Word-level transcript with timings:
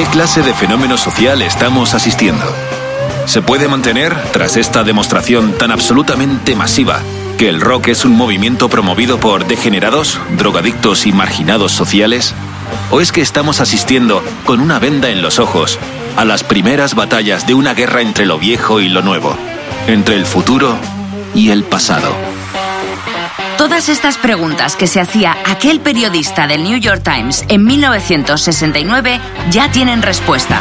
qué 0.00 0.06
clase 0.06 0.40
de 0.40 0.54
fenómeno 0.54 0.96
social 0.96 1.42
estamos 1.42 1.92
asistiendo? 1.92 2.46
¿Se 3.26 3.42
puede 3.42 3.68
mantener, 3.68 4.16
tras 4.32 4.56
esta 4.56 4.82
demostración 4.82 5.52
tan 5.58 5.70
absolutamente 5.70 6.56
masiva, 6.56 7.00
que 7.36 7.50
el 7.50 7.60
rock 7.60 7.88
es 7.88 8.06
un 8.06 8.12
movimiento 8.12 8.70
promovido 8.70 9.20
por 9.20 9.46
degenerados, 9.46 10.18
drogadictos 10.38 11.06
y 11.06 11.12
marginados 11.12 11.72
sociales? 11.72 12.34
¿O 12.90 13.02
es 13.02 13.12
que 13.12 13.20
estamos 13.20 13.60
asistiendo, 13.60 14.24
con 14.46 14.60
una 14.60 14.78
venda 14.78 15.10
en 15.10 15.20
los 15.20 15.38
ojos, 15.38 15.78
a 16.16 16.24
las 16.24 16.44
primeras 16.44 16.94
batallas 16.94 17.46
de 17.46 17.52
una 17.52 17.74
guerra 17.74 18.00
entre 18.00 18.24
lo 18.24 18.38
viejo 18.38 18.80
y 18.80 18.88
lo 18.88 19.02
nuevo, 19.02 19.36
entre 19.86 20.14
el 20.14 20.24
futuro 20.24 20.78
y 21.34 21.50
el 21.50 21.62
pasado? 21.62 22.29
Todas 23.60 23.90
estas 23.90 24.16
preguntas 24.16 24.74
que 24.74 24.86
se 24.86 25.02
hacía 25.02 25.36
aquel 25.46 25.80
periodista 25.80 26.46
del 26.46 26.64
New 26.64 26.78
York 26.78 27.02
Times 27.04 27.44
en 27.48 27.66
1969 27.66 29.20
ya 29.50 29.70
tienen 29.70 30.00
respuesta. 30.00 30.58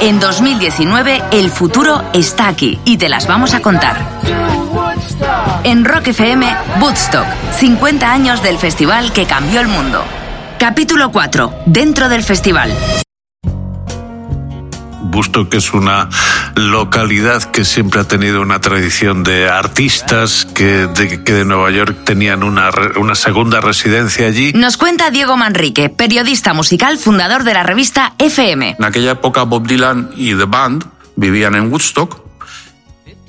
En 0.00 0.20
2019 0.20 1.20
el 1.32 1.50
futuro 1.50 2.04
está 2.12 2.46
aquí 2.46 2.78
y 2.84 2.96
te 2.96 3.08
las 3.08 3.26
vamos 3.26 3.54
a 3.54 3.60
contar. 3.60 3.96
En 5.64 5.84
Rock 5.84 6.06
FM, 6.06 6.46
Woodstock, 6.80 7.26
50 7.58 8.08
años 8.08 8.40
del 8.44 8.56
festival 8.56 9.12
que 9.12 9.26
cambió 9.26 9.60
el 9.62 9.66
mundo. 9.66 10.04
Capítulo 10.60 11.10
4. 11.10 11.52
Dentro 11.66 12.08
del 12.08 12.22
festival. 12.22 12.72
Busto, 15.12 15.50
que 15.50 15.58
es 15.58 15.74
una 15.74 16.08
localidad 16.56 17.42
que 17.44 17.66
siempre 17.66 18.00
ha 18.00 18.04
tenido 18.04 18.40
una 18.40 18.60
tradición 18.60 19.22
de 19.22 19.46
artistas 19.48 20.46
que 20.54 20.86
de, 20.86 21.22
que 21.22 21.32
de 21.34 21.44
Nueva 21.44 21.70
York 21.70 21.98
tenían 22.04 22.42
una, 22.42 22.70
una 22.96 23.14
segunda 23.14 23.60
residencia 23.60 24.26
allí. 24.26 24.52
Nos 24.54 24.78
cuenta 24.78 25.10
Diego 25.10 25.36
Manrique, 25.36 25.90
periodista 25.90 26.54
musical, 26.54 26.96
fundador 26.96 27.44
de 27.44 27.52
la 27.52 27.62
revista 27.62 28.14
FM. 28.18 28.76
En 28.78 28.84
aquella 28.84 29.12
época 29.12 29.42
Bob 29.42 29.66
Dylan 29.66 30.10
y 30.16 30.34
The 30.34 30.46
Band 30.46 30.86
vivían 31.16 31.56
en 31.56 31.70
Woodstock 31.70 32.31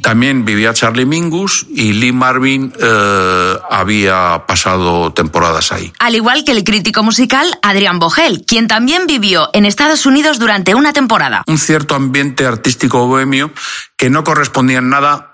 también 0.03 0.45
vivía 0.45 0.73
Charlie 0.73 1.05
Mingus 1.05 1.65
y 1.73 1.93
Lee 1.93 2.11
Marvin 2.11 2.71
eh, 2.79 3.53
había 3.71 4.43
pasado 4.45 5.13
temporadas 5.13 5.71
ahí. 5.71 5.91
Al 5.97 6.13
igual 6.13 6.43
que 6.43 6.51
el 6.51 6.63
crítico 6.63 7.01
musical 7.01 7.47
Adrián 7.63 7.97
Bogel, 7.97 8.43
quien 8.45 8.67
también 8.67 9.07
vivió 9.07 9.49
en 9.53 9.65
Estados 9.65 10.05
Unidos 10.05 10.37
durante 10.37 10.75
una 10.75 10.93
temporada. 10.93 11.43
Un 11.47 11.57
cierto 11.57 11.95
ambiente 11.95 12.45
artístico 12.45 13.07
bohemio 13.07 13.51
que 13.97 14.09
no 14.09 14.23
correspondía 14.23 14.79
en 14.79 14.89
nada 14.89 15.32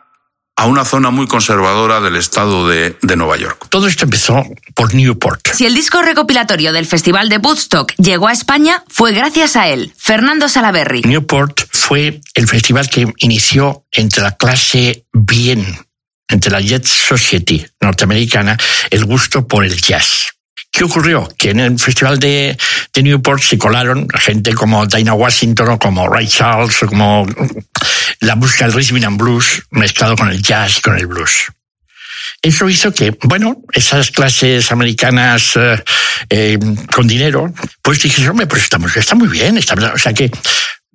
a 0.60 0.66
una 0.66 0.84
zona 0.84 1.10
muy 1.10 1.26
conservadora 1.26 2.02
del 2.02 2.18
estado 2.18 2.68
de, 2.68 2.98
de, 3.02 3.16
Nueva 3.16 3.38
York. 3.38 3.68
Todo 3.70 3.88
esto 3.88 4.04
empezó 4.04 4.44
por 4.76 4.94
Newport. 4.94 5.54
Si 5.54 5.66
el 5.66 5.74
disco 5.74 6.02
recopilatorio 6.02 6.74
del 6.74 6.86
Festival 6.86 7.30
de 7.30 7.38
Woodstock 7.38 7.94
llegó 7.96 8.28
a 8.28 8.34
España, 8.34 8.84
fue 8.90 9.14
gracias 9.14 9.56
a 9.56 9.70
él, 9.70 9.94
Fernando 9.98 10.50
Salaberry. 10.50 11.04
Newport 11.04 11.62
fue 11.72 12.20
el 12.34 12.48
festival 12.50 12.90
que 12.90 13.08
inició 13.20 13.86
entre 13.94 14.22
la 14.22 14.36
clase 14.36 15.06
bien, 15.14 15.66
entre 16.28 16.52
la 16.52 16.60
Jet 16.60 16.86
Society 16.86 17.66
norteamericana, 17.80 18.58
el 18.90 19.06
gusto 19.06 19.48
por 19.48 19.64
el 19.64 19.82
jazz. 19.82 20.39
¿Qué 20.72 20.84
ocurrió? 20.84 21.28
Que 21.38 21.52
en 21.52 21.60
el 21.60 21.80
Festival 21.80 22.20
de, 22.20 22.58
Newport 23.02 23.42
se 23.42 23.58
colaron 23.58 24.08
gente 24.10 24.54
como 24.54 24.86
Dinah 24.86 25.14
Washington 25.14 25.70
o 25.70 25.80
como 25.80 26.08
Ray 26.08 26.28
Charles 26.28 26.82
o 26.84 26.88
como 26.88 27.28
la 28.20 28.36
música 28.36 28.66
del 28.66 28.74
rhythm 28.74 29.04
and 29.04 29.18
blues 29.18 29.64
mezclado 29.72 30.16
con 30.16 30.30
el 30.30 30.42
jazz 30.42 30.78
y 30.78 30.82
con 30.82 30.98
el 30.98 31.08
blues. 31.08 31.46
Eso 32.42 32.70
hizo 32.70 32.94
que, 32.94 33.18
bueno, 33.24 33.58
esas 33.74 34.12
clases 34.12 34.72
americanas 34.72 35.58
eh, 35.58 35.84
eh, 36.30 36.60
con 36.94 37.08
dinero, 37.08 37.54
pues 37.82 38.02
dije, 38.02 38.30
hombre, 38.30 38.48
pues 38.48 38.64
estamos, 38.64 38.96
está 38.96 39.16
muy 39.16 39.28
bien, 39.28 39.58
está, 39.58 39.76
o 39.94 39.98
sea 39.98 40.14
que 40.14 40.32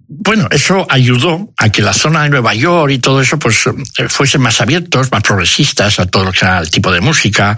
bueno, 0.06 0.48
eso 0.50 0.86
ayudó 0.88 1.52
a 1.56 1.70
que 1.70 1.82
la 1.82 1.94
zona 1.94 2.22
de 2.24 2.30
Nueva 2.30 2.54
York 2.54 2.92
y 2.92 2.98
todo 2.98 3.20
eso 3.20 3.38
pues 3.38 3.64
fuesen 4.08 4.42
más 4.42 4.60
abiertos, 4.60 5.10
más 5.10 5.22
progresistas 5.22 5.98
a 5.98 6.06
todo 6.06 6.24
lo 6.24 6.32
que 6.32 6.40
era 6.42 6.58
el 6.58 6.70
tipo 6.70 6.92
de 6.92 7.00
música. 7.00 7.56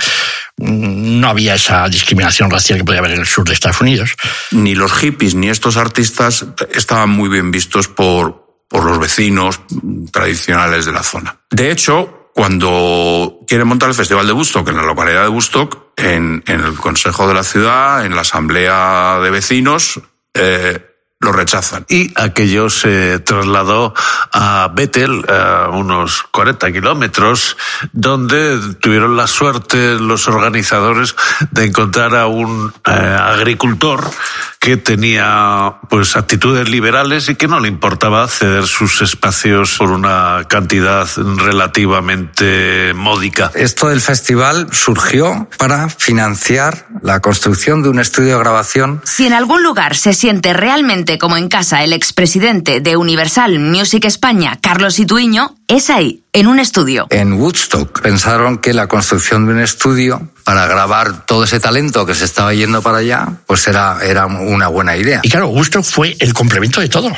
No 0.58 1.28
había 1.28 1.54
esa 1.54 1.88
discriminación 1.88 2.50
racial 2.50 2.78
que 2.78 2.84
podía 2.84 3.00
haber 3.00 3.12
en 3.12 3.20
el 3.20 3.26
sur 3.26 3.46
de 3.46 3.52
Estados 3.52 3.80
Unidos. 3.80 4.14
Ni 4.52 4.74
los 4.74 4.92
hippies 4.92 5.34
ni 5.34 5.48
estos 5.48 5.76
artistas 5.76 6.46
estaban 6.72 7.10
muy 7.10 7.28
bien 7.28 7.50
vistos 7.50 7.88
por, 7.88 8.62
por 8.68 8.84
los 8.84 8.98
vecinos 8.98 9.60
tradicionales 10.12 10.86
de 10.86 10.92
la 10.92 11.02
zona. 11.02 11.38
De 11.50 11.70
hecho, 11.70 12.30
cuando 12.34 13.40
quieren 13.46 13.66
montar 13.66 13.88
el 13.88 13.94
Festival 13.94 14.26
de 14.26 14.32
Woodstock 14.32 14.68
en 14.68 14.76
la 14.76 14.82
localidad 14.82 15.22
de 15.22 15.28
Woodstock, 15.28 15.92
en, 15.96 16.44
en 16.46 16.60
el 16.60 16.74
Consejo 16.74 17.26
de 17.26 17.34
la 17.34 17.42
Ciudad, 17.42 18.04
en 18.04 18.14
la 18.14 18.20
Asamblea 18.20 19.18
de 19.22 19.30
Vecinos, 19.30 20.00
eh, 20.34 20.85
lo 21.20 21.32
rechazan. 21.32 21.86
Y 21.88 22.12
aquello 22.14 22.68
se 22.68 23.18
trasladó 23.20 23.94
a 24.32 24.70
Bethel, 24.74 25.24
a 25.28 25.70
unos 25.70 26.22
40 26.30 26.72
kilómetros, 26.72 27.56
donde 27.92 28.58
tuvieron 28.80 29.16
la 29.16 29.26
suerte 29.26 29.94
los 29.98 30.28
organizadores 30.28 31.16
de 31.50 31.64
encontrar 31.64 32.14
a 32.14 32.26
un 32.26 32.72
eh, 32.86 32.90
agricultor 32.90 34.10
que 34.66 34.76
tenía 34.76 35.76
pues 35.88 36.16
actitudes 36.16 36.68
liberales 36.68 37.28
y 37.28 37.36
que 37.36 37.46
no 37.46 37.60
le 37.60 37.68
importaba 37.68 38.26
ceder 38.26 38.66
sus 38.66 39.00
espacios 39.00 39.76
por 39.78 39.92
una 39.92 40.44
cantidad 40.48 41.06
relativamente 41.36 42.92
módica. 42.92 43.52
Esto 43.54 43.88
del 43.88 44.00
festival 44.00 44.66
surgió 44.72 45.48
para 45.56 45.88
financiar 45.88 46.88
la 47.00 47.20
construcción 47.20 47.84
de 47.84 47.90
un 47.90 48.00
estudio 48.00 48.32
de 48.32 48.38
grabación. 48.40 49.00
Si 49.04 49.26
en 49.26 49.34
algún 49.34 49.62
lugar 49.62 49.94
se 49.94 50.12
siente 50.12 50.52
realmente 50.52 51.05
como 51.18 51.36
en 51.36 51.48
casa 51.48 51.84
el 51.84 51.92
expresidente 51.92 52.80
de 52.80 52.96
Universal 52.96 53.58
Music 53.58 54.04
España, 54.04 54.58
Carlos 54.60 54.98
Ituiño, 54.98 55.54
es 55.68 55.90
ahí, 55.90 56.24
en 56.32 56.48
un 56.48 56.58
estudio. 56.58 57.06
En 57.10 57.34
Woodstock 57.34 58.02
pensaron 58.02 58.58
que 58.58 58.74
la 58.74 58.88
construcción 58.88 59.46
de 59.46 59.52
un 59.54 59.60
estudio 59.60 60.30
para 60.44 60.66
grabar 60.66 61.24
todo 61.26 61.44
ese 61.44 61.60
talento 61.60 62.04
que 62.04 62.14
se 62.14 62.24
estaba 62.24 62.52
yendo 62.52 62.82
para 62.82 62.98
allá, 62.98 63.28
pues 63.46 63.66
era, 63.68 63.98
era 64.02 64.26
una 64.26 64.68
buena 64.68 64.96
idea. 64.96 65.20
Y 65.22 65.30
claro, 65.30 65.48
Woodstock 65.48 65.84
fue 65.84 66.16
el 66.18 66.34
complemento 66.34 66.80
de 66.80 66.88
todo. 66.88 67.10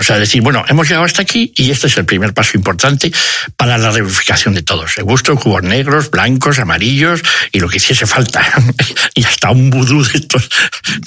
O 0.00 0.04
sea, 0.04 0.16
decir, 0.16 0.42
bueno, 0.42 0.64
hemos 0.68 0.86
llegado 0.86 1.04
hasta 1.04 1.22
aquí 1.22 1.52
y 1.56 1.72
este 1.72 1.88
es 1.88 1.96
el 1.96 2.04
primer 2.04 2.32
paso 2.32 2.56
importante 2.56 3.12
para 3.56 3.76
la 3.78 3.90
reunificación 3.90 4.54
de 4.54 4.62
todos. 4.62 4.96
El 4.96 5.04
gusto 5.04 5.32
hubo 5.34 5.60
negros, 5.60 6.10
blancos, 6.10 6.60
amarillos 6.60 7.20
y 7.50 7.58
lo 7.58 7.68
que 7.68 7.78
hiciese 7.78 8.06
falta. 8.06 8.40
y 9.16 9.24
hasta 9.24 9.50
un 9.50 9.70
vudú 9.70 10.04
de 10.04 10.18
estos. 10.18 10.48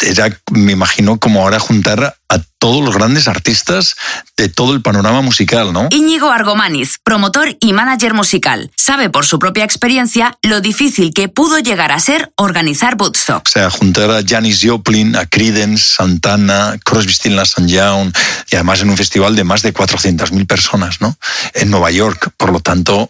Era, 0.01 0.29
me 0.51 0.73
imagino, 0.73 1.19
como 1.19 1.41
ahora 1.41 1.59
juntar 1.59 2.17
a 2.27 2.39
todos 2.59 2.83
los 2.85 2.95
grandes 2.95 3.27
artistas 3.27 3.95
de 4.37 4.47
todo 4.47 4.73
el 4.73 4.81
panorama 4.81 5.21
musical, 5.21 5.73
¿no? 5.73 5.87
Íñigo 5.89 6.29
Argomaniz, 6.29 6.99
promotor 7.03 7.57
y 7.59 7.73
manager 7.73 8.13
musical, 8.13 8.71
sabe 8.77 9.09
por 9.09 9.25
su 9.25 9.39
propia 9.39 9.63
experiencia 9.63 10.37
lo 10.43 10.61
difícil 10.61 11.11
que 11.13 11.27
pudo 11.27 11.57
llegar 11.59 11.91
a 11.91 11.99
ser 11.99 12.31
organizar 12.37 12.95
Woodstock. 12.99 13.47
O 13.47 13.49
sea, 13.49 13.69
juntar 13.69 14.11
a 14.11 14.21
Janis 14.25 14.61
Joplin, 14.63 15.15
a 15.15 15.25
Creedence, 15.25 15.95
Santana, 15.95 16.77
Crosby, 16.85 17.13
Stills 17.13 17.35
Nash 17.35 17.67
Young, 17.67 18.13
y 18.51 18.55
además 18.55 18.80
en 18.81 18.89
un 18.89 18.97
festival 18.97 19.35
de 19.35 19.43
más 19.43 19.61
de 19.61 19.73
400.000 19.73 20.45
personas, 20.47 21.01
¿no? 21.01 21.15
En 21.53 21.69
Nueva 21.69 21.91
York. 21.91 22.31
Por 22.37 22.51
lo 22.51 22.59
tanto, 22.59 23.09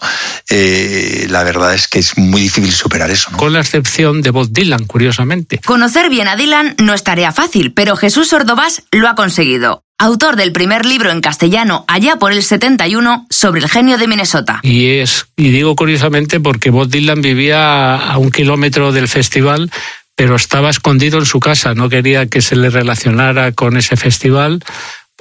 eh, 0.49 1.27
la 1.29 1.43
verdad 1.43 1.73
es 1.73 1.87
que 1.87 1.99
es 1.99 2.17
muy 2.17 2.41
difícil 2.41 2.71
superar 2.71 3.11
eso, 3.11 3.31
¿no? 3.31 3.37
Con 3.37 3.53
la 3.53 3.59
excepción 3.59 4.21
de 4.21 4.31
Bob 4.31 4.49
Dylan, 4.51 4.85
curiosamente. 4.85 5.59
Conocer 5.59 6.09
bien 6.09 6.27
a 6.27 6.35
Dylan 6.35 6.75
no 6.77 6.93
es 6.93 7.03
tarea 7.03 7.31
fácil, 7.31 7.73
pero 7.73 7.95
Jesús 7.95 8.31
Ordovás 8.33 8.83
lo 8.91 9.07
ha 9.07 9.15
conseguido. 9.15 9.83
Autor 9.97 10.35
del 10.35 10.51
primer 10.51 10.83
libro 10.83 11.11
en 11.11 11.21
castellano 11.21 11.85
allá 11.87 12.15
por 12.15 12.31
el 12.31 12.41
71 12.41 13.27
sobre 13.29 13.61
el 13.61 13.69
genio 13.69 13.99
de 13.99 14.07
Minnesota. 14.07 14.59
Y 14.63 14.97
es 14.97 15.27
y 15.35 15.51
digo 15.51 15.75
curiosamente 15.75 16.39
porque 16.39 16.71
Bob 16.71 16.89
Dylan 16.89 17.21
vivía 17.21 17.97
a 17.97 18.17
un 18.17 18.31
kilómetro 18.31 18.91
del 18.91 19.07
festival, 19.07 19.69
pero 20.15 20.35
estaba 20.35 20.71
escondido 20.71 21.19
en 21.19 21.25
su 21.25 21.39
casa, 21.39 21.75
no 21.75 21.87
quería 21.87 22.25
que 22.25 22.41
se 22.41 22.55
le 22.55 22.71
relacionara 22.71 23.51
con 23.51 23.77
ese 23.77 23.95
festival 23.95 24.63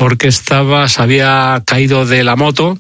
porque 0.01 0.29
estaba 0.29 0.89
se 0.89 1.03
había 1.03 1.63
caído 1.67 2.07
de 2.07 2.25
la 2.25 2.35
moto 2.35 2.79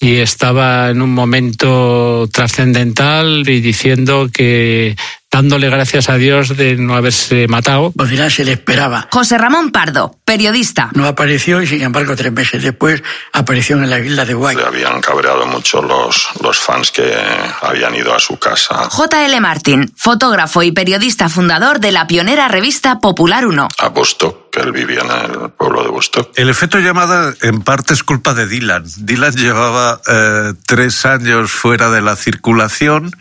y 0.00 0.16
estaba 0.16 0.88
en 0.88 1.02
un 1.02 1.12
momento 1.12 2.26
trascendental 2.32 3.46
y 3.46 3.60
diciendo 3.60 4.30
que 4.32 4.96
dándole 5.30 5.68
gracias 5.68 6.08
a 6.08 6.16
Dios 6.16 6.56
de 6.56 6.76
no 6.76 6.94
haberse 6.94 7.48
matado. 7.48 7.92
Al 7.98 8.08
final 8.08 8.32
se 8.32 8.46
le 8.46 8.52
esperaba. 8.52 9.08
José 9.12 9.36
Ramón 9.36 9.72
Pardo, 9.72 10.16
periodista. 10.24 10.88
No 10.94 11.06
apareció 11.06 11.60
y 11.60 11.66
sin 11.66 11.82
embargo 11.82 12.16
tres 12.16 12.32
meses 12.32 12.62
después 12.62 13.02
apareció 13.34 13.76
en 13.76 13.90
la 13.90 13.98
isla 13.98 14.24
de 14.24 14.32
Guay. 14.32 14.56
Le 14.56 14.64
habían 14.64 15.02
cabreado 15.02 15.44
mucho 15.44 15.82
los, 15.82 16.28
los 16.40 16.58
fans 16.58 16.90
que 16.90 17.14
habían 17.60 17.94
ido 17.94 18.14
a 18.14 18.18
su 18.18 18.38
casa. 18.38 18.88
JL 18.88 19.38
Martín, 19.42 19.92
fotógrafo 19.98 20.62
y 20.62 20.72
periodista 20.72 21.28
fundador 21.28 21.78
de 21.78 21.92
la 21.92 22.06
pionera 22.06 22.48
revista 22.48 23.00
Popular 23.00 23.44
1. 23.44 23.68
A 23.76 23.88
Bostock 23.90 24.43
él 24.56 24.72
vivía 24.72 25.00
en 25.00 25.42
el 25.42 25.50
pueblo 25.50 25.82
de 25.82 25.88
Woodstock. 25.88 26.30
El 26.36 26.48
efecto 26.48 26.78
llamada 26.78 27.34
en 27.42 27.62
parte 27.62 27.94
es 27.94 28.02
culpa 28.02 28.34
de 28.34 28.46
Dylan. 28.46 28.84
Dylan 28.98 29.34
llevaba 29.34 30.00
eh, 30.06 30.52
tres 30.66 31.04
años 31.06 31.50
fuera 31.50 31.90
de 31.90 32.02
la 32.02 32.16
circulación 32.16 33.14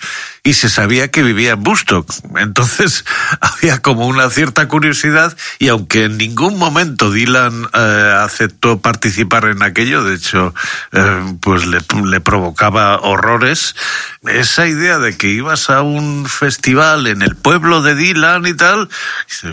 y 0.46 0.54
se 0.54 0.70
sabía 0.70 1.10
que 1.10 1.24
vivía 1.24 1.52
en 1.54 1.66
Woodstock. 1.66 2.12
Entonces 2.38 3.06
había 3.42 3.82
como 3.82 4.08
una 4.08 4.30
cierta 4.30 4.68
curiosidad 4.68 5.36
y 5.60 5.70
aunque 5.70 6.06
en 6.06 6.18
ningún 6.18 6.58
momento 6.58 7.12
Dylan 7.12 7.68
eh, 7.74 8.14
aceptó 8.20 8.80
participar 8.80 9.46
en 9.46 9.64
aquello, 9.64 10.04
de 10.04 10.16
hecho, 10.16 10.54
eh, 10.92 11.36
pues 11.42 11.66
le, 11.66 11.80
le 12.06 12.20
provocaba 12.20 13.00
horrores, 13.00 13.76
esa 14.24 14.68
idea 14.68 15.00
de 15.00 15.18
que 15.18 15.30
ibas 15.30 15.70
a 15.70 15.82
un 15.82 16.28
festival 16.28 17.08
en 17.08 17.22
el 17.22 17.36
pueblo 17.36 17.82
de 17.82 17.96
Dylan 17.96 18.46
y 18.46 18.54
tal, 18.54 18.90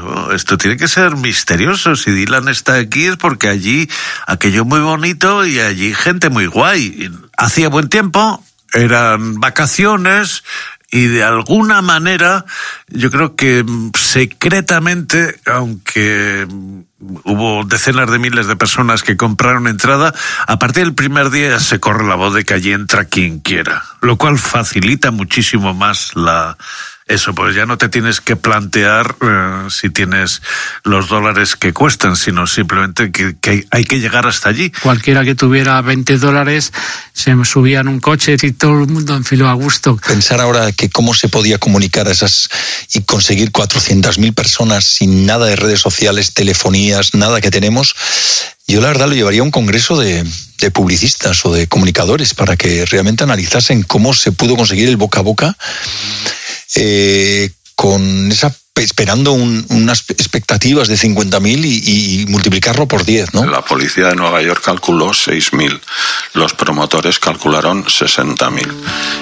"Oh, 0.02 0.32
esto 0.32 0.58
tiene 0.58 0.76
que 0.76 0.88
ser 0.88 1.16
misterioso. 1.16 1.69
Si 1.76 2.10
Dylan 2.10 2.48
está 2.48 2.74
aquí 2.74 3.06
es 3.06 3.16
porque 3.16 3.48
allí 3.48 3.88
aquello 4.26 4.64
muy 4.64 4.80
bonito 4.80 5.46
y 5.46 5.60
allí 5.60 5.94
gente 5.94 6.30
muy 6.30 6.46
guay. 6.46 7.10
Hacía 7.36 7.68
buen 7.68 7.88
tiempo, 7.88 8.42
eran 8.72 9.40
vacaciones 9.40 10.42
y 10.90 11.06
de 11.06 11.22
alguna 11.22 11.82
manera 11.82 12.44
yo 12.88 13.10
creo 13.10 13.36
que 13.36 13.64
secretamente, 13.96 15.40
aunque 15.46 16.46
hubo 17.24 17.64
decenas 17.64 18.10
de 18.10 18.18
miles 18.18 18.46
de 18.46 18.56
personas 18.56 19.02
que 19.02 19.16
compraron 19.16 19.68
entrada, 19.68 20.12
a 20.46 20.58
partir 20.58 20.84
del 20.84 20.94
primer 20.94 21.30
día 21.30 21.60
se 21.60 21.78
corre 21.78 22.06
la 22.06 22.16
voz 22.16 22.34
de 22.34 22.44
que 22.44 22.54
allí 22.54 22.72
entra 22.72 23.04
quien 23.04 23.40
quiera, 23.40 23.84
lo 24.00 24.16
cual 24.16 24.38
facilita 24.38 25.10
muchísimo 25.10 25.74
más 25.74 26.14
la 26.16 26.58
eso, 27.10 27.34
pues 27.34 27.54
ya 27.54 27.66
no 27.66 27.76
te 27.76 27.88
tienes 27.88 28.20
que 28.20 28.36
plantear 28.36 29.16
eh, 29.20 29.66
si 29.68 29.90
tienes 29.90 30.42
los 30.84 31.08
dólares 31.08 31.56
que 31.56 31.72
cuestan, 31.72 32.16
sino 32.16 32.46
simplemente 32.46 33.10
que, 33.10 33.36
que 33.40 33.50
hay, 33.50 33.66
hay 33.70 33.84
que 33.84 33.98
llegar 33.98 34.26
hasta 34.26 34.48
allí. 34.48 34.70
Cualquiera 34.82 35.24
que 35.24 35.34
tuviera 35.34 35.80
20 35.82 36.18
dólares 36.18 36.72
se 37.12 37.34
subía 37.44 37.80
en 37.80 37.88
un 37.88 38.00
coche 38.00 38.36
y 38.40 38.52
todo 38.52 38.82
el 38.82 38.86
mundo 38.86 39.16
enfiló 39.16 39.48
a 39.48 39.54
gusto. 39.54 39.96
Pensar 39.96 40.40
ahora 40.40 40.70
que 40.72 40.88
cómo 40.88 41.12
se 41.12 41.28
podía 41.28 41.58
comunicar 41.58 42.06
a 42.06 42.12
esas 42.12 42.48
y 42.94 43.02
conseguir 43.02 43.50
400.000 43.50 44.32
personas 44.32 44.84
sin 44.84 45.26
nada 45.26 45.46
de 45.46 45.56
redes 45.56 45.80
sociales, 45.80 46.32
telefonías, 46.32 47.14
nada 47.14 47.40
que 47.40 47.50
tenemos, 47.50 47.94
yo 48.68 48.80
la 48.80 48.88
verdad 48.88 49.08
lo 49.08 49.14
llevaría 49.14 49.40
a 49.40 49.44
un 49.44 49.50
congreso 49.50 49.98
de, 49.98 50.24
de 50.58 50.70
publicistas 50.70 51.44
o 51.44 51.52
de 51.52 51.66
comunicadores 51.66 52.34
para 52.34 52.56
que 52.56 52.86
realmente 52.86 53.24
analizasen 53.24 53.82
cómo 53.82 54.14
se 54.14 54.30
pudo 54.30 54.54
conseguir 54.54 54.88
el 54.88 54.96
boca 54.96 55.20
a 55.20 55.22
boca 55.22 55.56
eh, 56.76 57.50
con 57.74 58.30
esa 58.32 58.54
esperando 58.76 59.32
un- 59.32 59.66
unas 59.70 60.04
expectativas 60.08 60.88
de 60.88 60.96
50.000 60.96 61.64
y, 61.66 62.22
y 62.22 62.26
multiplicarlo 62.26 62.88
por 62.88 63.04
10, 63.04 63.34
¿no? 63.34 63.44
La 63.44 63.62
policía 63.62 64.08
de 64.08 64.16
Nueva 64.16 64.40
York 64.40 64.62
calculó 64.64 65.10
6.000, 65.10 65.78
los 66.32 66.54
promotores 66.54 67.18
calcularon 67.18 67.84
60.000 67.84 68.72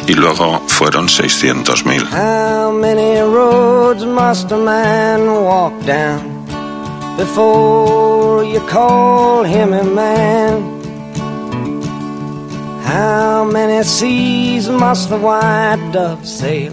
y 0.06 0.12
luego 0.14 0.62
fueron 0.68 1.08
600.000. 1.08 2.06
How 2.12 2.70
many 2.72 3.18
roads 3.20 4.04
must 4.04 4.52
a 4.52 4.56
man 4.56 5.28
walk 5.28 5.72
down 5.84 6.46
before 7.16 8.44
you 8.46 8.60
call 8.70 9.44
him 9.44 9.72
a 9.72 9.82
man? 9.82 10.78
How 12.86 13.44
many 13.44 13.82
seas 13.84 14.68
must 14.68 15.08
the 15.10 15.16
white 15.16 15.80
dove 15.92 16.24
sail 16.24 16.72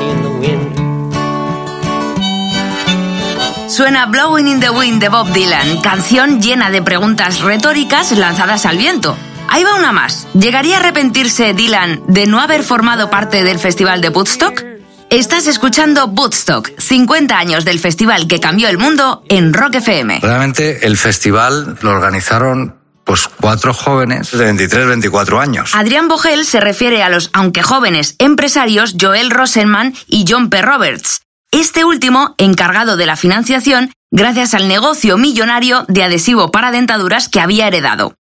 Suena 3.71 4.05
Blowing 4.05 4.49
in 4.49 4.59
the 4.59 4.69
Wind 4.69 5.01
de 5.01 5.07
Bob 5.07 5.31
Dylan, 5.31 5.79
canción 5.79 6.41
llena 6.41 6.69
de 6.69 6.81
preguntas 6.81 7.39
retóricas 7.39 8.11
lanzadas 8.11 8.65
al 8.65 8.77
viento. 8.77 9.15
Ahí 9.47 9.63
va 9.63 9.75
una 9.75 9.93
más. 9.93 10.27
¿Llegaría 10.33 10.75
a 10.75 10.79
arrepentirse 10.81 11.53
Dylan 11.53 12.01
de 12.09 12.27
no 12.27 12.41
haber 12.41 12.63
formado 12.63 13.09
parte 13.09 13.45
del 13.45 13.59
Festival 13.59 14.01
de 14.01 14.09
Woodstock? 14.09 14.61
Estás 15.09 15.47
escuchando 15.47 16.07
Woodstock, 16.07 16.69
50 16.77 17.37
años 17.37 17.63
del 17.63 17.79
festival 17.79 18.27
que 18.27 18.41
cambió 18.41 18.67
el 18.67 18.77
mundo 18.77 19.23
en 19.29 19.53
Rock 19.53 19.75
FM. 19.75 20.19
Realmente 20.21 20.85
el 20.85 20.97
festival 20.97 21.77
lo 21.81 21.91
organizaron 21.91 22.75
pues 23.05 23.29
cuatro 23.39 23.73
jóvenes 23.73 24.31
de 24.31 24.43
23, 24.43 24.87
24 24.87 25.39
años. 25.39 25.75
Adrián 25.75 26.09
Bogel 26.09 26.45
se 26.45 26.59
refiere 26.59 27.03
a 27.03 27.09
los, 27.09 27.29
aunque 27.31 27.63
jóvenes, 27.63 28.15
empresarios 28.19 28.95
Joel 28.99 29.31
Rosenman 29.31 29.93
y 30.07 30.25
John 30.27 30.49
P. 30.49 30.61
Roberts. 30.61 31.21
Este 31.51 31.83
último 31.83 32.33
encargado 32.37 32.95
de 32.95 33.05
la 33.05 33.17
financiación 33.17 33.91
gracias 34.09 34.53
al 34.53 34.69
negocio 34.69 35.17
millonario 35.17 35.83
de 35.89 36.03
adhesivo 36.03 36.49
para 36.49 36.71
dentaduras 36.71 37.27
que 37.27 37.41
había 37.41 37.67
heredado. 37.67 38.15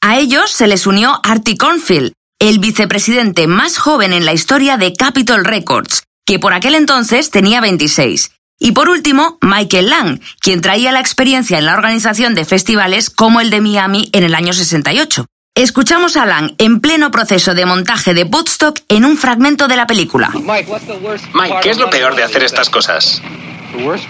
A 0.00 0.18
ellos 0.18 0.52
se 0.52 0.68
les 0.68 0.86
unió 0.86 1.20
Artie 1.24 1.56
Cornfield, 1.56 2.12
el 2.38 2.60
vicepresidente 2.60 3.48
más 3.48 3.76
joven 3.76 4.12
en 4.12 4.24
la 4.24 4.32
historia 4.32 4.76
de 4.76 4.94
Capitol 4.94 5.44
Records, 5.44 6.04
que 6.24 6.38
por 6.38 6.52
aquel 6.52 6.76
entonces 6.76 7.30
tenía 7.30 7.60
26. 7.60 8.30
Y 8.60 8.70
por 8.70 8.88
último, 8.88 9.36
Michael 9.42 9.90
Lang, 9.90 10.20
quien 10.40 10.60
traía 10.60 10.92
la 10.92 11.00
experiencia 11.00 11.58
en 11.58 11.66
la 11.66 11.74
organización 11.74 12.36
de 12.36 12.44
festivales 12.44 13.10
como 13.10 13.40
el 13.40 13.50
de 13.50 13.60
Miami 13.60 14.10
en 14.12 14.22
el 14.22 14.34
año 14.34 14.52
68. 14.52 15.26
Escuchamos 15.54 16.16
a 16.16 16.26
Lang 16.26 16.54
en 16.58 16.80
pleno 16.80 17.10
proceso 17.10 17.54
de 17.54 17.66
montaje 17.66 18.14
de 18.14 18.22
Woodstock 18.24 18.78
en 18.88 19.04
un 19.04 19.18
fragmento 19.18 19.66
de 19.68 19.76
la 19.76 19.86
película. 19.86 20.30
Mike, 20.32 21.56
¿qué 21.62 21.70
es 21.70 21.78
lo 21.78 21.90
peor 21.90 22.14
de 22.14 22.22
hacer 22.22 22.44
estas 22.44 22.70
cosas? 22.70 23.20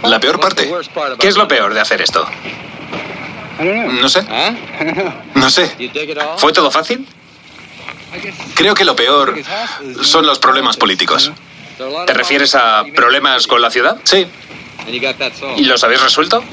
La 0.05 0.21
peor 0.21 0.39
parte. 0.39 0.71
¿Qué 1.19 1.29
es 1.29 1.37
lo 1.37 1.49
peor 1.49 1.75
de 1.75 1.81
hacer 1.81 2.03
esto? 2.03 2.27
No 3.59 4.09
sé. 4.09 4.25
No 5.35 5.51
sé. 5.51 5.91
¿Fue 6.37 6.53
todo 6.53 6.71
fácil? 6.71 7.07
Creo 8.55 8.75
que 8.75 8.85
lo 8.85 8.95
peor 8.95 9.35
son 10.03 10.27
los 10.27 10.39
problemas 10.39 10.77
políticos. 10.77 11.33
¿Te 12.07 12.13
refieres 12.13 12.55
a 12.55 12.85
problemas 12.95 13.47
con 13.47 13.63
la 13.63 13.71
ciudad? 13.71 13.97
Sí, 14.05 14.27
¿Y 15.57 15.65
los 15.65 15.83
habéis 15.85 16.03
resuelto? 16.03 16.45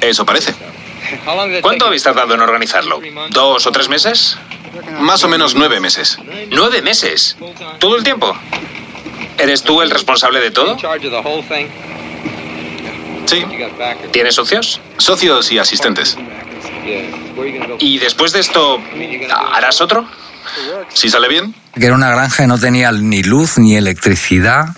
eso 0.00 0.24
parece. 0.24 0.54
¿Cuánto 1.62 1.86
habéis 1.86 2.02
tardado 2.02 2.34
en 2.34 2.40
organizarlo? 2.40 3.00
¿Dos 3.30 3.66
o 3.66 3.72
tres 3.72 3.88
meses? 3.88 4.36
Más 5.00 5.22
o 5.24 5.28
menos 5.28 5.54
nueve 5.54 5.80
meses. 5.80 6.18
¿Nueve 6.50 6.82
meses? 6.82 7.36
¿Todo 7.78 7.96
el 7.96 8.02
tiempo? 8.04 8.36
¿Eres 9.38 9.62
tú 9.62 9.82
el 9.82 9.90
responsable 9.90 10.40
de 10.40 10.50
todo? 10.50 10.76
Sí, 13.26 13.44
¿Tienes 14.12 14.34
socios? 14.34 14.80
socios 14.98 15.50
y 15.50 15.58
asistentes. 15.58 16.16
¿Y 17.78 17.98
después 17.98 18.32
de 18.32 18.40
esto, 18.40 18.80
harás 19.52 19.80
otro? 19.80 20.06
Si 20.88 21.08
sale 21.08 21.28
bien, 21.28 21.54
Que 21.74 21.86
era 21.86 21.94
una 21.94 22.08
granja 22.10 22.44
que 22.44 22.46
no 22.46 22.58
tenía 22.58 22.92
ni 22.92 23.22
luz, 23.22 23.58
ni 23.58 23.76
electricidad, 23.76 24.68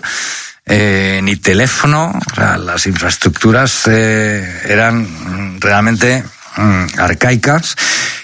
eh, 0.69 1.19
ni 1.23 1.35
teléfono. 1.35 2.13
O 2.31 2.35
sea, 2.35 2.57
las 2.57 2.85
infraestructuras 2.85 3.87
eh, 3.87 4.61
eran 4.65 5.59
realmente 5.59 6.23
mm, 6.57 6.99
arcaicas. 6.99 7.75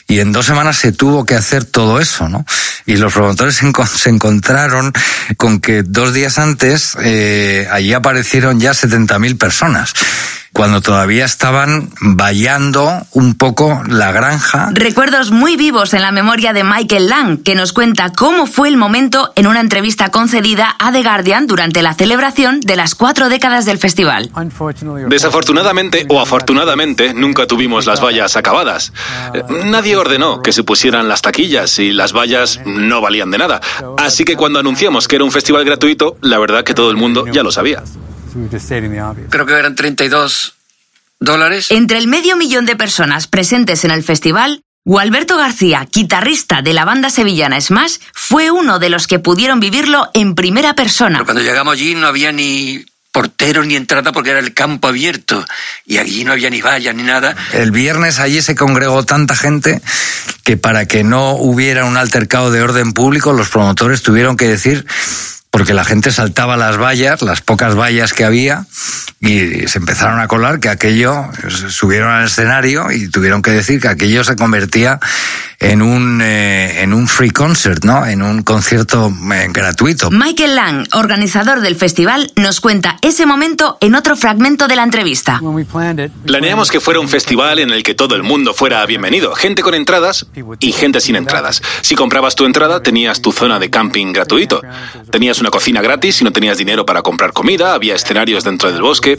Y 0.08 0.20
en 0.20 0.32
dos 0.32 0.46
semanas 0.46 0.78
se 0.78 0.92
tuvo 0.92 1.26
que 1.26 1.34
hacer 1.34 1.66
todo 1.66 2.00
eso, 2.00 2.30
¿no? 2.30 2.46
Y 2.86 2.98
los 2.98 3.14
promotores 3.14 3.60
se 3.96 4.10
encontraron 4.10 4.94
con 5.38 5.60
que 5.60 5.82
dos 5.82 6.14
días 6.14 6.38
antes 6.38 6.96
eh, 7.02 7.68
allí 7.72 7.94
aparecieron 7.94 8.60
ya 8.60 8.72
70.000 8.72 9.40
personas, 9.40 9.94
cuando 10.56 10.80
todavía 10.80 11.26
estaban 11.26 11.90
vallando 12.00 13.06
un 13.12 13.36
poco 13.36 13.84
la 13.88 14.14
granja 14.14 14.70
Recuerdos 14.72 15.32
muy 15.32 15.58
vivos 15.58 15.94
en 15.94 16.02
la 16.02 16.14
memoria 16.14 16.54
de 16.54 16.64
Michael 16.64 17.10
Lang, 17.10 17.44
que 17.44 17.56
nos 17.56 17.74
cuenta 17.74 18.14
cómo 18.14 18.48
fue 18.48 18.70
el 18.70 18.78
momento 18.78 19.34
en 19.36 19.48
una 19.48 19.60
entrevista 19.60 20.12
concedida 20.12 20.74
a 20.80 20.94
The 20.94 21.04
Guardian 21.04 21.46
durante 21.46 21.82
la 21.82 21.94
celebración 21.94 22.62
de 22.62 22.78
las 22.78 22.96
cuatro 22.96 23.28
décadas 23.28 23.66
del 23.66 23.80
festival. 23.80 24.32
Desafortunadamente 25.10 26.06
o 26.08 26.22
afortunadamente 26.22 27.14
nunca 27.14 27.48
tuvimos 27.48 27.86
las 27.86 28.02
vallas 28.02 28.38
acabadas. 28.38 28.94
Eh, 29.34 29.44
Nadie 29.66 29.98
ordenó 29.98 30.42
que 30.42 30.54
se 30.54 30.64
pusieran 30.64 31.10
las 31.10 31.22
taquillas 31.22 31.80
y 31.80 31.92
las 31.92 32.14
vallas 32.14 32.62
no 32.66 33.02
valían 33.02 33.30
de 33.30 33.40
nada. 33.40 33.60
Así 33.98 34.24
que 34.24 34.38
cuando 34.38 34.60
anunciamos 34.60 35.10
que 35.10 35.18
era 35.18 35.26
un 35.26 35.32
festival 35.32 35.66
gratuito, 35.66 36.18
la 36.22 36.38
verdad 36.40 36.64
que 36.64 36.74
todo 36.74 36.92
el 36.92 36.98
mundo 36.98 37.26
ya 37.28 37.44
lo 37.44 37.52
sabía. 37.52 37.84
Creo 39.30 39.46
que 39.46 39.54
eran 39.54 39.76
32 39.76 40.54
dólares. 41.20 41.72
Entre 41.72 41.98
el 41.98 42.08
medio 42.08 42.36
millón 42.36 42.66
de 42.66 42.76
personas 42.76 43.28
presentes 43.28 43.86
en 43.86 43.92
el 43.92 44.04
festival, 44.04 44.62
Gualberto 44.84 45.38
García, 45.38 45.88
guitarrista 45.92 46.62
de 46.62 46.74
la 46.74 46.86
banda 46.86 47.10
sevillana 47.10 47.60
Smash, 47.60 47.98
fue 48.14 48.52
uno 48.52 48.78
de 48.78 48.90
los 48.90 49.08
que 49.08 49.18
pudieron 49.18 49.60
vivirlo 49.60 50.10
en 50.14 50.36
primera 50.36 50.76
persona. 50.76 51.18
Pero 51.18 51.26
cuando 51.26 51.42
llegamos 51.42 51.74
allí 51.74 51.96
no 51.96 52.06
había 52.08 52.32
ni 52.32 52.86
porteros 53.16 53.66
ni 53.66 53.78
entrada 53.78 54.12
porque 54.12 54.32
era 54.32 54.40
el 54.40 54.54
campo 54.54 54.90
abierto 54.90 55.46
y 55.86 56.00
allí 56.00 56.26
no 56.26 56.34
había 56.34 56.50
ni 56.50 56.62
vallas 56.62 56.94
ni 56.94 57.04
nada. 57.04 57.34
El 57.54 57.72
viernes 57.72 58.20
allí 58.20 58.42
se 58.42 58.56
congregó 58.56 59.06
tanta 59.06 59.38
gente 59.38 59.82
que 60.44 60.58
para 60.58 60.86
que 60.86 61.06
no 61.06 61.32
hubiera 61.32 61.86
un 61.86 61.96
altercado 61.96 62.52
de 62.52 62.62
orden 62.62 62.92
público 62.92 63.32
los 63.32 63.48
promotores 63.48 64.02
tuvieron 64.02 64.36
que 64.36 64.50
decir 64.50 64.86
porque 65.56 65.74
la 65.74 65.86
gente 65.86 66.12
saltaba 66.12 66.58
las 66.58 66.78
vallas, 66.78 67.22
las 67.22 67.40
pocas 67.40 67.76
vallas 67.76 68.12
que 68.12 68.26
había, 68.26 68.66
y 69.22 69.70
se 69.70 69.78
empezaron 69.78 70.20
a 70.20 70.28
colar 70.28 70.60
que 70.60 70.68
aquello, 70.68 71.30
subieron 71.70 72.10
al 72.10 72.26
escenario 72.26 72.92
y 72.92 73.08
tuvieron 73.08 73.42
que 73.42 73.52
decir 73.52 73.80
que 73.80 73.88
aquello 73.88 74.26
se 74.26 74.36
convertía 74.36 75.00
en 75.60 75.82
un, 75.82 76.22
eh, 76.22 76.82
en 76.82 76.94
un 76.94 77.08
free 77.08 77.32
concert, 77.32 77.84
¿no? 77.84 78.06
En 78.06 78.22
un 78.22 78.44
concierto 78.44 79.12
eh, 79.34 79.48
gratuito. 79.50 80.12
Michael 80.12 80.56
Lang, 80.56 80.88
organizador 80.94 81.62
del 81.62 81.76
festival, 81.76 82.32
nos 82.36 82.60
cuenta 82.62 82.98
ese 83.02 83.26
momento 83.26 83.78
en 83.82 83.96
otro 83.96 84.16
fragmento 84.16 84.68
de 84.68 84.76
la 84.76 84.84
entrevista. 84.84 85.42
Planeamos 86.26 86.72
que 86.72 86.80
fuera 86.80 87.00
un 87.00 87.10
festival 87.10 87.60
en 87.60 87.72
el 87.72 87.84
que 87.84 87.94
todo 87.94 88.16
el 88.16 88.24
mundo 88.24 88.54
fuera 88.54 88.86
bienvenido, 88.86 89.34
gente 89.36 89.62
con 89.62 89.74
entradas 89.74 90.26
y 90.60 90.72
gente 90.72 91.00
sin 91.02 91.16
entradas. 91.16 91.62
Si 91.82 91.96
comprabas 91.96 92.36
tu 92.36 92.46
entrada, 92.46 92.82
tenías 92.82 93.22
tu 93.22 93.32
zona 93.32 93.60
de 93.60 93.70
camping 93.70 94.14
gratuito. 94.14 94.62
Tenías 95.12 95.40
una 95.40 95.50
cocina 95.50 95.82
gratis 95.82 96.18
si 96.18 96.24
no 96.24 96.32
tenías 96.32 96.58
dinero 96.58 96.86
para 96.86 97.02
comprar 97.02 97.34
comida, 97.34 97.74
había 97.74 97.96
escenarios 97.96 98.44
dentro 98.44 98.72
del 98.72 98.82
bosque. 98.82 99.18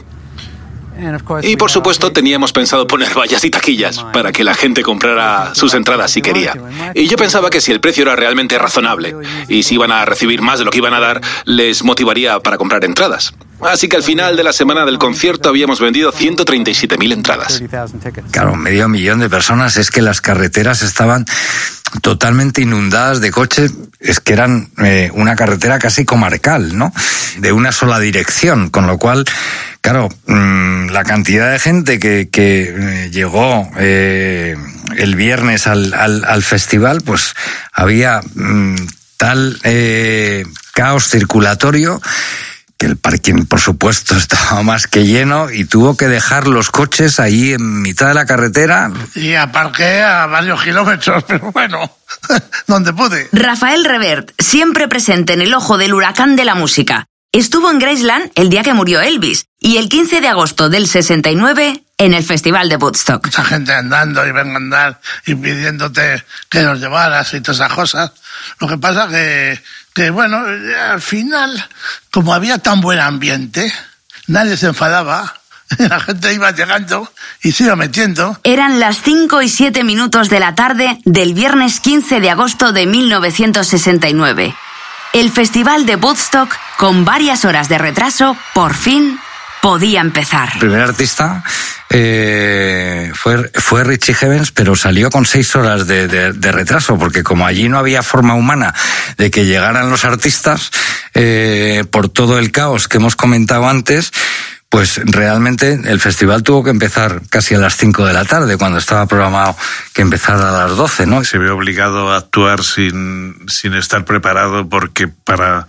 Y 1.42 1.56
por 1.56 1.70
supuesto 1.70 2.12
teníamos 2.12 2.52
pensado 2.52 2.86
poner 2.86 3.14
vallas 3.16 3.44
y 3.44 3.50
taquillas 3.50 4.04
para 4.12 4.32
que 4.32 4.44
la 4.44 4.54
gente 4.54 4.82
comprara 4.82 5.54
sus 5.54 5.74
entradas 5.74 6.10
si 6.10 6.22
quería. 6.22 6.54
Y 6.94 7.08
yo 7.08 7.16
pensaba 7.16 7.50
que 7.50 7.60
si 7.60 7.72
el 7.72 7.80
precio 7.80 8.02
era 8.02 8.16
realmente 8.16 8.58
razonable 8.58 9.14
y 9.48 9.62
si 9.62 9.74
iban 9.74 9.92
a 9.92 10.04
recibir 10.04 10.42
más 10.42 10.58
de 10.58 10.64
lo 10.64 10.70
que 10.70 10.78
iban 10.78 10.94
a 10.94 11.00
dar, 11.00 11.20
les 11.44 11.82
motivaría 11.82 12.40
para 12.40 12.58
comprar 12.58 12.84
entradas. 12.84 13.34
Así 13.60 13.88
que 13.88 13.96
al 13.96 14.02
final 14.02 14.36
de 14.36 14.44
la 14.44 14.52
semana 14.52 14.84
del 14.84 14.98
concierto 14.98 15.48
habíamos 15.48 15.80
vendido 15.80 16.12
137.000 16.12 17.12
entradas. 17.12 17.62
Claro, 18.30 18.54
medio 18.54 18.88
millón 18.88 19.20
de 19.20 19.30
personas. 19.30 19.76
Es 19.76 19.90
que 19.90 20.02
las 20.02 20.20
carreteras 20.20 20.82
estaban 20.82 21.24
totalmente 22.02 22.60
inundadas 22.60 23.20
de 23.20 23.30
coches. 23.30 23.72
Es 23.98 24.20
que 24.20 24.34
eran 24.34 24.70
eh, 24.84 25.10
una 25.14 25.36
carretera 25.36 25.78
casi 25.78 26.04
comarcal, 26.04 26.76
¿no? 26.76 26.92
De 27.38 27.52
una 27.52 27.72
sola 27.72 27.98
dirección. 27.98 28.68
Con 28.68 28.86
lo 28.86 28.98
cual, 28.98 29.24
claro, 29.86 30.08
mm, 30.26 30.88
la 30.88 31.04
cantidad 31.04 31.52
de 31.52 31.60
gente 31.60 32.00
que, 32.00 32.28
que 32.28 32.74
eh, 32.76 33.10
llegó 33.12 33.70
eh, 33.78 34.56
el 34.96 35.14
viernes 35.14 35.68
al, 35.68 35.94
al, 35.94 36.24
al, 36.24 36.42
festival, 36.42 37.02
pues 37.02 37.36
había 37.72 38.20
mm, 38.34 38.74
tal 39.16 39.60
caos 40.74 41.08
circulatorio 41.08 42.00
que 42.76 42.86
el 42.86 42.96
parking, 42.96 43.46
por 43.46 43.60
supuesto, 43.60 44.16
estaba 44.16 44.64
más 44.64 44.88
que 44.88 45.06
lleno 45.06 45.52
y 45.52 45.66
tuvo 45.66 45.96
que 45.96 46.08
dejar 46.08 46.48
los 46.48 46.72
coches 46.72 47.20
ahí 47.20 47.52
en 47.52 47.80
mitad 47.80 48.08
de 48.08 48.14
la 48.14 48.26
carretera. 48.26 48.90
Y 49.14 49.34
aparqué 49.34 50.02
a 50.02 50.26
varios 50.26 50.64
kilómetros, 50.64 51.22
pero 51.28 51.52
bueno, 51.52 51.96
donde 52.66 52.92
pude. 52.92 53.28
Rafael 53.30 53.84
Revert, 53.84 54.32
siempre 54.36 54.88
presente 54.88 55.34
en 55.34 55.42
el 55.42 55.54
ojo 55.54 55.78
del 55.78 55.94
huracán 55.94 56.34
de 56.34 56.44
la 56.44 56.56
música. 56.56 57.06
Estuvo 57.36 57.70
en 57.70 57.78
Graceland 57.78 58.32
el 58.34 58.48
día 58.48 58.62
que 58.62 58.72
murió 58.72 59.02
Elvis 59.02 59.44
y 59.60 59.76
el 59.76 59.90
15 59.90 60.22
de 60.22 60.28
agosto 60.28 60.70
del 60.70 60.86
69 60.86 61.84
en 61.98 62.14
el 62.14 62.24
Festival 62.24 62.70
de 62.70 62.76
Woodstock. 62.76 63.26
Mucha 63.26 63.44
gente 63.44 63.74
andando 63.74 64.26
y 64.26 64.32
venga 64.32 64.54
a 64.54 64.56
andar 64.56 65.00
y 65.26 65.34
pidiéndote 65.34 66.24
que 66.48 66.62
nos 66.62 66.80
llevaras 66.80 67.34
y 67.34 67.42
todas 67.42 67.58
esas 67.58 67.74
cosas. 67.74 68.12
Lo 68.58 68.66
que 68.66 68.78
pasa 68.78 69.08
que 69.08 69.60
que 69.92 70.08
bueno, 70.08 70.38
al 70.90 71.02
final, 71.02 71.68
como 72.10 72.32
había 72.32 72.56
tan 72.56 72.80
buen 72.80 73.00
ambiente, 73.00 73.70
nadie 74.28 74.56
se 74.56 74.68
enfadaba, 74.68 75.34
la 75.78 76.00
gente 76.00 76.32
iba 76.32 76.52
llegando 76.52 77.12
y 77.42 77.52
se 77.52 77.64
iba 77.64 77.76
metiendo. 77.76 78.40
Eran 78.44 78.80
las 78.80 79.02
5 79.02 79.42
y 79.42 79.50
7 79.50 79.84
minutos 79.84 80.30
de 80.30 80.40
la 80.40 80.54
tarde 80.54 81.00
del 81.04 81.34
viernes 81.34 81.80
15 81.80 82.18
de 82.18 82.30
agosto 82.30 82.72
de 82.72 82.86
1969. 82.86 84.54
El 85.16 85.32
festival 85.32 85.86
de 85.86 85.96
Woodstock, 85.96 86.54
con 86.76 87.06
varias 87.06 87.46
horas 87.46 87.70
de 87.70 87.78
retraso, 87.78 88.36
por 88.52 88.74
fin 88.74 89.18
podía 89.62 90.02
empezar. 90.02 90.50
El 90.52 90.58
primer 90.58 90.82
artista 90.82 91.42
eh, 91.88 93.10
fue, 93.14 93.50
fue 93.54 93.82
Richie 93.82 94.14
Havens, 94.20 94.52
pero 94.52 94.76
salió 94.76 95.08
con 95.08 95.24
seis 95.24 95.56
horas 95.56 95.86
de, 95.86 96.06
de, 96.06 96.34
de, 96.34 96.52
retraso, 96.52 96.98
porque 96.98 97.22
como 97.22 97.46
allí 97.46 97.66
no 97.70 97.78
había 97.78 98.02
forma 98.02 98.34
humana 98.34 98.74
de 99.16 99.30
que 99.30 99.46
llegaran 99.46 99.88
los 99.88 100.04
artistas, 100.04 100.70
eh, 101.14 101.86
por 101.90 102.10
todo 102.10 102.38
el 102.38 102.52
caos 102.52 102.86
que 102.86 102.98
hemos 102.98 103.16
comentado 103.16 103.66
antes, 103.66 104.12
pues 104.68 105.00
realmente 105.04 105.80
el 105.84 106.00
festival 106.00 106.42
tuvo 106.42 106.64
que 106.64 106.70
empezar 106.70 107.22
casi 107.30 107.54
a 107.54 107.58
las 107.58 107.76
5 107.76 108.04
de 108.04 108.12
la 108.12 108.24
tarde, 108.24 108.56
cuando 108.56 108.78
estaba 108.78 109.06
programado 109.06 109.56
que 109.92 110.02
empezara 110.02 110.48
a 110.48 110.66
las 110.66 110.76
12, 110.76 111.06
¿no? 111.06 111.24
Se 111.24 111.38
ve 111.38 111.50
obligado 111.50 112.12
a 112.12 112.16
actuar 112.18 112.62
sin, 112.62 113.36
sin 113.48 113.74
estar 113.74 114.04
preparado 114.04 114.68
porque 114.68 115.08
para 115.08 115.66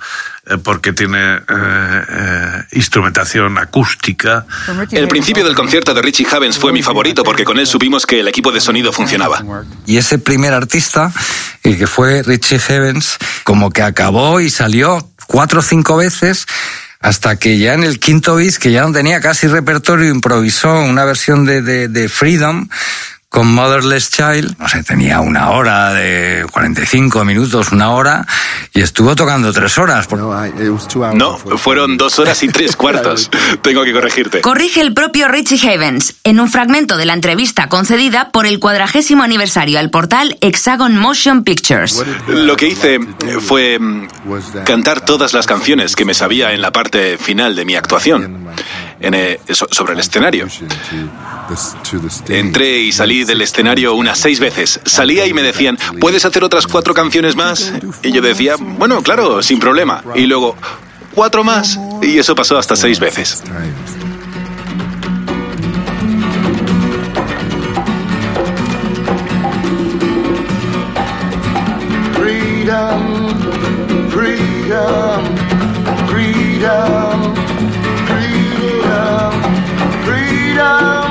eh, 0.50 0.58
porque 0.64 0.94
tiene 0.94 1.36
eh, 1.36 1.42
eh, 1.48 2.64
instrumentación 2.72 3.58
acústica. 3.58 4.46
El 4.92 5.08
principio 5.10 5.44
del 5.44 5.56
concierto 5.56 5.94
de 5.94 6.02
Richie 6.02 6.28
Havens 6.32 6.58
fue 6.58 6.72
mi 6.72 6.82
favorito 6.82 7.24
porque 7.24 7.44
con 7.44 7.60
él 7.60 7.68
supimos 7.68 8.06
que 8.06 8.22
el 8.22 8.28
equipo 8.28 8.52
de 8.52 8.62
sonido 8.62 8.94
funcionaba. 8.94 9.44
Y 9.86 9.98
ese 9.98 10.20
primer 10.20 10.54
artista, 10.54 11.12
el 11.64 11.78
que 11.78 11.86
fue 11.86 12.24
Richie 12.24 12.62
Havens, 12.70 13.18
como 13.44 13.72
que 13.72 13.82
acabó 13.82 14.40
y 14.40 14.50
salió 14.50 15.10
cuatro 15.28 15.60
o 15.60 15.64
cinco 15.64 15.98
veces 15.98 16.46
hasta 17.00 17.38
que 17.38 17.58
ya 17.58 17.74
en 17.74 17.84
el 17.84 18.00
quinto 18.00 18.36
bis, 18.36 18.60
que 18.60 18.72
ya 18.72 18.82
no 18.82 18.92
tenía 18.92 19.22
casi 19.22 19.48
repertorio, 19.48 20.10
improvisó 20.10 20.80
una 20.82 21.06
versión 21.06 21.46
de, 21.46 21.62
de, 21.62 21.88
de 21.88 22.10
Freedom 22.10 22.68
con 23.30 23.54
Motherless 23.54 24.10
Child, 24.10 24.58
no 24.58 24.70
sé, 24.70 24.84
tenía 24.84 25.20
una 25.20 25.52
hora 25.52 25.94
de 25.94 26.46
45 26.52 27.26
minutos, 27.26 27.72
una 27.72 27.92
hora, 27.92 28.26
y 28.74 28.82
estuvo 28.82 29.16
tocando 29.16 29.52
tres 29.52 29.78
horas. 29.78 30.08
No, 30.12 31.38
fueron 31.38 31.98
dos 31.98 32.20
horas 32.20 32.42
y 32.44 32.48
tres 32.48 32.76
cuartos. 32.78 33.30
Tengo 33.62 33.84
que 33.84 33.92
corregirte. 33.92 34.42
Corrige 34.42 34.82
el 34.82 34.94
propio 34.94 35.28
Richie 35.28 35.70
Havens 35.70 36.16
en 36.24 36.40
un 36.40 36.50
fragmento 36.50 36.96
de 36.96 37.06
la 37.06 37.14
entrevista 37.14 37.68
concedida 37.68 38.32
por 38.32 38.46
el 38.46 38.60
cuadragésimo 38.60 39.24
aniversario 39.24 39.78
al 39.80 39.90
portal 39.90 40.38
Hexagon 40.42 40.98
Motion 40.98 41.44
Pictures. 41.44 42.04
Lo 42.28 42.56
que 42.56 42.70
hice 42.70 43.00
fue 43.42 43.78
mm, 43.78 44.08
cantar 44.66 45.02
todas 45.02 45.34
las 45.34 45.46
canciones 45.46 45.96
que 45.96 46.06
me 46.06 46.14
sabía 46.14 46.54
en 46.54 46.62
la 46.62 46.72
parte 46.72 47.18
final 47.18 47.56
de 47.56 47.66
mi 47.66 47.76
actuación 47.76 48.48
eh, 49.00 49.40
sobre 49.48 49.94
el 49.94 50.00
escenario. 50.00 50.48
Entré 52.28 52.80
y 52.80 52.92
salí 52.92 53.24
del 53.24 53.42
escenario 53.42 53.94
unas 53.94 54.18
seis 54.18 54.40
veces. 54.40 54.80
Salía 54.86 55.26
y 55.26 55.34
me 55.34 55.42
decían, 55.42 55.78
¿puedes 56.00 56.26
hacer 56.26 56.44
otras 56.44 56.68
cuatro 56.68 56.94
canciones 56.94 57.36
más? 57.36 57.72
Y 58.04 58.12
yo 58.12 58.22
decía, 58.22 58.56
bueno, 58.60 59.02
claro, 59.02 59.42
sin 59.44 59.60
problema. 59.60 60.04
Y 60.16 60.26
luego, 60.26 60.56
cuatro 61.14 61.44
más. 61.44 61.80
Y 62.02 62.18
eso 62.18 62.36
pasó 62.36 62.58
hasta 62.58 62.76
seis 62.76 63.00
veces. 63.00 63.44
Freedom, 72.14 74.10
freedom, 74.10 75.24
freedom, 76.10 77.47
freedom, 80.68 81.10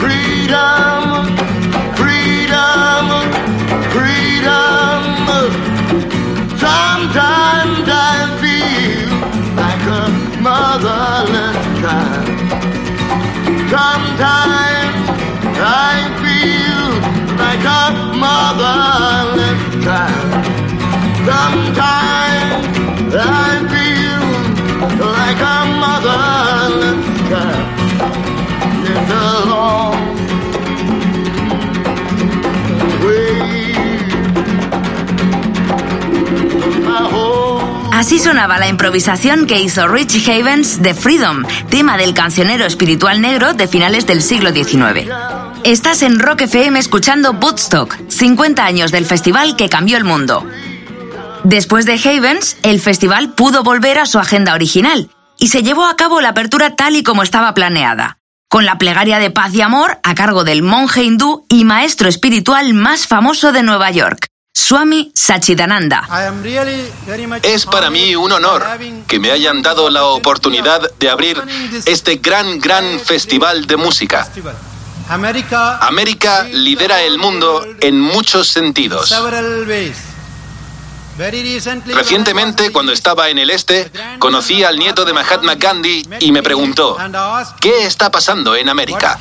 freedom, 0.00 1.04
freedom, 2.00 3.04
freedom. 3.94 5.00
Sometimes 6.64 7.86
I 7.88 8.16
feel 8.42 9.10
like 9.62 9.84
a 10.00 10.04
motherless 10.46 11.60
child. 11.80 12.26
Sometimes 13.74 15.04
I 15.60 15.96
feel 16.22 16.84
like 17.42 17.64
a 17.64 17.84
motherless 18.24 19.62
child. 19.84 20.32
Sometimes 21.30 23.14
I 23.14 23.68
feel 23.70 23.77
Así 37.98 38.20
sonaba 38.20 38.60
la 38.60 38.68
improvisación 38.68 39.48
que 39.48 39.60
hizo 39.60 39.88
Rich 39.88 40.28
Havens 40.28 40.80
de 40.80 40.94
Freedom, 40.94 41.42
tema 41.68 41.96
del 41.96 42.14
cancionero 42.14 42.64
espiritual 42.64 43.20
negro 43.20 43.54
de 43.54 43.66
finales 43.66 44.06
del 44.06 44.22
siglo 44.22 44.52
XIX. 44.52 45.10
Estás 45.64 46.02
en 46.02 46.20
Rock 46.20 46.42
FM 46.42 46.78
escuchando 46.78 47.32
Woodstock, 47.32 47.96
50 48.06 48.64
años 48.64 48.92
del 48.92 49.04
festival 49.04 49.56
que 49.56 49.68
cambió 49.68 49.96
el 49.96 50.04
mundo. 50.04 50.46
Después 51.42 51.86
de 51.86 51.94
Havens, 51.94 52.56
el 52.62 52.78
festival 52.78 53.30
pudo 53.30 53.64
volver 53.64 53.98
a 53.98 54.06
su 54.06 54.20
agenda 54.20 54.54
original 54.54 55.10
y 55.36 55.48
se 55.48 55.64
llevó 55.64 55.84
a 55.84 55.96
cabo 55.96 56.20
la 56.20 56.28
apertura 56.28 56.76
tal 56.76 56.94
y 56.94 57.02
como 57.02 57.24
estaba 57.24 57.52
planeada, 57.52 58.18
con 58.48 58.64
la 58.64 58.78
plegaria 58.78 59.18
de 59.18 59.32
paz 59.32 59.52
y 59.54 59.60
amor 59.60 59.98
a 60.04 60.14
cargo 60.14 60.44
del 60.44 60.62
monje 60.62 61.02
hindú 61.02 61.46
y 61.48 61.64
maestro 61.64 62.08
espiritual 62.08 62.74
más 62.74 63.08
famoso 63.08 63.50
de 63.50 63.64
Nueva 63.64 63.90
York, 63.90 64.28
Swami 64.60 65.12
Sachidananda. 65.14 66.08
Es 67.42 67.64
para 67.64 67.90
mí 67.90 68.16
un 68.16 68.32
honor 68.32 68.66
que 69.06 69.20
me 69.20 69.30
hayan 69.30 69.62
dado 69.62 69.88
la 69.88 70.04
oportunidad 70.04 70.90
de 70.98 71.08
abrir 71.08 71.40
este 71.86 72.16
gran, 72.16 72.58
gran 72.58 72.98
festival 72.98 73.66
de 73.66 73.76
música. 73.76 74.28
América 75.80 76.42
lidera 76.52 77.02
el 77.02 77.18
mundo 77.18 77.64
en 77.80 78.00
muchos 78.00 78.48
sentidos. 78.48 79.08
Recientemente, 81.18 82.70
cuando 82.70 82.92
estaba 82.92 83.28
en 83.28 83.38
el 83.38 83.50
este, 83.50 83.90
conocí 84.18 84.62
al 84.62 84.78
nieto 84.78 85.04
de 85.04 85.12
Mahatma 85.12 85.56
Gandhi 85.56 86.08
y 86.20 86.32
me 86.32 86.42
preguntó, 86.42 86.96
¿qué 87.60 87.84
está 87.84 88.10
pasando 88.10 88.54
en 88.54 88.68
América? 88.68 89.18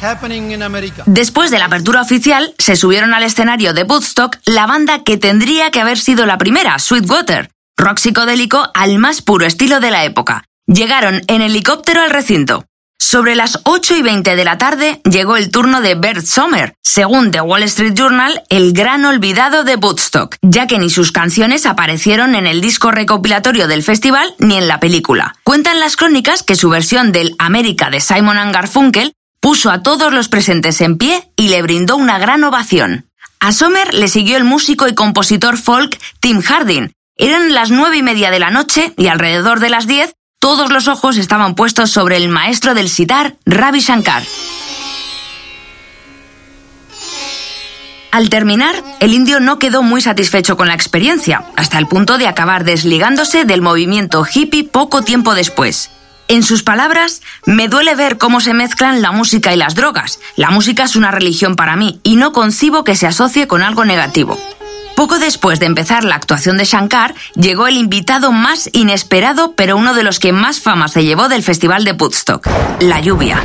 Después 1.06 1.50
de 1.50 1.60
la 1.60 1.66
apertura 1.66 2.02
oficial, 2.02 2.54
se 2.60 2.76
subieron 2.76 3.14
al 3.14 3.24
escenario 3.24 3.74
de 3.74 3.84
Woodstock 3.84 4.38
la 4.46 4.68
banda 4.68 5.04
que 5.04 5.18
tendría 5.18 5.72
que 5.72 5.82
haber 5.82 5.98
sido 5.98 6.26
la 6.26 6.38
primera, 6.38 6.78
Sweetwater, 6.78 7.50
rock 7.78 7.98
psicodélico 7.98 8.70
al 8.74 9.00
más 9.00 9.22
puro 9.22 9.46
estilo 9.46 9.80
de 9.80 9.92
la 9.92 10.06
época. 10.06 10.44
Llegaron 10.68 11.22
en 11.28 11.42
helicóptero 11.42 12.02
al 12.02 12.10
recinto. 12.10 12.66
Sobre 13.10 13.36
las 13.36 13.60
8 13.64 13.96
y 13.96 14.02
20 14.02 14.36
de 14.36 14.44
la 14.44 14.58
tarde 14.58 15.00
llegó 15.10 15.38
el 15.38 15.50
turno 15.50 15.80
de 15.80 15.96
Bert 15.96 16.26
Sommer, 16.26 16.74
según 16.84 17.32
The 17.32 17.40
Wall 17.40 17.64
Street 17.64 17.94
Journal, 17.94 18.44
el 18.50 18.74
gran 18.74 19.06
olvidado 19.06 19.64
de 19.64 19.78
Woodstock, 19.78 20.36
ya 20.42 20.68
que 20.68 20.78
ni 20.78 20.90
sus 20.90 21.14
canciones 21.14 21.66
aparecieron 21.66 22.36
en 22.36 22.48
el 22.48 22.60
disco 22.60 22.92
recopilatorio 22.92 23.70
del 23.70 23.82
festival 23.82 24.36
ni 24.40 24.58
en 24.58 24.68
la 24.68 24.82
película. 24.82 25.36
Cuentan 25.46 25.80
las 25.80 25.96
crónicas 25.96 26.44
que 26.44 26.56
su 26.56 26.70
versión 26.70 27.14
del 27.14 27.34
América 27.40 27.90
de 27.90 28.02
Simon 28.02 28.52
Garfunkel 28.52 29.14
puso 29.40 29.70
a 29.70 29.84
todos 29.84 30.12
los 30.12 30.28
presentes 30.28 30.82
en 30.82 30.98
pie 30.98 31.32
y 31.38 31.48
le 31.48 31.62
brindó 31.62 31.96
una 31.96 32.20
gran 32.20 32.44
ovación. 32.44 33.10
A 33.40 33.54
Sommer 33.54 33.94
le 33.94 34.10
siguió 34.10 34.36
el 34.36 34.44
músico 34.44 34.86
y 34.88 34.96
compositor 34.96 35.58
folk 35.58 35.98
Tim 36.20 36.42
Hardin. 36.42 36.92
Eran 37.16 37.54
las 37.54 37.72
nueve 37.72 37.96
y 37.96 38.04
media 38.04 38.32
de 38.32 38.40
la 38.40 38.50
noche 38.50 38.94
y 38.98 39.08
alrededor 39.08 39.62
de 39.62 39.70
las 39.70 39.88
diez 39.88 40.14
todos 40.40 40.72
los 40.72 40.88
ojos 40.88 41.18
estaban 41.18 41.56
puestos 41.56 41.92
sobre 41.92 42.18
el 42.18 42.30
maestro 42.30 42.74
del 42.74 42.90
sitar, 42.90 43.36
Ravi 43.46 43.80
Shankar. 43.80 44.24
Al 48.12 48.30
terminar, 48.30 48.76
el 49.00 49.14
indio 49.14 49.40
no 49.40 49.60
quedó 49.60 49.84
muy 49.84 50.02
satisfecho 50.02 50.58
con 50.58 50.68
la 50.68 50.74
experiencia, 50.74 51.44
hasta 51.56 51.78
el 51.78 51.88
punto 51.88 52.18
de 52.18 52.28
acabar 52.28 52.64
desligándose 52.64 53.46
del 53.46 53.62
movimiento 53.62 54.26
hippie 54.26 54.64
poco 54.64 55.04
tiempo 55.04 55.36
después. 55.36 55.92
En 56.30 56.44
sus 56.44 56.64
palabras, 56.64 57.22
me 57.46 57.68
duele 57.68 57.96
ver 57.96 58.18
cómo 58.18 58.42
se 58.42 58.54
mezclan 58.54 59.02
la 59.02 59.12
música 59.12 59.54
y 59.54 59.58
las 59.58 59.76
drogas. 59.76 60.20
La 60.36 60.50
música 60.50 60.84
es 60.84 60.96
una 60.96 61.12
religión 61.12 61.56
para 61.56 61.76
mí 61.76 62.00
y 62.04 62.16
no 62.16 62.32
concibo 62.32 62.84
que 62.84 62.96
se 62.96 63.08
asocie 63.08 63.48
con 63.48 63.62
algo 63.62 63.86
negativo. 63.86 64.38
Poco 64.98 65.20
después 65.20 65.60
de 65.60 65.68
empezar 65.68 66.04
la 66.04 66.16
actuación 66.16 66.58
de 66.58 66.64
Shankar, 66.64 67.14
llegó 67.36 67.68
el 67.68 67.78
invitado 67.78 68.32
más 68.32 68.68
inesperado, 68.74 69.54
pero 69.56 69.78
uno 69.78 69.94
de 69.94 70.04
los 70.04 70.20
que 70.20 70.34
más 70.34 70.60
fama 70.60 70.88
se 70.88 71.04
llevó 71.04 71.30
del 71.30 71.44
Festival 71.44 71.84
de 71.84 71.92
Woodstock, 71.92 72.48
la 72.80 73.00
lluvia. 73.00 73.40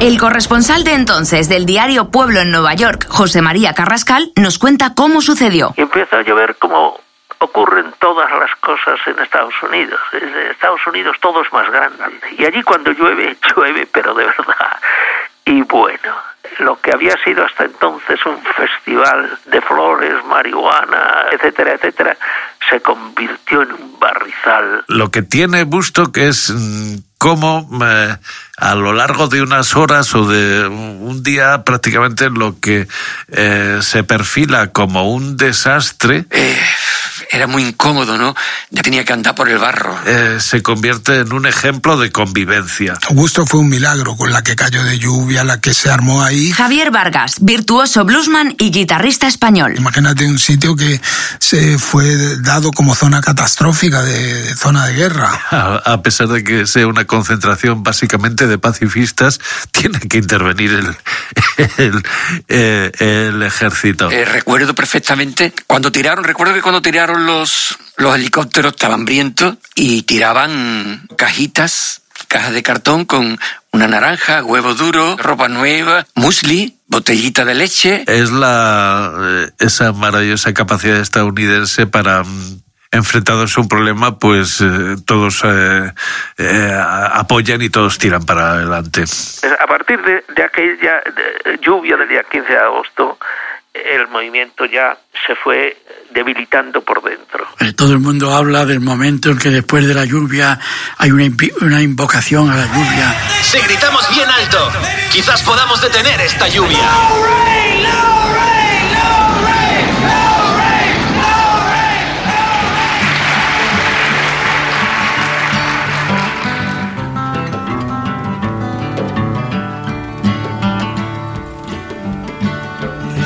El 0.00 0.18
corresponsal 0.18 0.82
de 0.82 0.94
entonces 0.94 1.50
del 1.50 1.66
diario 1.66 2.10
Pueblo 2.10 2.40
en 2.40 2.50
Nueva 2.50 2.72
York, 2.72 3.04
José 3.10 3.42
María 3.42 3.74
Carrascal, 3.74 4.32
nos 4.36 4.58
cuenta 4.58 4.94
cómo 4.94 5.20
sucedió. 5.20 5.74
Empieza 5.76 6.16
a 6.16 6.22
llover 6.22 6.56
como 6.56 6.98
ocurren 7.40 7.92
todas 7.98 8.30
las 8.30 8.56
cosas 8.56 8.98
en 9.06 9.18
Estados 9.18 9.54
Unidos. 9.62 10.00
En 10.14 10.50
Estados 10.50 10.80
Unidos 10.86 11.18
todo 11.20 11.42
es 11.42 11.52
más 11.52 11.70
grande. 11.70 12.06
Y 12.38 12.46
allí 12.46 12.62
cuando 12.62 12.90
llueve, 12.90 13.36
llueve, 13.54 13.86
pero 13.92 14.14
de 14.14 14.24
verdad. 14.24 14.80
Y 15.44 15.60
bueno, 15.60 16.14
lo 16.58 16.80
que 16.80 16.90
había 16.92 17.16
sido 17.24 17.44
hasta 17.44 17.64
entonces 17.64 18.18
un 18.26 18.40
festival 18.56 19.38
de 19.46 19.60
flores, 19.62 20.12
marihuana, 20.26 21.26
etcétera, 21.32 21.74
etcétera, 21.74 22.16
se 22.70 22.80
convirtió 22.80 23.62
en 23.62 23.72
un 23.72 23.98
barrizal. 23.98 24.84
Lo 24.88 25.10
que 25.10 25.22
tiene 25.22 25.64
que 26.12 26.28
es 26.28 26.50
mm, 26.50 26.96
cómo 27.18 27.68
eh, 27.82 28.16
a 28.58 28.74
lo 28.74 28.92
largo 28.92 29.28
de 29.28 29.42
unas 29.42 29.74
horas 29.76 30.14
o 30.14 30.26
de 30.26 30.66
un 30.66 31.22
día 31.22 31.64
prácticamente 31.64 32.28
lo 32.30 32.60
que 32.60 32.86
eh, 33.28 33.78
se 33.80 34.04
perfila 34.04 34.72
como 34.72 35.10
un 35.10 35.36
desastre. 35.36 36.26
Eh, 36.30 36.58
era 37.30 37.46
muy 37.46 37.64
incómodo, 37.64 38.18
¿no? 38.18 38.34
Ya 38.70 38.82
tenía 38.82 39.04
que 39.04 39.12
andar 39.12 39.34
por 39.34 39.48
el 39.48 39.58
barro. 39.58 39.98
Eh, 40.06 40.38
se 40.40 40.62
convierte 40.62 41.20
en 41.20 41.32
un 41.32 41.46
ejemplo 41.46 41.96
de 41.96 42.10
convivencia. 42.10 42.98
Augusto 43.08 43.46
fue 43.46 43.60
un 43.60 43.68
milagro 43.68 44.16
con 44.16 44.32
la 44.32 44.42
que 44.42 44.56
cayó 44.56 44.82
de 44.84 44.98
lluvia, 44.98 45.44
la 45.44 45.60
que 45.60 45.74
se 45.74 45.90
armó 45.90 46.22
ahí. 46.22 46.52
Javier 46.52 46.90
Vargas, 46.90 47.36
virtuoso 47.40 48.04
bluesman 48.04 48.54
y 48.58 48.70
guitarrista 48.70 49.26
español. 49.26 49.74
Imagínate 49.76 50.26
un 50.26 50.38
sitio 50.38 50.76
que 50.76 51.00
se 51.38 51.78
fue 51.78 52.36
dado 52.38 52.70
como 52.72 52.94
zona 52.94 53.20
catastrófica, 53.20 54.02
de, 54.02 54.54
zona 54.56 54.86
de 54.86 54.94
guerra. 54.94 55.40
A, 55.50 56.02
pesar 56.02 56.28
de 56.28 56.44
que 56.44 56.66
sea 56.66 56.86
una 56.86 57.04
concentración 57.04 57.82
básicamente 57.82 58.46
de 58.46 58.58
pacifistas, 58.58 59.40
tiene 59.70 59.98
que 60.00 60.18
intervenir 60.18 60.70
el, 60.72 62.02
el, 62.48 62.92
el 62.98 63.42
ejército. 63.42 64.10
Eh, 64.10 64.24
recuerdo 64.24 64.74
perfectamente 64.74 65.52
cuando 65.66 65.90
tiraron, 65.92 66.24
recuerdo 66.24 66.54
que 66.54 66.62
cuando 66.62 66.82
tiraron 66.82 67.13
los, 67.16 67.78
los 67.96 68.14
helicópteros 68.14 68.72
estaban 68.72 69.00
hambrientos 69.00 69.56
y 69.74 70.02
tiraban 70.02 71.08
cajitas, 71.16 72.02
cajas 72.28 72.52
de 72.52 72.62
cartón 72.62 73.04
con 73.04 73.38
una 73.72 73.88
naranja, 73.88 74.42
huevo 74.44 74.74
duro, 74.74 75.16
ropa 75.16 75.48
nueva, 75.48 76.06
musli, 76.14 76.78
botellita 76.86 77.44
de 77.44 77.54
leche. 77.54 78.04
Es 78.06 78.30
la 78.30 79.12
eh, 79.20 79.50
esa 79.58 79.92
maravillosa 79.92 80.54
capacidad 80.54 80.98
estadounidense 80.98 81.86
para 81.86 82.22
mm, 82.22 82.62
enfrentados 82.92 83.56
a 83.56 83.60
un 83.60 83.68
problema, 83.68 84.18
pues 84.18 84.60
eh, 84.60 84.96
todos 85.04 85.42
eh, 85.44 85.92
apoyan 87.12 87.62
y 87.62 87.68
todos 87.68 87.98
tiran 87.98 88.24
para 88.24 88.52
adelante. 88.52 89.04
A 89.58 89.66
partir 89.66 90.00
de, 90.02 90.24
de 90.34 90.42
aquella 90.42 91.02
lluvia 91.60 91.96
del 91.96 92.08
día 92.08 92.22
15 92.30 92.48
de 92.48 92.58
agosto, 92.58 93.18
el 93.74 94.06
movimiento 94.08 94.64
ya 94.66 94.96
se 95.26 95.34
fue 95.34 95.76
debilitando 96.12 96.82
por 96.82 97.02
dentro. 97.02 97.44
Eh, 97.58 97.72
todo 97.72 97.92
el 97.92 97.98
mundo 97.98 98.32
habla 98.32 98.64
del 98.64 98.80
momento 98.80 99.30
en 99.30 99.38
que 99.38 99.50
después 99.50 99.86
de 99.86 99.94
la 99.94 100.04
lluvia 100.04 100.58
hay 100.96 101.10
una, 101.10 101.26
una 101.60 101.82
invocación 101.82 102.50
a 102.50 102.56
la 102.56 102.66
lluvia. 102.66 103.14
Si 103.42 103.58
gritamos 103.58 104.08
bien 104.14 104.28
alto, 104.30 104.70
quizás 105.12 105.42
podamos 105.42 105.82
detener 105.82 106.20
esta 106.20 106.48
lluvia. 106.48 106.88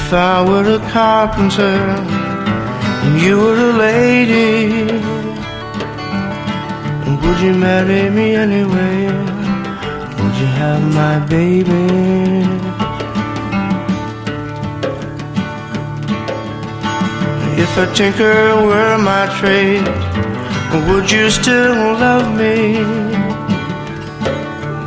If 0.09 0.14
I 0.14 0.42
were 0.42 0.77
a 0.77 0.79
carpenter 0.90 1.77
and 3.05 3.21
you 3.21 3.37
were 3.37 3.61
a 3.61 3.73
lady, 3.75 4.85
would 7.21 7.38
you 7.40 7.53
marry 7.53 8.09
me 8.09 8.35
anyway? 8.35 9.05
Would 10.18 10.37
you 10.40 10.51
have 10.61 10.83
my 10.94 11.18
baby? 11.27 11.85
If 17.62 17.77
a 17.77 17.87
tinker 17.94 18.64
were 18.64 18.97
my 18.97 19.27
trade, 19.38 19.87
would 20.88 21.11
you 21.11 21.29
still 21.29 21.77
love 22.05 22.35
me? 22.35 22.77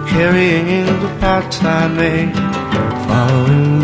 Carrying 0.09 0.87
the 1.03 1.15
pots 1.19 1.61
I 1.61 1.87
made, 1.89 2.33
following 3.07 3.80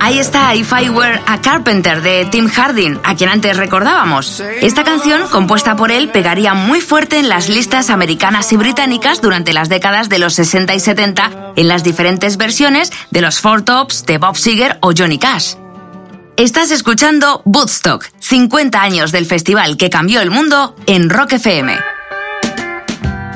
Ahí 0.00 0.18
está 0.18 0.54
If 0.56 0.72
I 0.72 0.88
Were 0.88 1.20
a 1.24 1.40
Carpenter 1.40 2.02
de 2.02 2.24
Tim 2.26 2.48
Harding, 2.48 2.98
a 3.04 3.14
quien 3.14 3.30
antes 3.30 3.56
recordábamos. 3.56 4.40
Esta 4.60 4.82
canción, 4.82 5.28
compuesta 5.28 5.76
por 5.76 5.92
él, 5.92 6.08
pegaría 6.08 6.54
muy 6.54 6.80
fuerte 6.80 7.18
en 7.18 7.28
las 7.28 7.48
listas 7.48 7.90
americanas 7.90 8.52
y 8.52 8.56
británicas 8.56 9.20
durante 9.20 9.52
las 9.52 9.68
décadas 9.68 10.08
de 10.08 10.18
los 10.18 10.34
60 10.34 10.74
y 10.74 10.80
70 10.80 11.52
en 11.54 11.68
las 11.68 11.84
diferentes 11.84 12.36
versiones 12.36 12.92
de 13.10 13.20
los 13.20 13.40
Four 13.40 13.62
Tops, 13.62 14.04
de 14.04 14.18
Bob 14.18 14.36
Seger 14.36 14.78
o 14.80 14.92
Johnny 14.96 15.18
Cash. 15.18 15.54
Estás 16.36 16.70
escuchando 16.70 17.40
Woodstock, 17.46 18.10
50 18.18 18.82
años 18.82 19.10
del 19.10 19.24
festival 19.24 19.78
que 19.78 19.88
cambió 19.88 20.20
el 20.20 20.30
mundo 20.30 20.76
en 20.86 21.08
Rock 21.08 21.32
FM. 21.32 21.74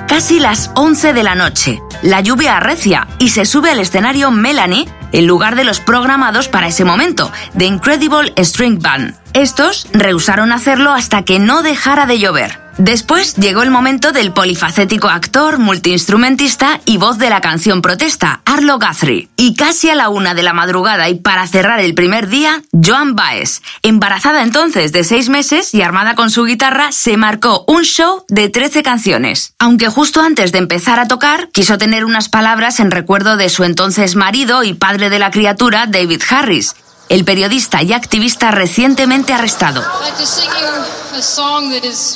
Casi 0.06 0.38
las 0.38 0.70
11 0.74 1.14
de 1.14 1.22
la 1.22 1.34
noche. 1.34 1.80
La 2.02 2.20
lluvia 2.20 2.58
arrecia 2.58 3.08
y 3.18 3.30
se 3.30 3.46
sube 3.46 3.70
al 3.70 3.80
escenario 3.80 4.30
Melanie 4.30 4.86
en 5.12 5.26
lugar 5.26 5.56
de 5.56 5.64
los 5.64 5.80
programados 5.80 6.48
para 6.48 6.68
ese 6.68 6.84
momento, 6.84 7.32
The 7.56 7.64
Incredible 7.64 8.34
String 8.36 8.80
Band. 8.80 9.14
Estos 9.32 9.88
rehusaron 9.94 10.52
hacerlo 10.52 10.92
hasta 10.92 11.22
que 11.22 11.38
no 11.38 11.62
dejara 11.62 12.04
de 12.04 12.18
llover. 12.18 12.69
Después 12.78 13.36
llegó 13.36 13.62
el 13.62 13.70
momento 13.70 14.12
del 14.12 14.32
polifacético 14.32 15.08
actor, 15.08 15.58
multiinstrumentista 15.58 16.80
y 16.84 16.96
voz 16.96 17.18
de 17.18 17.28
la 17.28 17.40
canción 17.40 17.82
protesta, 17.82 18.40
Arlo 18.44 18.78
Guthrie. 18.78 19.28
Y 19.36 19.54
casi 19.54 19.90
a 19.90 19.94
la 19.94 20.08
una 20.08 20.34
de 20.34 20.42
la 20.42 20.52
madrugada 20.52 21.08
y 21.08 21.16
para 21.16 21.46
cerrar 21.46 21.80
el 21.80 21.94
primer 21.94 22.28
día, 22.28 22.62
Joan 22.72 23.16
Baez. 23.16 23.60
Embarazada 23.82 24.42
entonces 24.42 24.92
de 24.92 25.04
seis 25.04 25.28
meses 25.28 25.74
y 25.74 25.82
armada 25.82 26.14
con 26.14 26.30
su 26.30 26.44
guitarra, 26.44 26.92
se 26.92 27.16
marcó 27.16 27.64
un 27.66 27.82
show 27.82 28.24
de 28.28 28.48
13 28.48 28.82
canciones. 28.82 29.54
Aunque 29.58 29.88
justo 29.88 30.22
antes 30.22 30.52
de 30.52 30.58
empezar 30.58 31.00
a 31.00 31.08
tocar, 31.08 31.48
quiso 31.52 31.76
tener 31.76 32.04
unas 32.04 32.28
palabras 32.28 32.80
en 32.80 32.90
recuerdo 32.90 33.36
de 33.36 33.48
su 33.48 33.64
entonces 33.64 34.16
marido 34.16 34.62
y 34.62 34.74
padre 34.74 35.10
de 35.10 35.18
la 35.18 35.30
criatura, 35.30 35.86
David 35.86 36.22
Harris, 36.28 36.74
el 37.10 37.24
periodista 37.24 37.82
y 37.82 37.92
activista 37.92 38.52
recientemente 38.52 39.32
arrestado. 39.32 39.84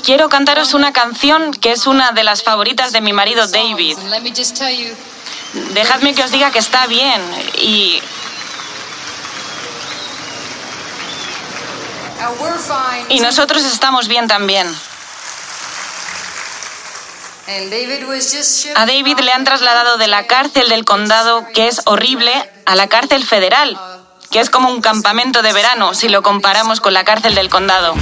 Quiero 0.04 0.28
cantaros 0.28 0.72
una 0.72 0.92
canción 0.92 1.50
que 1.52 1.72
es 1.72 1.88
una 1.88 2.12
de 2.12 2.22
las 2.22 2.44
favoritas 2.44 2.92
de 2.92 3.00
mi 3.00 3.12
marido 3.12 3.46
David. 3.48 3.98
Dejadme 5.72 6.14
que 6.14 6.22
os 6.22 6.30
diga 6.30 6.50
que 6.52 6.60
está 6.60 6.86
bien 6.86 7.20
y... 7.58 8.00
Y 13.08 13.18
nosotros 13.18 13.64
estamos 13.64 14.06
bien 14.06 14.28
también. 14.28 14.68
A 18.76 18.86
David 18.86 19.18
le 19.20 19.32
han 19.32 19.44
trasladado 19.44 19.98
de 19.98 20.06
la 20.06 20.26
cárcel 20.26 20.68
del 20.68 20.84
condado, 20.84 21.46
que 21.52 21.66
es 21.66 21.82
horrible, 21.84 22.32
a 22.64 22.76
la 22.76 22.86
cárcel 22.88 23.26
federal, 23.26 23.78
que 24.34 24.40
es 24.40 24.50
como 24.50 24.68
un 24.68 24.80
campamento 24.80 25.42
de 25.42 25.52
verano 25.52 25.94
si 25.94 26.08
lo 26.08 26.20
comparamos 26.20 26.80
con 26.80 26.92
la 26.92 27.04
cárcel 27.04 27.36
del 27.36 27.48
condado. 27.48 27.94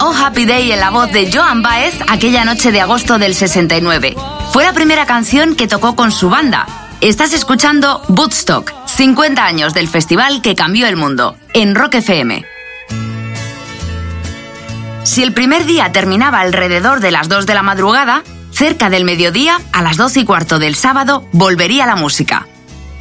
Oh 0.00 0.14
Happy 0.14 0.46
Day 0.46 0.72
en 0.72 0.80
la 0.80 0.88
voz 0.88 1.12
de 1.12 1.30
Joan 1.30 1.60
Baez 1.60 1.92
aquella 2.08 2.46
noche 2.46 2.72
de 2.72 2.80
agosto 2.80 3.18
del 3.18 3.34
69. 3.34 4.16
Fue 4.50 4.64
la 4.64 4.72
primera 4.72 5.04
canción 5.04 5.54
que 5.54 5.68
tocó 5.68 5.94
con 5.94 6.10
su 6.10 6.30
banda. 6.30 6.66
Estás 7.02 7.34
escuchando 7.34 8.00
Woodstock, 8.08 8.72
50 8.86 9.44
años 9.44 9.74
del 9.74 9.86
festival 9.86 10.40
que 10.40 10.54
cambió 10.54 10.86
el 10.86 10.96
mundo, 10.96 11.36
en 11.52 11.74
Rock 11.74 11.96
FM. 11.96 12.46
Si 15.02 15.22
el 15.22 15.34
primer 15.34 15.66
día 15.66 15.92
terminaba 15.92 16.40
alrededor 16.40 17.00
de 17.00 17.10
las 17.10 17.28
2 17.28 17.44
de 17.44 17.54
la 17.54 17.62
madrugada, 17.62 18.22
cerca 18.50 18.88
del 18.88 19.04
mediodía, 19.04 19.60
a 19.72 19.82
las 19.82 19.98
12 19.98 20.20
y 20.20 20.24
cuarto 20.24 20.58
del 20.58 20.76
sábado, 20.76 21.28
volvería 21.32 21.84
la 21.84 21.96
música. 21.96 22.46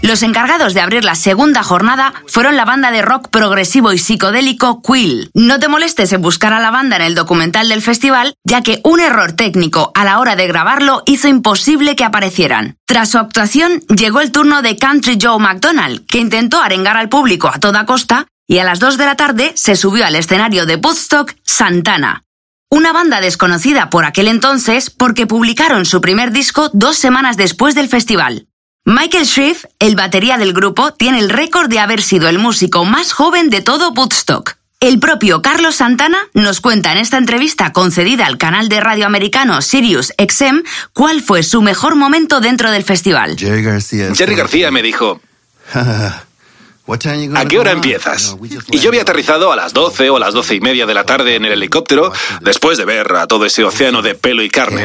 Los 0.01 0.21
encargados 0.21 0.75
de 0.75 0.81
abrir 0.81 1.03
la 1.03 1.15
segunda 1.15 1.63
jornada 1.63 2.13
fueron 2.27 2.55
la 2.55 2.65
banda 2.65 2.91
de 2.91 3.01
rock 3.01 3.29
progresivo 3.29 3.93
y 3.93 3.97
psicodélico 3.97 4.81
Quill. 4.81 5.31
No 5.33 5.59
te 5.59 5.67
molestes 5.67 6.13
en 6.13 6.21
buscar 6.21 6.53
a 6.53 6.59
la 6.59 6.69
banda 6.69 6.97
en 6.97 7.01
el 7.01 7.15
documental 7.15 7.67
del 7.69 7.81
festival, 7.81 8.35
ya 8.43 8.61
que 8.61 8.79
un 8.83 8.99
error 8.99 9.33
técnico 9.33 9.91
a 9.95 10.05
la 10.05 10.19
hora 10.19 10.35
de 10.35 10.47
grabarlo 10.47 11.01
hizo 11.07 11.27
imposible 11.27 11.95
que 11.95 12.03
aparecieran. 12.03 12.77
Tras 12.85 13.09
su 13.09 13.17
actuación, 13.17 13.81
llegó 13.87 14.21
el 14.21 14.31
turno 14.31 14.61
de 14.61 14.77
Country 14.77 15.17
Joe 15.19 15.39
McDonald, 15.39 16.05
que 16.05 16.19
intentó 16.19 16.61
arengar 16.61 16.95
al 16.95 17.09
público 17.09 17.49
a 17.51 17.59
toda 17.59 17.85
costa, 17.85 18.27
y 18.47 18.59
a 18.59 18.63
las 18.63 18.79
2 18.79 18.97
de 18.97 19.05
la 19.05 19.15
tarde 19.15 19.51
se 19.55 19.75
subió 19.75 20.05
al 20.05 20.15
escenario 20.15 20.65
de 20.65 20.75
Woodstock 20.75 21.33
Santana. 21.43 22.23
Una 22.69 22.93
banda 22.93 23.19
desconocida 23.19 23.89
por 23.89 24.05
aquel 24.05 24.27
entonces 24.27 24.89
porque 24.89 25.25
publicaron 25.25 25.85
su 25.85 26.01
primer 26.01 26.31
disco 26.31 26.69
dos 26.73 26.97
semanas 26.97 27.35
después 27.35 27.75
del 27.75 27.89
festival. 27.89 28.47
Michael 28.89 29.25
Shrift, 29.25 29.65
el 29.79 29.97
batería 29.97 30.37
del 30.37 30.53
grupo, 30.53 30.93
tiene 30.93 31.19
el 31.19 31.29
récord 31.29 31.67
de 31.67 31.77
haber 31.79 32.01
sido 32.01 32.29
el 32.29 32.39
músico 32.39 32.85
más 32.85 33.11
joven 33.11 33.49
de 33.49 33.59
todo 33.61 33.91
Woodstock. 33.91 34.53
El 34.79 34.97
propio 34.97 35.41
Carlos 35.41 35.75
Santana 35.75 36.19
nos 36.33 36.61
cuenta 36.61 36.93
en 36.93 36.97
esta 36.99 37.17
entrevista 37.17 37.73
concedida 37.73 38.25
al 38.25 38.37
canal 38.37 38.69
de 38.69 38.79
radio 38.79 39.05
americano 39.05 39.61
Sirius 39.61 40.13
XM 40.17 40.61
cuál 40.93 41.21
fue 41.21 41.43
su 41.43 41.61
mejor 41.61 41.95
momento 41.95 42.39
dentro 42.39 42.71
del 42.71 42.85
festival. 42.85 43.35
Jerry 43.37 43.61
García. 43.61 44.15
Jerry 44.15 44.35
García 44.35 44.71
me 44.71 44.81
dijo, 44.81 45.19
¿a 45.73 47.45
qué 47.45 47.59
hora 47.59 47.71
empiezas? 47.71 48.37
Y 48.71 48.79
yo 48.79 48.87
había 48.87 49.01
aterrizado 49.01 49.51
a 49.51 49.57
las 49.57 49.73
12 49.73 50.11
o 50.11 50.15
a 50.15 50.19
las 50.21 50.33
12 50.33 50.55
y 50.55 50.61
media 50.61 50.85
de 50.85 50.93
la 50.93 51.03
tarde 51.03 51.35
en 51.35 51.43
el 51.43 51.51
helicóptero 51.51 52.13
después 52.39 52.77
de 52.77 52.85
ver 52.85 53.13
a 53.17 53.27
todo 53.27 53.43
ese 53.45 53.65
océano 53.65 54.01
de 54.01 54.15
pelo 54.15 54.43
y 54.43 54.49
carne. 54.49 54.81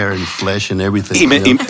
Y 1.14 1.28
me, 1.28 1.36
y- 1.36 1.56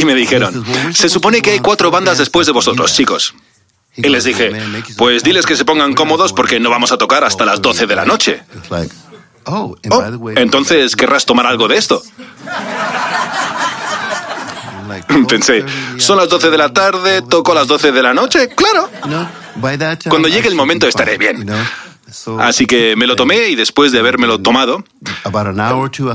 y 0.00 0.04
me 0.04 0.14
dijeron, 0.14 0.64
se 0.94 1.08
supone 1.08 1.42
que 1.42 1.50
hay 1.50 1.58
cuatro 1.60 1.90
bandas 1.90 2.16
después 2.18 2.46
de 2.46 2.52
vosotros, 2.52 2.94
chicos. 2.94 3.34
Y 3.96 4.08
les 4.08 4.24
dije, 4.24 4.52
pues 4.96 5.22
diles 5.22 5.44
que 5.44 5.56
se 5.56 5.64
pongan 5.64 5.94
cómodos 5.94 6.32
porque 6.32 6.58
no 6.60 6.70
vamos 6.70 6.92
a 6.92 6.98
tocar 6.98 7.24
hasta 7.24 7.44
las 7.44 7.60
12 7.60 7.86
de 7.86 7.96
la 7.96 8.04
noche. 8.04 8.42
Oh, 9.44 9.76
Oh, 9.90 10.04
entonces 10.36 10.96
querrás 10.96 11.26
tomar 11.26 11.46
algo 11.46 11.66
de 11.68 11.76
esto. 11.76 12.02
Pensé, 15.28 15.64
son 15.98 16.18
las 16.18 16.28
12 16.28 16.50
de 16.50 16.58
la 16.58 16.72
tarde, 16.72 17.22
toco 17.22 17.52
a 17.52 17.56
las 17.56 17.66
12 17.66 17.92
de 17.92 18.02
la 18.02 18.14
noche, 18.14 18.48
claro. 18.48 18.88
Cuando 20.08 20.28
llegue 20.28 20.48
el 20.48 20.54
momento 20.54 20.86
estaré 20.86 21.18
bien. 21.18 21.46
Así 22.40 22.66
que 22.66 22.96
me 22.96 23.06
lo 23.06 23.16
tomé 23.16 23.48
y 23.48 23.56
después 23.56 23.92
de 23.92 23.98
habérmelo 23.98 24.40
tomado, 24.40 24.84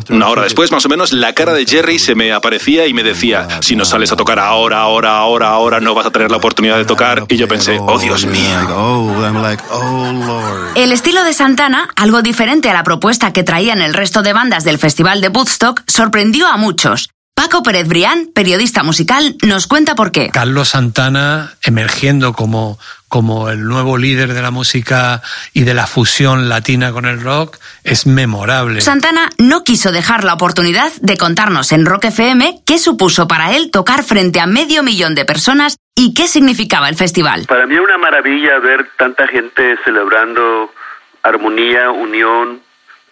una 0.09 0.27
hora 0.27 0.43
después 0.43 0.71
más 0.71 0.85
o 0.85 0.89
menos, 0.89 1.13
la 1.13 1.33
cara 1.33 1.53
de 1.53 1.65
Jerry 1.65 1.99
se 1.99 2.15
me 2.15 2.31
aparecía 2.31 2.87
y 2.87 2.93
me 2.93 3.03
decía, 3.03 3.47
si 3.61 3.75
no 3.75 3.85
sales 3.85 4.11
a 4.11 4.15
tocar 4.15 4.39
ahora, 4.39 4.79
ahora, 4.79 5.17
ahora, 5.17 5.49
ahora, 5.49 5.79
no 5.79 5.93
vas 5.93 6.05
a 6.05 6.11
tener 6.11 6.31
la 6.31 6.37
oportunidad 6.37 6.77
de 6.77 6.85
tocar. 6.85 7.25
Y 7.29 7.37
yo 7.37 7.47
pensé, 7.47 7.77
oh 7.79 7.99
Dios 7.99 8.25
mío. 8.25 8.59
oh, 8.75 9.23
I'm 9.23 9.41
like, 9.41 9.63
oh 9.71 10.11
Lord. 10.11 10.77
El 10.77 10.91
estilo 10.91 11.23
de 11.23 11.33
Santana, 11.33 11.89
algo 11.95 12.21
diferente 12.21 12.69
a 12.69 12.73
la 12.73 12.83
propuesta 12.83 13.33
que 13.33 13.43
traían 13.43 13.81
el 13.81 13.93
resto 13.93 14.21
de 14.21 14.33
bandas 14.33 14.63
del 14.63 14.77
Festival 14.77 15.21
de 15.21 15.29
Woodstock, 15.29 15.81
sorprendió 15.87 16.47
a 16.47 16.57
muchos. 16.57 17.09
Paco 17.35 17.63
Pérez 17.63 17.85
Brián, 17.89 18.29
periodista 18.33 18.81
musical, 18.81 19.35
nos 19.45 19.67
cuenta 19.67 19.93
por 19.93 20.13
qué. 20.13 20.29
Carlos 20.31 20.69
Santana 20.69 21.51
emergiendo 21.63 22.31
como, 22.31 22.79
como 23.09 23.49
el 23.49 23.65
nuevo 23.65 23.97
líder 23.97 24.33
de 24.33 24.41
la 24.41 24.51
música 24.51 25.21
y 25.53 25.63
de 25.63 25.73
la 25.73 25.85
fusión 25.85 26.47
latina 26.47 26.93
con 26.93 27.05
el 27.05 27.21
rock 27.21 27.57
es 27.83 28.07
memorable. 28.07 28.79
Santana 28.79 29.29
no 29.37 29.65
quiso 29.65 29.91
dejar 29.91 30.23
la 30.23 30.33
oportunidad 30.33 30.93
de 31.01 31.17
contarnos 31.17 31.73
en 31.73 31.85
Rock 31.85 32.05
FM 32.05 32.61
qué 32.65 32.79
supuso 32.79 33.27
para 33.27 33.53
él 33.53 33.69
tocar 33.69 34.03
frente 34.03 34.39
a 34.39 34.47
medio 34.47 34.81
millón 34.81 35.13
de 35.13 35.25
personas 35.25 35.77
y 35.93 36.13
qué 36.13 36.29
significaba 36.29 36.87
el 36.87 36.95
festival. 36.95 37.47
Para 37.47 37.67
mí 37.67 37.73
era 37.73 37.83
una 37.83 37.97
maravilla 37.97 38.59
ver 38.59 38.89
tanta 38.97 39.27
gente 39.27 39.77
celebrando 39.83 40.73
armonía, 41.21 41.91
unión, 41.91 42.61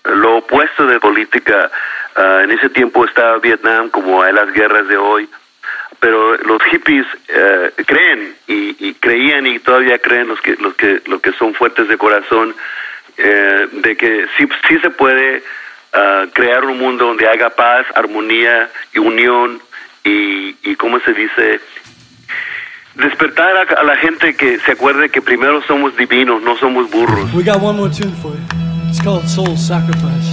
lo 0.06 0.38
opuesto 0.38 0.86
de 0.86 1.00
política. 1.00 1.70
Ah, 2.16 2.42
en 2.44 2.52
ese 2.52 2.70
tiempo 2.70 3.06
estaba 3.06 3.40
Vietnam 3.40 3.90
como 3.90 4.22
hay 4.22 4.34
las 4.34 4.54
guerras 4.54 4.88
de 4.88 4.98
hoy, 4.98 5.28
pero 6.00 6.38
los 6.38 6.62
hippies 6.64 7.08
eh, 7.28 7.72
creen 7.88 8.36
y, 8.48 8.88
y 8.88 8.94
creían 8.96 9.48
y 9.48 9.60
todavía 9.60 9.98
creen 9.98 10.28
los 10.28 10.40
que 10.42 10.56
los 10.58 10.76
que 10.76 11.02
los 11.08 11.22
que 11.22 11.32
son 11.34 11.56
fuertes 11.56 11.88
de 11.88 11.98
corazón 11.98 12.56
eh, 13.18 13.68
de 13.72 13.98
que 13.98 14.28
sí 14.38 14.48
se 14.80 14.90
puede 14.92 15.44
ah, 15.94 16.26
crear 16.34 16.66
un 16.66 16.78
mundo 16.78 17.08
donde 17.08 17.28
haga 17.28 17.50
paz, 17.50 17.86
armonía 17.96 18.70
y 18.94 19.00
unión 19.00 19.60
y 20.04 20.56
y 20.62 20.76
cómo 20.76 21.00
se 21.00 21.14
dice 21.14 21.62
despertar 22.94 23.56
a, 23.58 23.80
a 23.80 23.84
la 23.84 23.96
gente 23.96 24.36
que 24.36 24.60
se 24.60 24.74
acuerde 24.74 25.10
que 25.10 25.22
primero 25.22 25.64
somos 25.64 25.98
divinos, 25.98 26.44
no 26.44 26.56
somos 26.58 26.92
burros. 26.92 27.34
We 27.34 27.44
got 27.44 27.60
one 27.60 27.78
more 27.78 27.90
tune 27.90 28.14
for 28.22 28.32
you. 28.32 28.64
It's 28.88 29.02
called 29.02 29.28
Soul 29.28 29.58
Sacrifice. 29.58 30.33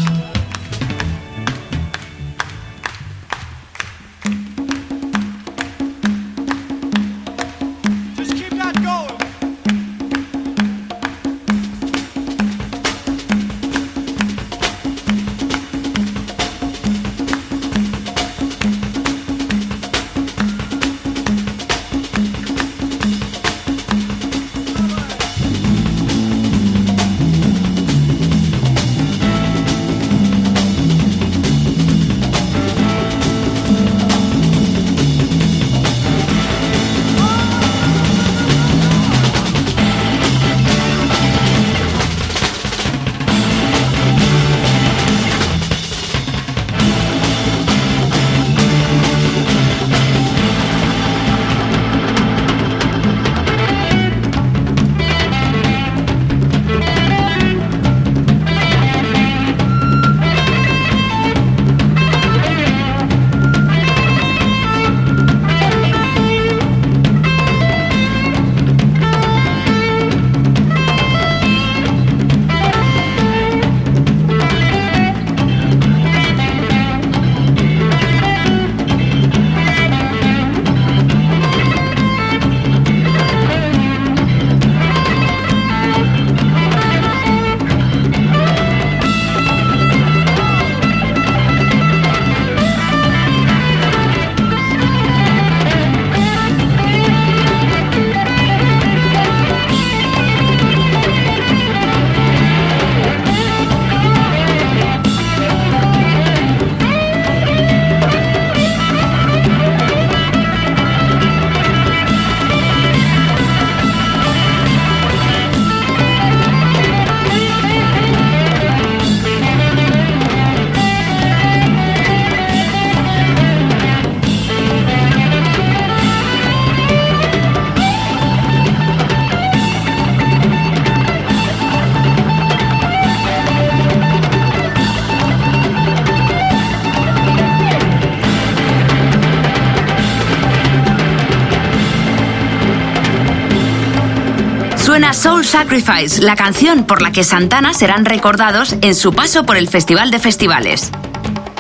Sacrifice, 145.45 146.23
la 146.23 146.37
canción 146.37 146.85
por 146.85 147.03
la 147.03 147.13
que 147.13 147.25
Santana 147.25 147.73
serán 147.75 148.05
recordados 148.05 148.77
en 148.81 148.95
su 148.95 149.13
paso 149.13 149.45
por 149.45 149.57
el 149.57 149.69
Festival 149.69 150.11
de 150.11 150.19
Festivales. 150.19 150.91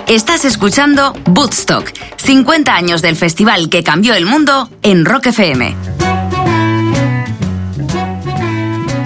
Estás 0.07 0.45
escuchando 0.45 1.12
Woodstock, 1.27 1.93
50 2.16 2.75
años 2.75 3.03
del 3.03 3.16
festival 3.16 3.69
que 3.69 3.83
cambió 3.83 4.14
el 4.14 4.27
mundo 4.27 4.69
en 4.83 5.05
Rock 5.05 5.27
FM. 5.27 5.75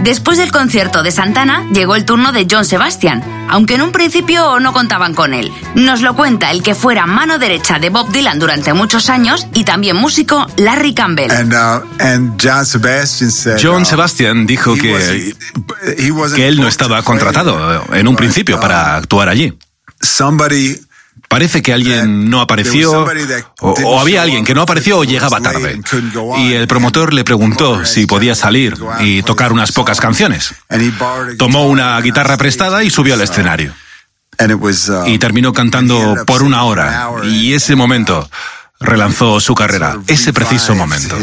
Después 0.02 0.38
del 0.38 0.52
concierto 0.52 1.02
de 1.02 1.10
Santana, 1.10 1.66
llegó 1.72 1.94
el 1.96 2.04
turno 2.04 2.32
de 2.32 2.46
John 2.50 2.64
Sebastian, 2.64 3.22
aunque 3.48 3.74
en 3.74 3.82
un 3.82 3.92
principio 3.92 4.60
no 4.60 4.72
contaban 4.72 5.14
con 5.14 5.34
él. 5.34 5.52
Nos 5.74 6.02
lo 6.02 6.14
cuenta 6.14 6.50
el 6.50 6.62
que 6.62 6.74
fuera 6.74 7.06
mano 7.06 7.38
derecha 7.38 7.78
de 7.78 7.90
Bob 7.90 8.10
Dylan 8.10 8.38
durante 8.38 8.72
muchos 8.74 9.10
años 9.10 9.46
y 9.54 9.64
también 9.64 9.96
músico 9.96 10.46
Larry 10.56 10.94
Campbell. 10.94 11.30
And, 11.30 11.52
uh, 11.54 11.86
and 12.00 12.40
John 12.42 12.66
Sebastian 12.66 13.30
said, 13.30 13.58
John 13.62 13.82
uh, 13.82 13.84
Sebastian 13.84 14.46
dijo 14.46 14.74
que, 14.74 15.34
él 16.36 16.60
no 16.60 16.68
estaba 16.68 17.02
contratado 17.02 17.74
eh, 17.74 18.00
en 18.00 18.08
un 18.08 18.16
principio 18.16 18.60
para 18.60 18.96
actuar 18.96 19.28
allí. 19.28 19.56
Somebody 20.00 20.78
Parece 21.34 21.62
que 21.62 21.72
alguien 21.72 22.30
no 22.30 22.40
apareció 22.40 23.04
o, 23.60 23.70
o 23.72 24.00
había 24.00 24.22
alguien 24.22 24.44
que 24.44 24.54
no 24.54 24.62
apareció 24.62 24.98
o 24.98 25.04
llegaba 25.04 25.40
tarde. 25.40 25.80
Y 26.38 26.52
el 26.52 26.68
promotor 26.68 27.12
le 27.12 27.24
preguntó 27.24 27.84
si 27.84 28.06
podía 28.06 28.36
salir 28.36 28.76
y 29.00 29.20
tocar 29.24 29.52
unas 29.52 29.72
pocas 29.72 30.00
canciones. 30.00 30.54
Tomó 31.36 31.66
una 31.66 32.00
guitarra 32.00 32.36
prestada 32.36 32.84
y 32.84 32.90
subió 32.90 33.14
al 33.14 33.20
escenario. 33.20 33.74
uh, 34.38 35.06
Y 35.08 35.18
terminó 35.18 35.52
cantando 35.52 36.22
por 36.24 36.44
una 36.44 36.62
hora. 36.62 37.10
Y 37.24 37.54
ese 37.54 37.74
momento 37.74 38.30
relanzó 38.78 39.40
su 39.40 39.56
carrera. 39.56 39.98
Ese 40.06 40.32
preciso 40.32 40.76
momento. 40.76 41.16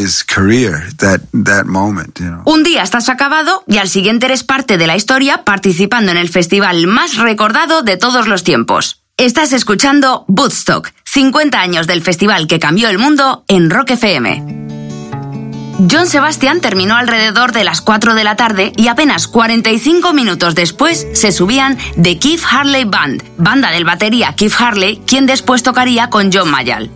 Un 2.43 2.63
día 2.63 2.83
estás 2.83 3.07
acabado 3.07 3.63
y 3.65 3.77
al 3.77 3.87
siguiente 3.87 4.25
eres 4.25 4.43
parte 4.43 4.77
de 4.77 4.87
la 4.87 4.97
historia 4.97 5.45
participando 5.45 6.11
en 6.11 6.17
el 6.17 6.27
festival 6.27 6.85
más 6.87 7.15
recordado 7.15 7.81
de 7.81 7.95
todos 7.95 8.27
los 8.27 8.43
tiempos. 8.43 9.00
Estás 9.21 9.53
escuchando 9.53 10.25
Woodstock, 10.27 10.89
50 11.05 11.61
años 11.61 11.85
del 11.85 12.01
festival 12.01 12.47
que 12.47 12.57
cambió 12.57 12.89
el 12.89 12.97
mundo 12.97 13.43
en 13.47 13.69
Rock 13.69 13.91
FM. 13.91 14.43
John 15.91 16.07
Sebastian 16.07 16.59
terminó 16.59 16.95
alrededor 16.95 17.51
de 17.51 17.63
las 17.63 17.81
4 17.81 18.15
de 18.15 18.23
la 18.23 18.35
tarde 18.35 18.73
y 18.77 18.87
apenas 18.87 19.27
45 19.27 20.11
minutos 20.13 20.55
después 20.55 21.05
se 21.13 21.31
subían 21.31 21.77
The 22.01 22.17
Keith 22.17 22.41
Harley 22.49 22.85
Band, 22.85 23.23
banda 23.37 23.69
del 23.69 23.85
batería 23.85 24.33
Keith 24.35 24.55
Harley, 24.57 25.03
quien 25.05 25.27
después 25.27 25.61
tocaría 25.61 26.09
con 26.09 26.31
John 26.33 26.49
Mayall. 26.49 26.89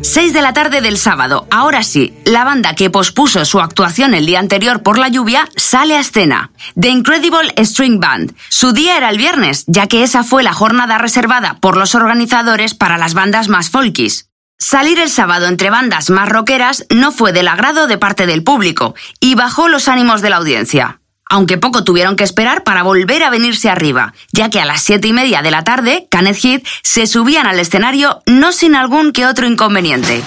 6 0.00 0.32
de 0.32 0.42
la 0.42 0.52
tarde 0.52 0.80
del 0.80 0.96
sábado, 0.96 1.46
ahora 1.50 1.82
sí, 1.82 2.14
la 2.24 2.44
banda 2.44 2.74
que 2.74 2.88
pospuso 2.88 3.44
su 3.44 3.60
actuación 3.60 4.14
el 4.14 4.26
día 4.26 4.38
anterior 4.38 4.82
por 4.82 4.96
la 4.98 5.08
lluvia 5.08 5.48
sale 5.56 5.96
a 5.96 6.00
escena. 6.00 6.52
The 6.80 6.88
Incredible 6.88 7.52
String 7.64 7.98
Band. 7.98 8.34
Su 8.48 8.72
día 8.72 8.96
era 8.96 9.10
el 9.10 9.18
viernes, 9.18 9.64
ya 9.66 9.88
que 9.88 10.04
esa 10.04 10.22
fue 10.22 10.42
la 10.42 10.52
jornada 10.52 10.98
reservada 10.98 11.58
por 11.60 11.76
los 11.76 11.94
organizadores 11.94 12.74
para 12.74 12.96
las 12.96 13.14
bandas 13.14 13.48
más 13.48 13.70
folkis. 13.70 14.28
Salir 14.58 14.98
el 14.98 15.10
sábado 15.10 15.46
entre 15.46 15.70
bandas 15.70 16.10
más 16.10 16.28
rockeras 16.28 16.86
no 16.94 17.12
fue 17.12 17.32
del 17.32 17.48
agrado 17.48 17.86
de 17.86 17.98
parte 17.98 18.26
del 18.26 18.44
público 18.44 18.94
y 19.20 19.34
bajó 19.34 19.68
los 19.68 19.88
ánimos 19.88 20.22
de 20.22 20.30
la 20.30 20.36
audiencia. 20.36 21.00
Aunque 21.30 21.58
poco 21.58 21.84
tuvieron 21.84 22.16
que 22.16 22.24
esperar 22.24 22.64
para 22.64 22.82
volver 22.82 23.22
a 23.22 23.30
venirse 23.30 23.68
arriba, 23.68 24.14
ya 24.32 24.48
que 24.48 24.60
a 24.60 24.64
las 24.64 24.82
siete 24.82 25.08
y 25.08 25.12
media 25.12 25.42
de 25.42 25.50
la 25.50 25.62
tarde, 25.62 26.08
Kenneth 26.10 26.42
Heath 26.42 26.66
se 26.82 27.06
subían 27.06 27.46
al 27.46 27.60
escenario 27.60 28.22
no 28.26 28.52
sin 28.52 28.74
algún 28.74 29.12
que 29.12 29.26
otro 29.26 29.46
inconveniente. 29.46 30.22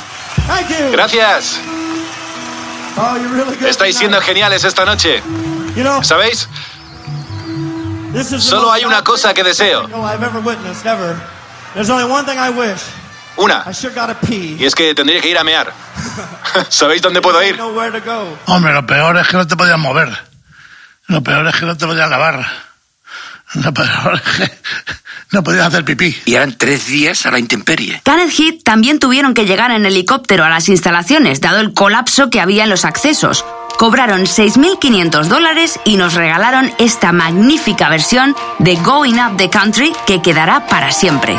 Gracias. 0.91 1.59
Oh, 2.97 3.65
Estáis 3.65 3.97
siendo 3.97 4.21
geniales 4.21 4.63
esta 4.63 4.85
noche. 4.85 5.23
¿Sabéis? 6.03 6.47
Solo 8.39 8.71
hay 8.71 8.85
una 8.85 9.03
cosa 9.03 9.33
que 9.33 9.43
deseo. 9.43 9.87
Una. 13.37 13.63
Y 14.59 14.65
es 14.65 14.75
que 14.75 14.93
tendría 14.93 15.21
que 15.21 15.29
ir 15.29 15.37
a 15.37 15.43
mear. 15.43 15.73
¿Sabéis 16.69 17.01
dónde 17.01 17.21
puedo 17.21 17.41
ir? 17.41 17.59
Hombre, 18.45 18.73
lo 18.73 18.85
peor 18.85 19.17
es 19.17 19.27
que 19.27 19.37
no 19.37 19.47
te 19.47 19.55
podías 19.55 19.79
mover. 19.79 20.30
Lo 21.11 21.21
peor 21.21 21.45
es 21.45 21.55
que 21.57 21.65
no 21.65 21.75
te 21.75 21.85
podías 21.85 22.09
lavar. 22.09 22.47
Lo 23.55 23.73
peor 23.73 24.13
es 24.15 24.21
que 24.37 24.51
no 25.31 25.43
podías 25.43 25.67
hacer 25.67 25.83
pipí. 25.83 26.15
Y 26.25 26.35
eran 26.35 26.57
tres 26.57 26.87
días 26.87 27.25
a 27.25 27.31
la 27.31 27.39
intemperie. 27.39 28.01
Kenneth 28.05 28.39
Heath 28.39 28.63
también 28.63 28.97
tuvieron 28.97 29.33
que 29.33 29.45
llegar 29.45 29.71
en 29.71 29.85
helicóptero 29.85 30.45
a 30.45 30.49
las 30.49 30.69
instalaciones, 30.69 31.41
dado 31.41 31.59
el 31.59 31.73
colapso 31.73 32.29
que 32.29 32.39
había 32.39 32.63
en 32.63 32.69
los 32.69 32.85
accesos. 32.85 33.43
Cobraron 33.77 34.21
6.500 34.21 35.25
dólares 35.25 35.81
y 35.83 35.97
nos 35.97 36.13
regalaron 36.13 36.71
esta 36.79 37.11
magnífica 37.11 37.89
versión 37.89 38.33
de 38.59 38.77
Going 38.77 39.15
Up 39.15 39.35
the 39.35 39.49
Country 39.49 39.91
que 40.07 40.21
quedará 40.21 40.65
para 40.67 40.91
siempre. 40.91 41.37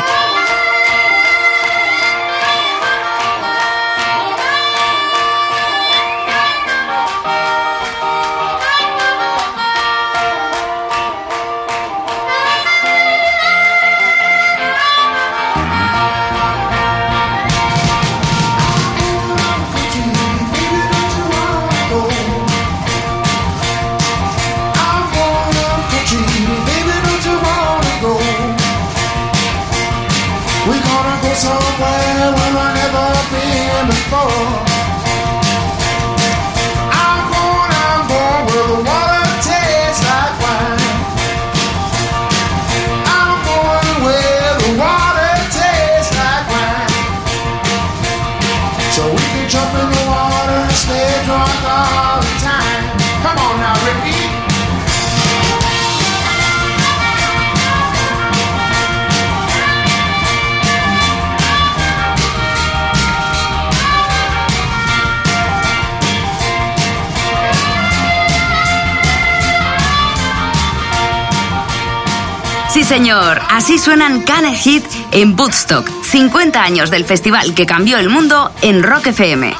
Señor, 72.93 73.41
así 73.49 73.79
suenan 73.79 74.23
Kenneth 74.23 74.67
Heath 74.67 74.85
en 75.13 75.35
Woodstock, 75.35 75.89
50 76.03 76.61
años 76.61 76.91
del 76.91 77.05
festival 77.05 77.55
que 77.55 77.65
cambió 77.65 77.97
el 77.97 78.07
mundo 78.07 78.51
en 78.61 78.83
Rock 78.83 79.07
FM. 79.07 79.51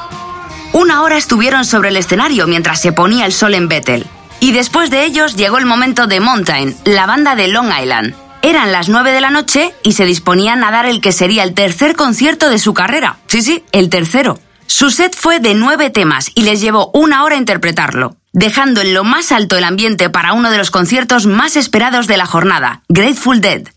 Una 0.73 1.01
hora 1.01 1.17
estuvieron 1.17 1.65
sobre 1.65 1.89
el 1.89 1.97
escenario 1.97 2.45
mientras 2.45 2.79
se 2.79 2.91
ponía 2.91 3.25
el 3.25 3.33
sol 3.33 3.55
en 3.55 3.67
Bethel. 3.67 4.05
Y 4.39 4.51
después 4.51 4.91
de 4.91 5.03
ellos 5.05 5.35
llegó 5.35 5.57
el 5.57 5.65
momento 5.65 6.05
de 6.05 6.19
Mountain, 6.19 6.75
la 6.85 7.07
banda 7.07 7.33
de 7.33 7.47
Long 7.47 7.71
Island. 7.81 8.13
Eran 8.43 8.71
las 8.71 8.87
9 8.87 9.11
de 9.11 9.21
la 9.21 9.31
noche 9.31 9.73
y 9.81 9.93
se 9.93 10.05
disponían 10.05 10.63
a 10.63 10.69
dar 10.69 10.85
el 10.85 11.01
que 11.01 11.11
sería 11.11 11.41
el 11.41 11.55
tercer 11.55 11.95
concierto 11.95 12.51
de 12.51 12.59
su 12.59 12.75
carrera. 12.75 13.17
Sí, 13.25 13.41
sí, 13.41 13.63
el 13.71 13.89
tercero. 13.89 14.37
Su 14.67 14.91
set 14.91 15.15
fue 15.15 15.39
de 15.39 15.55
nueve 15.55 15.89
temas 15.89 16.29
y 16.35 16.43
les 16.43 16.61
llevó 16.61 16.91
una 16.93 17.23
hora 17.23 17.35
interpretarlo, 17.35 18.15
dejando 18.33 18.81
en 18.81 18.93
lo 18.93 19.03
más 19.03 19.31
alto 19.31 19.57
el 19.57 19.63
ambiente 19.63 20.09
para 20.09 20.33
uno 20.33 20.51
de 20.51 20.57
los 20.57 20.71
conciertos 20.71 21.25
más 21.25 21.55
esperados 21.55 22.07
de 22.07 22.17
la 22.17 22.25
jornada, 22.25 22.81
Grateful 22.89 23.39
Dead. 23.39 23.69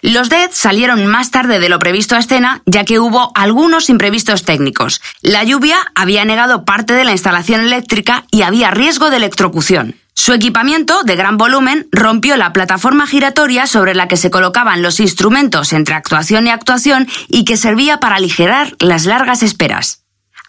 Los 0.00 0.28
Dead 0.28 0.50
salieron 0.52 1.06
más 1.06 1.30
tarde 1.30 1.58
de 1.58 1.68
lo 1.68 1.78
previsto 1.78 2.14
a 2.14 2.18
escena, 2.18 2.62
ya 2.66 2.84
que 2.84 2.98
hubo 3.00 3.32
algunos 3.34 3.88
imprevistos 3.88 4.44
técnicos. 4.44 5.00
La 5.22 5.44
lluvia 5.44 5.78
había 5.94 6.24
negado 6.26 6.64
parte 6.64 6.92
de 6.92 7.04
la 7.04 7.12
instalación 7.12 7.62
eléctrica 7.62 8.24
y 8.30 8.42
había 8.42 8.70
riesgo 8.70 9.08
de 9.08 9.16
electrocución. 9.16 9.96
Su 10.12 10.32
equipamiento, 10.32 11.02
de 11.04 11.16
gran 11.16 11.38
volumen, 11.38 11.88
rompió 11.90 12.36
la 12.36 12.52
plataforma 12.52 13.06
giratoria 13.06 13.66
sobre 13.66 13.94
la 13.94 14.06
que 14.06 14.16
se 14.16 14.30
colocaban 14.30 14.82
los 14.82 15.00
instrumentos 15.00 15.72
entre 15.72 15.94
actuación 15.94 16.46
y 16.46 16.50
actuación 16.50 17.08
y 17.28 17.44
que 17.44 17.56
servía 17.56 17.98
para 17.98 18.16
aligerar 18.16 18.76
las 18.78 19.06
largas 19.06 19.42
esperas. 19.42 20.03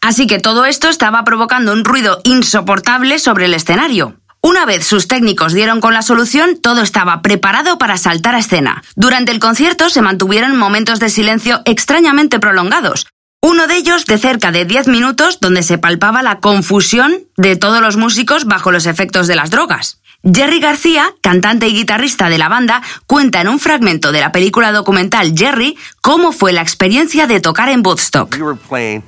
Así 0.05 0.27
que 0.27 0.37
todo 0.37 0.65
esto 0.65 0.87
estaba 0.87 1.23
provocando 1.23 1.73
un 1.73 1.83
ruido 1.83 2.21
insoportable 2.25 3.17
sobre 3.17 3.45
el 3.45 3.55
escenario. 3.55 4.17
Una 4.39 4.63
vez 4.63 4.85
sus 4.85 5.07
técnicos 5.07 5.53
dieron 5.53 5.81
con 5.81 5.95
la 5.95 6.03
solución, 6.03 6.59
todo 6.61 6.83
estaba 6.83 7.23
preparado 7.23 7.79
para 7.79 7.97
saltar 7.97 8.35
a 8.35 8.37
escena. 8.37 8.83
Durante 8.95 9.31
el 9.31 9.39
concierto 9.39 9.89
se 9.89 10.03
mantuvieron 10.03 10.57
momentos 10.57 10.99
de 10.99 11.09
silencio 11.09 11.63
extrañamente 11.65 12.39
prolongados. 12.39 13.07
Uno 13.41 13.65
de 13.65 13.77
ellos 13.77 14.05
de 14.05 14.19
cerca 14.19 14.51
de 14.51 14.65
10 14.65 14.89
minutos 14.89 15.39
donde 15.39 15.63
se 15.63 15.79
palpaba 15.79 16.21
la 16.21 16.39
confusión 16.39 17.21
de 17.35 17.55
todos 17.55 17.81
los 17.81 17.97
músicos 17.97 18.45
bajo 18.45 18.71
los 18.71 18.85
efectos 18.85 19.25
de 19.25 19.35
las 19.35 19.49
drogas. 19.49 20.01
Jerry 20.33 20.59
García, 20.59 21.13
cantante 21.21 21.67
y 21.67 21.73
guitarrista 21.73 22.29
de 22.29 22.39
la 22.39 22.49
banda, 22.49 22.81
cuenta 23.05 23.41
en 23.41 23.47
un 23.47 23.59
fragmento 23.59 24.11
de 24.11 24.21
la 24.21 24.31
película 24.31 24.71
documental 24.71 25.33
Jerry 25.37 25.77
cómo 26.01 26.31
fue 26.31 26.51
la 26.51 26.61
experiencia 26.61 27.27
de 27.27 27.39
tocar 27.39 27.69
en 27.69 27.85
Woodstock. 27.85 28.35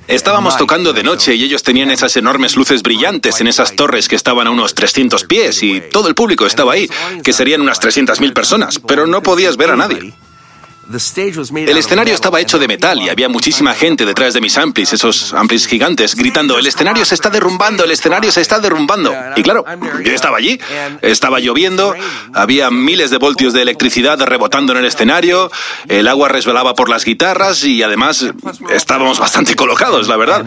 Estábamos 0.06 0.56
tocando 0.56 0.92
de 0.92 1.02
noche 1.02 1.34
y 1.34 1.42
ellos 1.42 1.64
tenían 1.64 1.90
esas 1.90 2.16
enormes 2.16 2.56
luces 2.56 2.82
brillantes 2.82 3.40
en 3.40 3.48
esas 3.48 3.74
torres 3.74 4.06
que 4.06 4.14
estaban 4.14 4.46
a 4.46 4.50
unos 4.50 4.74
300 4.74 5.24
pies 5.24 5.62
y 5.64 5.80
todo 5.80 6.08
el 6.08 6.14
público 6.14 6.46
estaba 6.46 6.74
ahí, 6.74 6.88
que 7.24 7.32
serían 7.32 7.62
unas 7.62 7.80
300.000 7.80 8.32
personas, 8.32 8.78
pero 8.78 9.06
no 9.06 9.22
podías 9.22 9.56
ver 9.56 9.70
a 9.70 9.76
nadie. 9.76 10.14
El 11.70 11.76
escenario 11.76 12.14
estaba 12.14 12.40
hecho 12.40 12.58
de 12.58 12.66
metal 12.66 13.00
y 13.02 13.10
había 13.10 13.28
muchísima 13.28 13.74
gente 13.74 14.06
detrás 14.06 14.32
de 14.32 14.40
mis 14.40 14.56
amplis, 14.56 14.92
esos 14.92 15.34
amplis 15.34 15.66
gigantes, 15.66 16.14
gritando, 16.14 16.58
el 16.58 16.66
escenario 16.66 17.04
se 17.04 17.14
está 17.14 17.28
derrumbando, 17.28 17.84
el 17.84 17.90
escenario 17.90 18.32
se 18.32 18.40
está 18.40 18.58
derrumbando. 18.58 19.14
Y 19.36 19.42
claro, 19.42 19.64
yo 20.02 20.12
estaba 20.12 20.38
allí, 20.38 20.58
estaba 21.02 21.40
lloviendo, 21.40 21.94
había 22.32 22.70
miles 22.70 23.10
de 23.10 23.18
voltios 23.18 23.52
de 23.52 23.62
electricidad 23.62 24.18
rebotando 24.22 24.72
en 24.72 24.78
el 24.78 24.86
escenario, 24.86 25.50
el 25.88 26.08
agua 26.08 26.28
resbalaba 26.28 26.74
por 26.74 26.88
las 26.88 27.04
guitarras 27.04 27.64
y 27.64 27.82
además 27.82 28.24
estábamos 28.70 29.18
bastante 29.18 29.54
colocados, 29.54 30.08
la 30.08 30.16
verdad. 30.16 30.46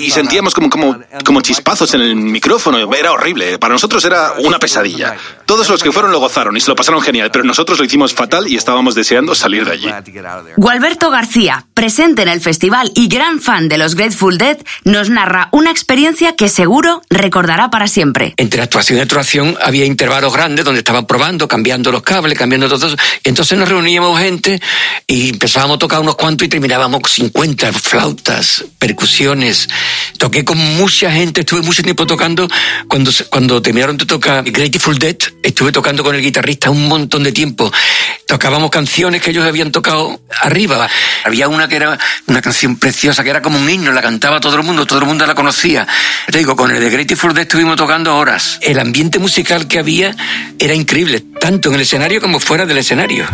Y 0.00 0.10
sentíamos 0.10 0.54
como, 0.54 0.70
como, 0.70 0.98
como 1.24 1.40
chispazos 1.40 1.92
en 1.94 2.00
el 2.00 2.16
micrófono. 2.16 2.78
Era 2.94 3.12
horrible. 3.12 3.58
Para 3.58 3.74
nosotros 3.74 4.04
era 4.04 4.32
una 4.38 4.58
pesadilla. 4.58 5.16
Todos 5.46 5.68
los 5.68 5.82
que 5.82 5.92
fueron 5.92 6.12
lo 6.12 6.20
gozaron 6.20 6.56
y 6.56 6.60
se 6.60 6.68
lo 6.68 6.76
pasaron 6.76 7.02
genial, 7.02 7.30
pero 7.30 7.44
nosotros 7.44 7.78
lo 7.78 7.84
hicimos 7.84 8.14
fatal 8.14 8.48
y 8.48 8.56
estábamos 8.56 8.94
deseando 8.94 9.34
salir 9.34 9.64
de 9.64 9.72
allí. 9.72 9.90
Gualberto 10.56 11.10
García, 11.10 11.66
presente 11.74 12.22
en 12.22 12.28
el 12.28 12.40
festival 12.40 12.90
y 12.94 13.08
gran 13.08 13.40
fan 13.40 13.68
de 13.68 13.78
los 13.78 13.94
Grateful 13.94 14.38
Dead, 14.38 14.58
nos 14.84 15.10
narra 15.10 15.48
una 15.52 15.70
experiencia 15.70 16.34
que 16.36 16.48
seguro 16.48 17.02
recordará 17.10 17.70
para 17.70 17.88
siempre. 17.88 18.34
Entre 18.36 18.62
actuación 18.62 18.98
y 18.98 19.02
actuación 19.02 19.58
había 19.62 19.84
intervalos 19.84 20.32
grandes 20.32 20.64
donde 20.64 20.78
estaban 20.78 21.06
probando, 21.06 21.46
cambiando 21.46 21.92
los 21.92 22.02
cables, 22.02 22.38
cambiando 22.38 22.68
todo 22.68 22.86
eso. 22.86 22.96
Entonces 23.24 23.58
nos 23.58 23.68
reuníamos 23.68 24.18
gente 24.18 24.60
y 25.06 25.30
empezábamos 25.30 25.76
a 25.76 25.78
tocar 25.78 26.00
unos 26.00 26.16
cuantos 26.16 26.46
y 26.46 26.48
terminábamos 26.48 27.02
50 27.12 27.72
flautas, 27.72 28.61
percusiones. 28.78 29.68
Toqué 30.18 30.44
con 30.44 30.58
mucha 30.76 31.10
gente, 31.10 31.40
estuve 31.40 31.62
mucho 31.62 31.82
tiempo 31.82 32.06
tocando. 32.06 32.48
Cuando, 32.88 33.10
cuando 33.30 33.62
terminaron 33.62 33.96
de 33.96 34.06
tocar 34.06 34.44
Grateful 34.44 34.98
Dead, 34.98 35.16
estuve 35.42 35.72
tocando 35.72 36.02
con 36.02 36.14
el 36.14 36.22
guitarrista 36.22 36.70
un 36.70 36.88
montón 36.88 37.22
de 37.22 37.32
tiempo. 37.32 37.70
Tocábamos 38.26 38.70
canciones 38.70 39.20
que 39.20 39.30
ellos 39.30 39.44
habían 39.46 39.72
tocado 39.72 40.20
arriba. 40.40 40.88
Había 41.24 41.48
una 41.48 41.68
que 41.68 41.76
era 41.76 41.98
una 42.26 42.40
canción 42.40 42.76
preciosa, 42.76 43.22
que 43.22 43.30
era 43.30 43.42
como 43.42 43.58
un 43.58 43.68
himno, 43.68 43.92
la 43.92 44.02
cantaba 44.02 44.40
todo 44.40 44.56
el 44.56 44.62
mundo, 44.62 44.86
todo 44.86 45.00
el 45.00 45.06
mundo 45.06 45.26
la 45.26 45.34
conocía. 45.34 45.86
Te 46.30 46.38
digo, 46.38 46.56
con 46.56 46.70
el 46.70 46.80
de 46.80 46.90
Grateful 46.90 47.34
Dead 47.34 47.42
estuvimos 47.42 47.76
tocando 47.76 48.16
horas. 48.16 48.58
El 48.62 48.78
ambiente 48.78 49.18
musical 49.18 49.68
que 49.68 49.78
había 49.78 50.14
era 50.58 50.74
increíble, 50.74 51.22
tanto 51.40 51.68
en 51.68 51.76
el 51.76 51.80
escenario 51.82 52.20
como 52.20 52.40
fuera 52.40 52.66
del 52.66 52.78
escenario. 52.78 53.26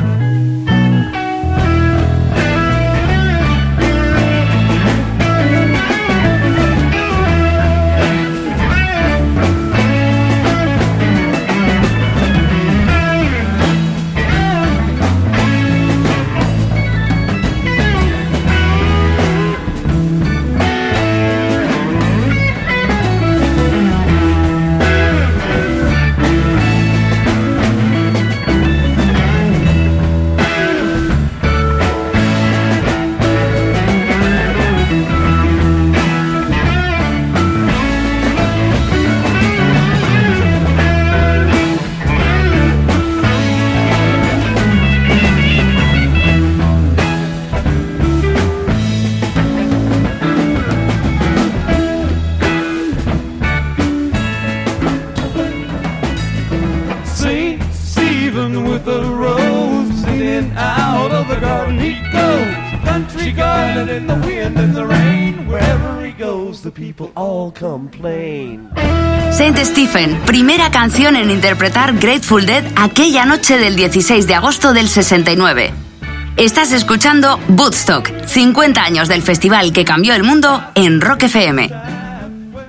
Stephen, 69.68 70.18
primera 70.24 70.70
canción 70.70 71.14
en 71.14 71.30
interpretar 71.30 71.98
Grateful 71.98 72.46
Dead 72.46 72.64
aquella 72.74 73.26
noche 73.26 73.58
del 73.58 73.76
16 73.76 74.26
de 74.26 74.34
agosto 74.34 74.72
del 74.72 74.88
69. 74.88 75.74
Estás 76.38 76.72
escuchando 76.72 77.38
Woodstock, 77.48 78.10
50 78.24 78.82
años 78.82 79.08
del 79.08 79.22
festival 79.22 79.74
que 79.74 79.84
cambió 79.84 80.14
el 80.14 80.22
mundo 80.22 80.64
en 80.74 81.02
Rock 81.02 81.24
FM. 81.24 81.70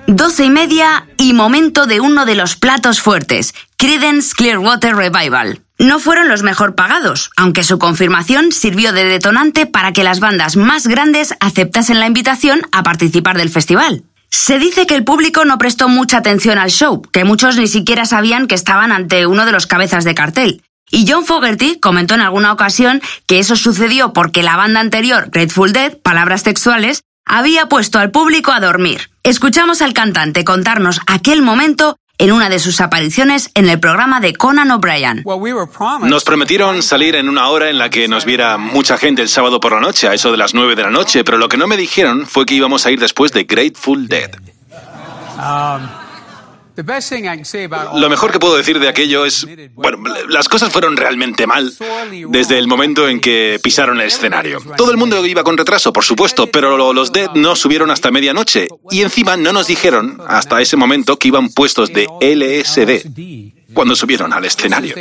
12 0.08 0.44
y 0.44 0.50
media 0.50 1.06
y 1.16 1.32
momento 1.32 1.86
de 1.86 2.00
uno 2.00 2.26
de 2.26 2.34
los 2.34 2.56
platos 2.56 3.00
fuertes, 3.00 3.54
Creedence 3.78 4.34
Clearwater 4.36 4.94
Revival. 4.94 5.62
No 5.78 6.00
fueron 6.00 6.28
los 6.28 6.42
mejor 6.42 6.74
pagados, 6.74 7.30
aunque 7.38 7.62
su 7.62 7.78
confirmación 7.78 8.52
sirvió 8.52 8.92
de 8.92 9.04
detonante 9.04 9.64
para 9.64 9.94
que 9.94 10.04
las 10.04 10.20
bandas 10.20 10.56
más 10.56 10.86
grandes 10.86 11.34
aceptasen 11.40 11.98
la 11.98 12.06
invitación 12.06 12.60
a 12.72 12.82
participar 12.82 13.38
del 13.38 13.48
festival. 13.48 14.04
Se 14.30 14.60
dice 14.60 14.86
que 14.86 14.94
el 14.94 15.04
público 15.04 15.44
no 15.44 15.58
prestó 15.58 15.88
mucha 15.88 16.18
atención 16.18 16.58
al 16.58 16.70
show, 16.70 17.02
que 17.02 17.24
muchos 17.24 17.56
ni 17.56 17.66
siquiera 17.66 18.04
sabían 18.04 18.46
que 18.46 18.54
estaban 18.54 18.92
ante 18.92 19.26
uno 19.26 19.44
de 19.44 19.52
los 19.52 19.66
cabezas 19.66 20.04
de 20.04 20.14
cartel. 20.14 20.62
Y 20.90 21.04
John 21.08 21.24
Fogerty 21.24 21.78
comentó 21.80 22.14
en 22.14 22.20
alguna 22.20 22.52
ocasión 22.52 23.02
que 23.26 23.40
eso 23.40 23.56
sucedió 23.56 24.12
porque 24.12 24.42
la 24.42 24.56
banda 24.56 24.80
anterior, 24.80 25.30
Grateful 25.30 25.72
Dead, 25.72 25.98
palabras 25.98 26.44
textuales, 26.44 27.02
había 27.26 27.68
puesto 27.68 27.98
al 27.98 28.10
público 28.10 28.52
a 28.52 28.60
dormir. 28.60 29.10
Escuchamos 29.22 29.82
al 29.82 29.94
cantante 29.94 30.44
contarnos 30.44 31.00
aquel 31.06 31.42
momento 31.42 31.96
en 32.20 32.32
una 32.32 32.50
de 32.50 32.58
sus 32.58 32.82
apariciones 32.82 33.50
en 33.54 33.66
el 33.66 33.80
programa 33.80 34.20
de 34.20 34.34
Conan 34.34 34.70
O'Brien. 34.70 35.22
Nos 36.10 36.22
prometieron 36.22 36.82
salir 36.82 37.16
en 37.16 37.30
una 37.30 37.48
hora 37.48 37.70
en 37.70 37.78
la 37.78 37.88
que 37.88 38.08
nos 38.08 38.26
viera 38.26 38.58
mucha 38.58 38.98
gente 38.98 39.22
el 39.22 39.30
sábado 39.30 39.58
por 39.58 39.72
la 39.72 39.80
noche, 39.80 40.06
a 40.06 40.12
eso 40.12 40.30
de 40.30 40.36
las 40.36 40.52
9 40.52 40.76
de 40.76 40.82
la 40.82 40.90
noche, 40.90 41.24
pero 41.24 41.38
lo 41.38 41.48
que 41.48 41.56
no 41.56 41.66
me 41.66 41.78
dijeron 41.78 42.26
fue 42.26 42.44
que 42.44 42.54
íbamos 42.54 42.84
a 42.84 42.90
ir 42.90 43.00
después 43.00 43.32
de 43.32 43.44
Grateful 43.44 44.06
Dead. 44.06 44.32
Lo 47.98 48.08
mejor 48.08 48.30
que 48.32 48.38
puedo 48.38 48.56
decir 48.56 48.78
de 48.78 48.88
aquello 48.88 49.24
es, 49.24 49.46
bueno, 49.74 49.98
las 50.28 50.48
cosas 50.48 50.72
fueron 50.72 50.96
realmente 50.96 51.46
mal 51.46 51.72
desde 52.28 52.58
el 52.58 52.66
momento 52.68 53.08
en 53.08 53.20
que 53.20 53.58
pisaron 53.62 54.00
el 54.00 54.06
escenario. 54.08 54.60
Todo 54.76 54.90
el 54.90 54.96
mundo 54.96 55.24
iba 55.26 55.42
con 55.44 55.56
retraso, 55.56 55.92
por 55.92 56.04
supuesto, 56.04 56.46
pero 56.48 56.76
lo- 56.76 56.92
los 56.92 57.12
Dead 57.12 57.30
no 57.34 57.56
subieron 57.56 57.90
hasta 57.90 58.10
medianoche 58.10 58.68
y 58.90 59.02
encima 59.02 59.36
no 59.36 59.52
nos 59.52 59.66
dijeron 59.66 60.20
hasta 60.26 60.60
ese 60.60 60.76
momento 60.76 61.18
que 61.18 61.28
iban 61.28 61.48
puestos 61.50 61.92
de 61.92 62.06
LSD 62.20 63.52
cuando 63.74 63.94
subieron 63.94 64.32
al 64.32 64.44
escenario. 64.44 64.94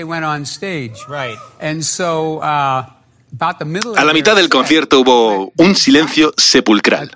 A 3.96 4.04
la 4.04 4.14
mitad 4.14 4.36
del 4.36 4.50
concierto 4.50 5.00
hubo 5.02 5.52
un 5.58 5.76
silencio 5.76 6.34
sepulcral. 6.38 7.12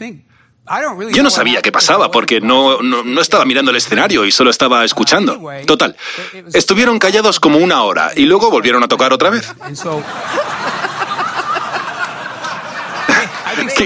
Yo 1.12 1.24
no 1.24 1.30
sabía 1.30 1.62
qué 1.62 1.72
pasaba 1.72 2.10
porque 2.10 2.40
no, 2.40 2.82
no, 2.82 3.04
no 3.04 3.22
estaba 3.22 3.44
mirando 3.44 3.72
el 3.72 3.78
escenario 3.78 4.26
y 4.26 4.32
solo 4.32 4.50
estaba 4.50 4.86
escuchando. 4.86 5.42
Total, 5.66 5.96
estuvieron 6.54 7.00
callados 7.00 7.40
como 7.40 7.58
una 7.58 7.84
hora 7.84 8.12
y 8.16 8.26
luego 8.26 8.50
volvieron 8.50 8.82
a 8.84 8.88
tocar 8.88 9.12
otra 9.12 9.30
vez. 9.30 9.54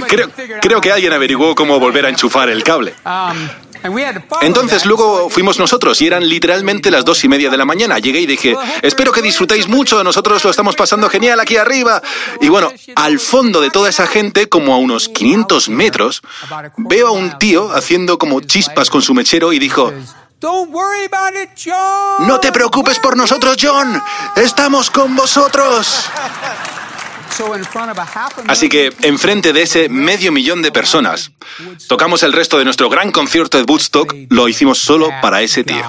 Creo, 0.07 0.29
creo 0.61 0.79
que 0.81 0.91
alguien 0.91 1.11
averiguó 1.11 1.53
cómo 1.53 1.77
volver 1.79 2.05
a 2.05 2.09
enchufar 2.09 2.49
el 2.49 2.63
cable. 2.63 2.93
Entonces 4.41 4.85
luego 4.85 5.29
fuimos 5.29 5.59
nosotros 5.59 6.01
y 6.01 6.07
eran 6.07 6.27
literalmente 6.27 6.91
las 6.91 7.05
dos 7.05 7.23
y 7.23 7.27
media 7.27 7.49
de 7.49 7.57
la 7.57 7.65
mañana. 7.65 7.99
Llegué 7.99 8.21
y 8.21 8.25
dije, 8.25 8.55
espero 8.81 9.11
que 9.11 9.21
disfrutéis 9.21 9.67
mucho, 9.67 10.03
nosotros 10.03 10.43
lo 10.43 10.49
estamos 10.49 10.75
pasando 10.75 11.09
genial 11.09 11.39
aquí 11.39 11.57
arriba. 11.57 12.01
Y 12.41 12.49
bueno, 12.49 12.71
al 12.95 13.19
fondo 13.19 13.61
de 13.61 13.69
toda 13.69 13.89
esa 13.89 14.07
gente, 14.07 14.49
como 14.49 14.73
a 14.73 14.77
unos 14.77 15.09
500 15.09 15.69
metros, 15.69 16.21
veo 16.77 17.07
a 17.07 17.11
un 17.11 17.37
tío 17.39 17.71
haciendo 17.71 18.17
como 18.17 18.41
chispas 18.41 18.89
con 18.89 19.01
su 19.01 19.13
mechero 19.13 19.53
y 19.53 19.59
dijo, 19.59 19.91
no 22.19 22.39
te 22.39 22.51
preocupes 22.51 22.99
por 22.99 23.17
nosotros, 23.17 23.57
John, 23.59 24.01
estamos 24.35 24.91
con 24.91 25.15
vosotros. 25.15 26.05
Así 28.47 28.69
que, 28.69 28.93
enfrente 29.01 29.53
de 29.53 29.61
ese 29.61 29.89
medio 29.89 30.31
millón 30.31 30.61
de 30.61 30.71
personas, 30.71 31.31
tocamos 31.87 32.23
el 32.23 32.33
resto 32.33 32.57
de 32.57 32.65
nuestro 32.65 32.89
gran 32.89 33.11
concierto 33.11 33.57
de 33.57 33.63
Woodstock, 33.63 34.13
lo 34.29 34.47
hicimos 34.47 34.79
solo 34.79 35.09
para 35.21 35.41
ese 35.41 35.63
tío. 35.63 35.83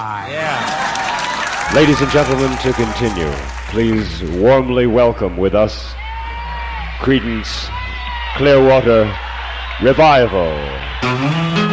Ladies 1.73 2.01
and 2.01 2.11
gentlemen, 2.11 2.49
to 2.63 2.73
continue, 2.73 3.31
please 3.71 4.23
warmly 4.39 4.87
welcome 4.87 5.37
with 5.37 5.53
us 5.53 5.93
Credence 6.99 7.69
Clearwater 8.37 9.07
Revival. 9.81 11.68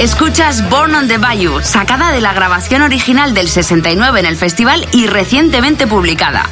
Escuchas 0.00 0.66
Born 0.70 0.94
on 0.94 1.08
the 1.08 1.18
Bayou, 1.18 1.60
sacada 1.60 2.10
de 2.10 2.22
la 2.22 2.32
grabación 2.32 2.80
original 2.80 3.34
del 3.34 3.48
69 3.48 4.20
en 4.20 4.24
el 4.24 4.34
festival 4.34 4.88
y 4.92 5.06
recientemente 5.06 5.86
publicada. 5.86 6.48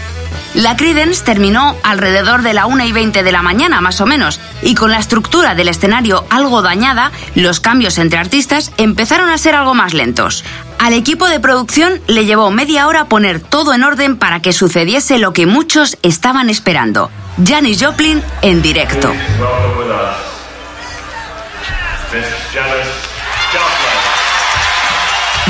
La 0.53 0.76
Creedence 0.76 1.24
terminó 1.24 1.74
alrededor 1.82 2.42
de 2.42 2.53
la 2.53 2.66
1 2.66 2.84
y 2.84 2.92
20 2.92 3.22
de 3.22 3.32
la 3.32 3.40
mañana, 3.40 3.80
más 3.80 4.03
o 4.03 4.07
menos, 4.07 4.38
y 4.61 4.74
con 4.74 4.90
la 4.90 4.99
estructura 4.99 5.55
del 5.55 5.68
escenario 5.68 6.26
algo 6.28 6.61
dañada, 6.61 7.11
los 7.36 7.59
cambios 7.59 7.96
entre 7.96 8.18
artistas 8.18 8.70
empezaron 8.76 9.30
a 9.30 9.38
ser 9.38 9.55
algo 9.55 9.72
más 9.72 9.94
lentos. 9.94 10.44
Al 10.78 10.92
equipo 10.92 11.26
de 11.26 11.40
producción 11.40 12.03
le 12.07 12.26
llevó 12.26 12.51
media 12.51 12.86
hora 12.86 13.07
poner 13.07 13.40
todo 13.40 13.72
en 13.72 13.82
orden 13.82 14.18
para 14.18 14.42
que 14.42 14.53
sucediese 14.53 15.18
lo 15.18 15.32
que 15.32 15.46
muchos 15.46 15.96
estaban 16.03 16.51
esperando. 16.51 17.11
Janis 17.42 17.82
Joplin 17.82 18.22
en 18.42 18.61
directo. 18.61 19.11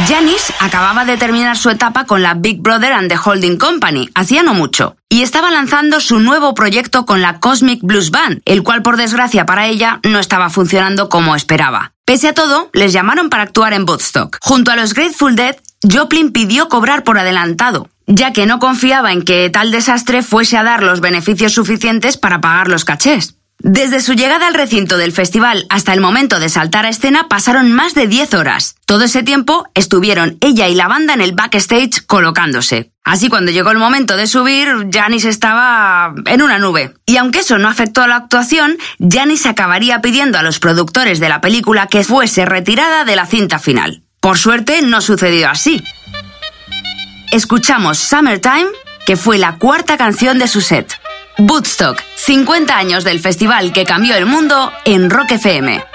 Janis 0.09 0.55
acababa 0.59 1.05
de 1.05 1.19
terminar 1.19 1.59
su 1.59 1.69
etapa 1.69 2.07
con 2.07 2.23
la 2.23 2.33
Big 2.33 2.63
Brother 2.63 2.95
and 2.95 3.11
the 3.11 3.19
Holding 3.23 3.59
Company, 3.59 4.09
hacía 4.15 4.43
no 4.43 4.55
mucho, 4.55 4.97
y 5.11 5.21
estaba 5.21 5.51
lanzando 5.51 6.01
su 6.01 6.19
nuevo 6.19 6.55
proyecto 6.55 7.05
con 7.05 7.21
la 7.21 7.41
Cosmic 7.41 7.81
Blues 7.83 8.11
Band, 8.11 8.41
el 8.47 8.63
cual 8.63 8.81
por 8.81 8.97
desgracia 8.97 9.45
para 9.45 9.67
ella 9.67 10.01
no 10.05 10.19
estaba 10.19 10.49
funcionando 10.49 11.11
como 11.11 11.37
esperaba. 11.37 11.93
Pese 12.07 12.29
a 12.29 12.33
todo, 12.33 12.71
les 12.73 12.95
llamaron 12.95 13.29
para 13.29 13.43
actuar 13.43 13.75
en 13.75 13.83
Woodstock. 13.83 14.39
Junto 14.41 14.71
a 14.71 14.77
los 14.77 14.95
Grateful 14.95 15.37
Dead, 15.37 15.57
Joplin 15.83 16.33
pidió 16.33 16.71
cobrar 16.71 17.05
por 17.05 17.19
adelantado, 17.19 17.91
ya 18.07 18.33
que 18.33 18.47
no 18.47 18.61
confiaba 18.61 19.13
en 19.13 19.23
que 19.23 19.51
tal 19.51 19.71
desastre 19.71 20.23
fuese 20.23 20.57
a 20.57 20.63
dar 20.63 20.83
los 20.83 21.03
beneficios 21.03 21.53
suficientes 21.53 22.17
para 22.17 22.41
pagar 22.41 22.69
los 22.69 22.87
cachés. 22.87 23.38
Desde 23.61 23.99
su 23.99 24.13
llegada 24.13 24.47
al 24.47 24.55
recinto 24.55 24.99
del 24.99 25.11
festival 25.11 25.67
hasta 25.69 25.93
el 25.93 26.01
momento 26.01 26.39
de 26.39 26.49
saltar 26.49 26.87
a 26.87 26.91
escena 26.91 27.27
pasaron 27.29 27.73
más 27.73 27.93
de 27.93 28.07
10 28.07 28.35
horas. 28.35 28.77
Todo 28.87 29.05
ese 29.05 29.25
tiempo 29.25 29.67
estuvieron 29.75 30.39
ella 30.41 30.69
y 30.69 30.77
la 30.77 30.87
banda 30.87 31.15
en 31.15 31.21
el 31.21 31.33
backstage 31.33 32.07
colocándose. 32.07 32.93
Así 33.03 33.29
cuando 33.29 33.51
llegó 33.51 33.73
el 33.73 33.79
momento 33.79 34.17
de 34.17 34.29
subir, 34.29 34.69
Janis 34.93 35.25
estaba 35.25 36.15
en 36.27 36.43
una 36.43 36.61
nube. 36.61 36.95
Y 37.05 37.17
aunque 37.17 37.41
eso 37.41 37.59
no 37.59 37.69
afectó 37.69 38.03
a 38.03 38.07
la 38.07 38.17
actuación, 38.17 38.79
Janis 39.01 39.45
acabaría 39.45 40.01
pidiendo 40.03 40.39
a 40.39 40.43
los 40.43 40.61
productores 40.61 41.19
de 41.19 41.29
la 41.29 41.41
película 41.41 41.89
que 41.89 42.05
fuese 42.05 42.47
retirada 42.47 43.05
de 43.05 43.17
la 43.17 43.27
cinta 43.27 43.59
final. 43.59 44.05
Por 44.21 44.39
suerte 44.39 44.83
no 44.83 45.01
sucedió 45.01 45.51
así. 45.51 45.83
Escuchamos 47.33 47.99
Summertime, 47.99 48.69
que 49.05 49.17
fue 49.17 49.37
la 49.37 49.57
cuarta 49.57 49.97
canción 49.97 50.39
de 50.39 50.47
su 50.47 50.61
set. 50.61 50.95
Woodstock, 51.39 52.03
50 52.17 52.77
años 52.77 53.05
del 53.05 53.21
festival 53.21 53.73
que 53.73 53.85
cambió 53.85 54.17
el 54.17 54.27
mundo 54.27 54.73
en 54.85 55.09
Rock 55.09 55.33
FM. 55.33 55.88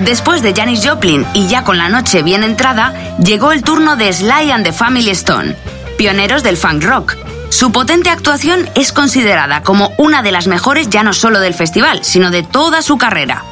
Después 0.00 0.42
de 0.42 0.52
Janis 0.52 0.86
Joplin 0.86 1.24
y 1.32 1.46
ya 1.46 1.62
con 1.62 1.78
la 1.78 1.88
noche 1.88 2.22
bien 2.22 2.42
entrada, 2.42 2.92
llegó 3.18 3.52
el 3.52 3.62
turno 3.62 3.96
de 3.96 4.12
Sly 4.12 4.50
and 4.50 4.64
the 4.64 4.72
Family 4.72 5.10
Stone, 5.10 5.54
pioneros 5.96 6.42
del 6.42 6.56
funk 6.56 6.82
rock. 6.82 7.16
Su 7.50 7.70
potente 7.70 8.10
actuación 8.10 8.68
es 8.74 8.92
considerada 8.92 9.62
como 9.62 9.92
una 9.98 10.22
de 10.22 10.32
las 10.32 10.48
mejores 10.48 10.90
ya 10.90 11.04
no 11.04 11.12
solo 11.12 11.38
del 11.38 11.54
festival, 11.54 12.02
sino 12.02 12.30
de 12.30 12.42
toda 12.42 12.82
su 12.82 12.98
carrera. 12.98 13.44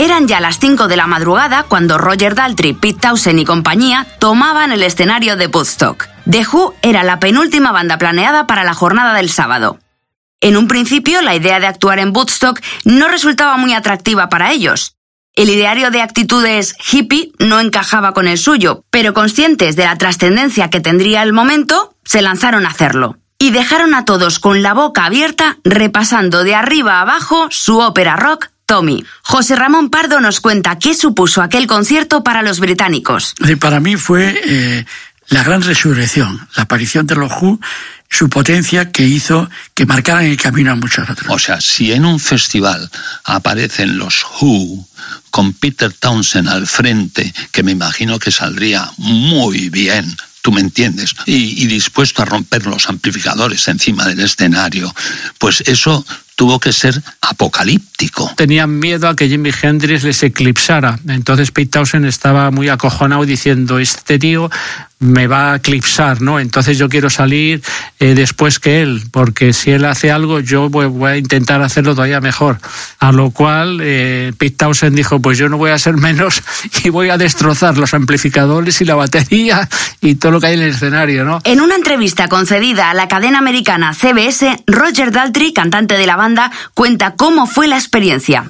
Eran 0.00 0.28
ya 0.28 0.40
las 0.40 0.60
5 0.60 0.86
de 0.86 0.96
la 0.96 1.08
madrugada 1.08 1.64
cuando 1.64 1.98
Roger 1.98 2.36
Daltrey, 2.36 2.72
Pete 2.72 3.00
Townsend 3.00 3.40
y 3.40 3.44
compañía 3.44 4.06
tomaban 4.20 4.70
el 4.70 4.84
escenario 4.84 5.36
de 5.36 5.48
Woodstock. 5.48 6.06
The 6.30 6.46
Who 6.46 6.76
era 6.82 7.02
la 7.02 7.18
penúltima 7.18 7.72
banda 7.72 7.98
planeada 7.98 8.46
para 8.46 8.62
la 8.62 8.74
jornada 8.74 9.12
del 9.14 9.28
sábado. 9.28 9.80
En 10.40 10.56
un 10.56 10.68
principio, 10.68 11.20
la 11.20 11.34
idea 11.34 11.58
de 11.58 11.66
actuar 11.66 11.98
en 11.98 12.16
Woodstock 12.16 12.60
no 12.84 13.08
resultaba 13.08 13.56
muy 13.56 13.72
atractiva 13.74 14.28
para 14.28 14.52
ellos. 14.52 14.94
El 15.34 15.50
ideario 15.50 15.90
de 15.90 16.00
actitudes 16.00 16.76
hippie 16.92 17.32
no 17.40 17.58
encajaba 17.58 18.14
con 18.14 18.28
el 18.28 18.38
suyo, 18.38 18.84
pero 18.90 19.14
conscientes 19.14 19.74
de 19.74 19.84
la 19.84 19.96
trascendencia 19.96 20.70
que 20.70 20.80
tendría 20.80 21.24
el 21.24 21.32
momento, 21.32 21.96
se 22.04 22.22
lanzaron 22.22 22.66
a 22.66 22.70
hacerlo. 22.70 23.16
Y 23.40 23.50
dejaron 23.50 23.94
a 23.94 24.04
todos 24.04 24.38
con 24.38 24.62
la 24.62 24.74
boca 24.74 25.06
abierta 25.06 25.58
repasando 25.64 26.44
de 26.44 26.54
arriba 26.54 27.00
abajo 27.00 27.48
su 27.50 27.78
ópera 27.78 28.14
rock 28.14 28.50
Tommy. 28.68 29.02
José 29.22 29.56
Ramón 29.56 29.88
Pardo 29.88 30.20
nos 30.20 30.40
cuenta 30.40 30.78
qué 30.78 30.94
supuso 30.94 31.40
aquel 31.40 31.66
concierto 31.66 32.22
para 32.22 32.42
los 32.42 32.60
británicos. 32.60 33.34
Y 33.38 33.56
para 33.56 33.80
mí 33.80 33.96
fue 33.96 34.38
eh, 34.44 34.84
la 35.30 35.42
gran 35.42 35.62
resurrección, 35.62 36.46
la 36.54 36.64
aparición 36.64 37.06
de 37.06 37.14
los 37.14 37.32
Who, 37.32 37.58
su 38.10 38.28
potencia 38.28 38.92
que 38.92 39.04
hizo 39.04 39.48
que 39.72 39.86
marcaran 39.86 40.26
el 40.26 40.36
camino 40.36 40.72
a 40.72 40.74
muchos 40.74 41.08
otros. 41.08 41.30
O 41.30 41.38
sea, 41.38 41.62
si 41.62 41.92
en 41.92 42.04
un 42.04 42.20
festival 42.20 42.90
aparecen 43.24 43.96
los 43.96 44.22
Who 44.38 44.86
con 45.30 45.54
Peter 45.54 45.90
Townsend 45.90 46.50
al 46.50 46.66
frente, 46.66 47.32
que 47.50 47.62
me 47.62 47.72
imagino 47.72 48.18
que 48.18 48.30
saldría 48.30 48.86
muy 48.98 49.70
bien, 49.70 50.14
tú 50.42 50.52
me 50.52 50.60
entiendes, 50.60 51.14
y, 51.24 51.64
y 51.64 51.66
dispuesto 51.68 52.20
a 52.20 52.26
romper 52.26 52.66
los 52.66 52.86
amplificadores 52.90 53.66
encima 53.68 54.04
del 54.04 54.20
escenario, 54.20 54.94
pues 55.38 55.62
eso 55.62 56.04
tuvo 56.38 56.60
que 56.60 56.72
ser 56.72 56.94
apocalíptico. 57.20 58.30
Tenían 58.36 58.78
miedo 58.78 59.08
a 59.08 59.16
que 59.16 59.28
Jimi 59.28 59.50
Hendrix 59.60 60.04
les 60.04 60.22
eclipsara. 60.22 60.96
Entonces 61.08 61.50
Pete 61.50 61.72
Townsend 61.72 62.06
estaba 62.06 62.52
muy 62.52 62.68
acojonado 62.68 63.24
diciendo, 63.24 63.80
este 63.80 64.20
tío 64.20 64.48
me 65.00 65.28
va 65.28 65.52
a 65.52 65.56
eclipsar, 65.56 66.20
¿no? 66.20 66.40
Entonces 66.40 66.76
yo 66.76 66.88
quiero 66.88 67.08
salir 67.08 67.62
eh, 68.00 68.14
después 68.14 68.58
que 68.58 68.82
él, 68.82 69.02
porque 69.12 69.52
si 69.52 69.70
él 69.70 69.84
hace 69.84 70.10
algo, 70.10 70.40
yo 70.40 70.68
voy, 70.70 70.86
voy 70.86 71.10
a 71.12 71.16
intentar 71.16 71.62
hacerlo 71.62 71.94
todavía 71.94 72.20
mejor. 72.20 72.58
A 72.98 73.12
lo 73.12 73.30
cual 73.30 73.78
eh, 73.80 74.32
Pete 74.36 74.56
Townsend 74.56 74.96
dijo, 74.96 75.20
pues 75.20 75.38
yo 75.38 75.48
no 75.48 75.56
voy 75.56 75.70
a 75.70 75.78
ser 75.78 75.96
menos 75.96 76.42
y 76.84 76.88
voy 76.90 77.10
a 77.10 77.18
destrozar 77.18 77.78
los 77.78 77.94
amplificadores 77.94 78.80
y 78.80 78.84
la 78.84 78.96
batería 78.96 79.68
y 80.00 80.16
todo 80.16 80.32
lo 80.32 80.40
que 80.40 80.48
hay 80.48 80.54
en 80.54 80.62
el 80.62 80.70
escenario, 80.70 81.24
¿no? 81.24 81.40
En 81.44 81.60
una 81.60 81.76
entrevista 81.76 82.28
concedida 82.28 82.90
a 82.90 82.94
la 82.94 83.06
cadena 83.06 83.38
americana 83.38 83.94
CBS, 83.94 84.64
Roger 84.66 85.12
Daltrey, 85.12 85.52
cantante 85.52 85.96
de 85.96 86.06
la 86.06 86.16
banda, 86.16 86.27
cuenta 86.74 87.14
cómo 87.16 87.46
fue 87.46 87.68
la 87.68 87.76
experiencia. 87.76 88.44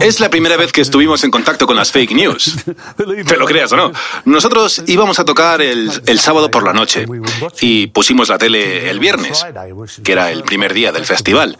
Es 0.00 0.20
la 0.20 0.30
primera 0.30 0.56
vez 0.56 0.72
que 0.72 0.80
estuvimos 0.80 1.24
en 1.24 1.30
contacto 1.30 1.66
con 1.66 1.76
las 1.76 1.90
fake 1.92 2.12
news. 2.12 2.56
Te 3.26 3.36
lo 3.36 3.46
creas 3.46 3.72
o 3.72 3.76
no. 3.76 3.92
Nosotros 4.24 4.82
íbamos 4.86 5.18
a 5.18 5.24
tocar 5.24 5.62
el, 5.62 5.90
el 6.06 6.18
sábado 6.18 6.50
por 6.50 6.62
la 6.62 6.72
noche 6.72 7.06
y 7.60 7.88
pusimos 7.88 8.28
la 8.28 8.38
tele 8.38 8.90
el 8.90 8.98
viernes, 8.98 9.44
que 10.02 10.12
era 10.12 10.30
el 10.30 10.42
primer 10.42 10.74
día 10.74 10.92
del 10.92 11.04
festival. 11.04 11.58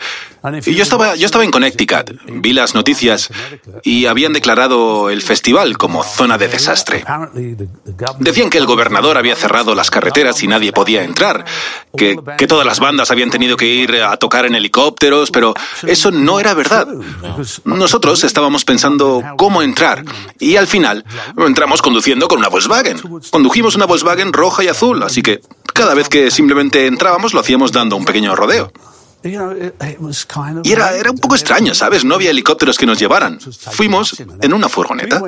Y 0.66 0.74
yo 0.74 0.82
estaba, 0.82 1.14
yo 1.14 1.26
estaba 1.26 1.45
en 1.45 1.53
Connecticut, 1.53 2.11
vi 2.26 2.53
las 2.53 2.74
noticias 2.74 3.30
y 3.84 4.07
habían 4.07 4.32
declarado 4.32 5.09
el 5.11 5.22
festival 5.22 5.78
como 5.78 6.03
zona 6.03 6.36
de 6.36 6.49
desastre. 6.49 7.05
Decían 8.18 8.51
que 8.51 8.59
el 8.59 8.66
gobernador 8.66 9.18
había 9.18 9.36
cerrado 9.36 9.74
las 9.74 9.90
carreteras 9.90 10.43
y 10.43 10.49
nadie 10.49 10.72
podía 10.72 11.05
entrar, 11.05 11.45
que, 11.97 12.18
que 12.36 12.47
todas 12.49 12.66
las 12.66 12.80
bandas 12.80 13.12
habían 13.12 13.30
tenido 13.30 13.57
que 13.57 13.66
ir 13.66 14.03
a 14.03 14.16
tocar 14.16 14.45
en 14.45 14.57
helicópteros, 14.57 15.30
pero 15.30 15.55
eso 15.86 16.11
no 16.11 16.40
era 16.40 16.55
verdad. 16.55 16.88
Nosotros 17.64 18.24
estábamos 18.24 18.64
pensando 18.64 19.22
cómo 19.36 19.62
entrar 19.62 20.05
y 20.40 20.57
al 20.57 20.66
final 20.66 21.05
entramos 21.36 21.82
conduciendo 21.82 22.26
con 22.26 22.38
una 22.38 22.49
Volkswagen. 22.49 22.99
Condujimos 23.30 23.76
una 23.76 23.86
Volkswagen 23.86 24.32
roja 24.32 24.64
y 24.64 24.68
azul, 24.68 25.03
así 25.05 25.22
que 25.22 25.40
cada 25.72 25.95
vez 25.95 26.09
que 26.09 26.30
simplemente 26.32 26.86
entrábamos 26.86 27.32
lo 27.32 27.40
hacíamos 27.40 27.70
dando 27.70 27.97
un 27.97 28.05
pequeño 28.05 28.34
rodeo. 28.34 28.72
Y 30.64 30.72
era, 30.72 30.96
era 30.96 31.10
un 31.10 31.18
poco 31.18 31.34
extraño, 31.34 31.74
¿sabes? 31.74 32.04
No 32.04 32.14
había 32.14 32.30
helicópteros 32.30 32.78
que 32.78 32.86
nos 32.86 32.98
llevaran. 32.98 33.38
Fuimos 33.72 34.16
en 34.40 34.52
una 34.52 34.68
furgoneta. 34.68 35.20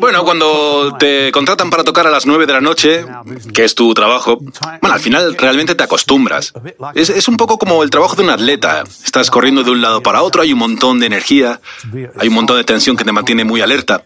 Bueno, 0.00 0.24
cuando 0.24 0.96
te 0.98 1.30
contratan 1.32 1.70
para 1.70 1.84
tocar 1.84 2.06
a 2.06 2.10
las 2.10 2.26
9 2.26 2.46
de 2.46 2.52
la 2.52 2.60
noche, 2.60 3.04
que 3.52 3.64
es 3.64 3.74
tu 3.74 3.92
trabajo, 3.94 4.38
bueno, 4.80 4.94
al 4.94 5.00
final 5.00 5.36
realmente 5.36 5.74
te 5.74 5.84
acostumbras. 5.84 6.52
Es, 6.94 7.10
es 7.10 7.28
un 7.28 7.36
poco 7.36 7.58
como 7.58 7.82
el 7.82 7.90
trabajo 7.90 8.16
de 8.16 8.22
un 8.22 8.30
atleta. 8.30 8.84
Estás 9.04 9.30
corriendo 9.30 9.62
de 9.62 9.70
un 9.70 9.82
lado 9.82 10.02
para 10.02 10.22
otro, 10.22 10.42
hay 10.42 10.52
un 10.52 10.58
montón 10.58 10.98
de 10.98 11.06
energía, 11.06 11.60
hay 12.18 12.28
un 12.28 12.34
montón 12.34 12.56
de 12.56 12.64
tensión 12.64 12.96
que 12.96 13.04
te 13.04 13.12
mantiene 13.12 13.44
muy 13.44 13.60
alerta. 13.60 14.04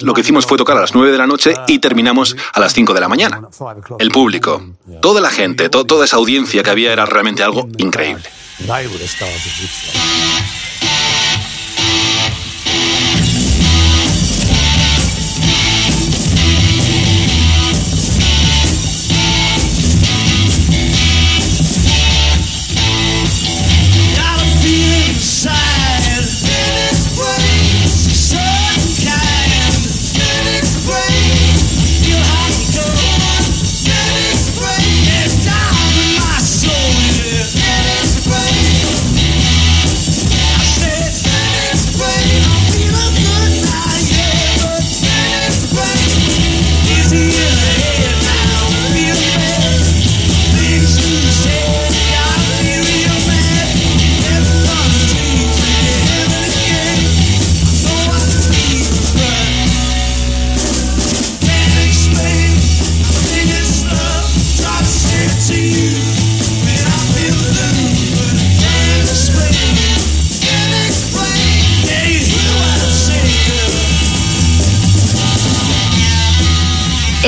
Lo 0.00 0.14
que 0.14 0.20
hicimos 0.20 0.46
fue 0.46 0.58
tocar 0.58 0.76
a 0.76 0.80
las 0.80 0.94
9 0.94 1.10
de 1.12 1.18
la 1.18 1.26
noche 1.26 1.54
y 1.66 1.78
terminamos 1.78 2.36
a 2.52 2.60
las 2.60 2.72
5 2.72 2.94
de 2.94 3.00
la 3.00 3.08
mañana. 3.08 3.40
El 3.98 4.10
público, 4.10 4.62
toda 5.00 5.20
la 5.20 5.30
gente, 5.30 5.68
to- 5.68 5.84
toda 5.84 6.04
esa 6.04 6.16
audiencia 6.16 6.62
que 6.62 6.70
había 6.70 6.92
era 6.92 7.06
realmente 7.06 7.42
algo 7.42 7.68
increíble. 7.78 8.24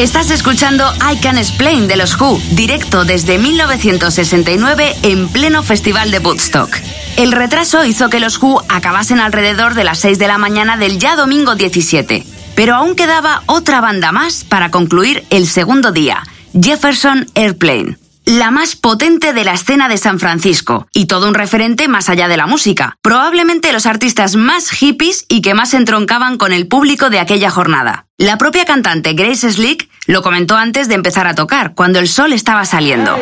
Estás 0.03 0.33
escuchando 0.33 0.85
I 1.09 1.19
Can 1.19 1.39
Explain 1.39 1.87
de 1.87 1.95
los 1.95 2.21
Who, 2.21 2.37
directo 2.57 3.05
desde 3.05 3.39
1969 3.39 4.97
en 5.05 5.29
pleno 5.29 5.63
festival 5.63 6.11
de 6.11 6.19
Woodstock. 6.19 6.77
El 7.17 7.31
retraso 7.31 7.85
hizo 7.85 8.11
que 8.11 8.19
los 8.19 8.43
Who 8.43 8.65
acabasen 8.69 9.21
alrededor 9.21 9.75
de 9.75 9.85
las 9.85 10.01
6 10.01 10.19
de 10.19 10.27
la 10.27 10.39
mañana 10.39 10.77
del 10.77 10.99
ya 10.99 11.15
domingo 11.15 11.55
17. 11.55 12.27
Pero 12.57 12.75
aún 12.75 12.97
quedaba 12.97 13.45
otra 13.47 13.81
banda 13.81 14.11
más 14.11 14.43
para 14.43 14.73
concluir 14.73 15.23
el 15.31 15.47
segundo 15.47 15.93
día, 15.93 16.25
Jefferson 16.53 17.29
Airplane. 17.37 18.02
La 18.25 18.53
más 18.53 18.77
potente 18.77 19.33
de 19.33 19.45
la 19.45 19.55
escena 19.55 19.89
de 19.89 19.99
San 19.99 20.21
Francisco 20.21 20.87
y 20.93 21.07
todo 21.07 21.27
un 21.27 21.35
referente 21.35 21.89
más 21.89 22.09
allá 22.09 22.29
de 22.29 22.37
la 22.37 22.47
música. 22.47 22.97
Probablemente 23.03 23.73
los 23.73 23.85
artistas 23.85 24.37
más 24.37 24.71
hippies 24.71 25.27
y 25.29 25.43
que 25.43 25.55
más 25.55 25.75
entroncaban 25.75 26.39
con 26.39 26.53
el 26.53 26.69
público 26.69 27.11
de 27.11 27.19
aquella 27.19 27.51
jornada. 27.51 28.07
La 28.19 28.39
propia 28.39 28.65
cantante 28.65 29.15
Grace 29.15 29.51
Slick 29.51 29.89
lo 30.07 30.23
comentó 30.23 30.57
antes 30.57 30.87
de 30.87 30.95
empezar 30.95 31.27
a 31.27 31.35
tocar, 31.35 31.75
cuando 31.75 31.99
el 31.99 32.07
sol 32.07 32.33
estaba 32.33 32.65
saliendo. 32.65 33.19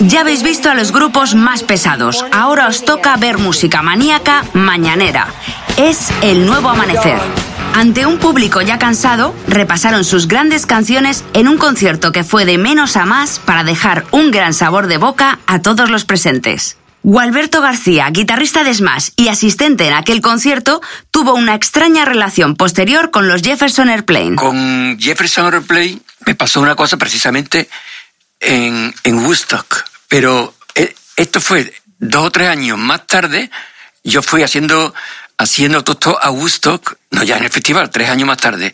Ya 0.00 0.22
habéis 0.22 0.42
visto 0.42 0.68
a 0.68 0.74
los 0.74 0.90
grupos 0.90 1.36
más 1.36 1.62
pesados. 1.62 2.24
Ahora 2.32 2.66
os 2.66 2.84
toca 2.84 3.16
ver 3.16 3.38
música 3.38 3.82
maníaca 3.82 4.44
mañanera. 4.52 5.28
Es 5.76 6.10
el 6.22 6.44
nuevo 6.44 6.68
amanecer. 6.68 7.20
Ante 7.74 8.06
un 8.06 8.18
público 8.18 8.60
ya 8.60 8.78
cansado, 8.78 9.34
repasaron 9.48 10.04
sus 10.04 10.28
grandes 10.28 10.66
canciones 10.66 11.24
en 11.32 11.48
un 11.48 11.56
concierto 11.56 12.12
que 12.12 12.22
fue 12.22 12.44
de 12.44 12.58
menos 12.58 12.96
a 12.96 13.06
más 13.06 13.38
para 13.38 13.64
dejar 13.64 14.04
un 14.10 14.30
gran 14.30 14.54
sabor 14.54 14.86
de 14.86 14.98
boca 14.98 15.38
a 15.46 15.62
todos 15.62 15.90
los 15.90 16.04
presentes. 16.04 16.76
Gualberto 17.02 17.60
García, 17.60 18.08
guitarrista 18.10 18.62
de 18.62 18.72
Smash 18.72 19.08
y 19.16 19.28
asistente 19.28 19.88
en 19.88 19.94
aquel 19.94 20.20
concierto, 20.20 20.80
tuvo 21.10 21.34
una 21.34 21.54
extraña 21.54 22.04
relación 22.04 22.54
posterior 22.54 23.10
con 23.10 23.26
los 23.26 23.42
Jefferson 23.42 23.88
Airplane. 23.88 24.36
Con 24.36 24.98
Jefferson 25.00 25.52
Airplane 25.52 25.98
me 26.26 26.36
pasó 26.36 26.60
una 26.60 26.76
cosa 26.76 26.96
precisamente 26.98 27.68
en, 28.38 28.94
en 29.02 29.18
Woodstock. 29.18 29.84
Pero 30.06 30.54
eh, 30.74 30.94
esto 31.16 31.40
fue 31.40 31.72
dos 31.98 32.26
o 32.26 32.30
tres 32.30 32.48
años 32.48 32.78
más 32.78 33.06
tarde. 33.06 33.50
Yo 34.04 34.22
fui 34.22 34.42
haciendo, 34.42 34.94
haciendo 35.38 35.82
todo 35.84 36.18
a 36.22 36.30
Woodstock, 36.30 36.96
no 37.10 37.22
ya 37.22 37.36
en 37.36 37.44
el 37.44 37.50
festival, 37.50 37.90
tres 37.90 38.08
años 38.10 38.26
más 38.26 38.38
tarde, 38.38 38.72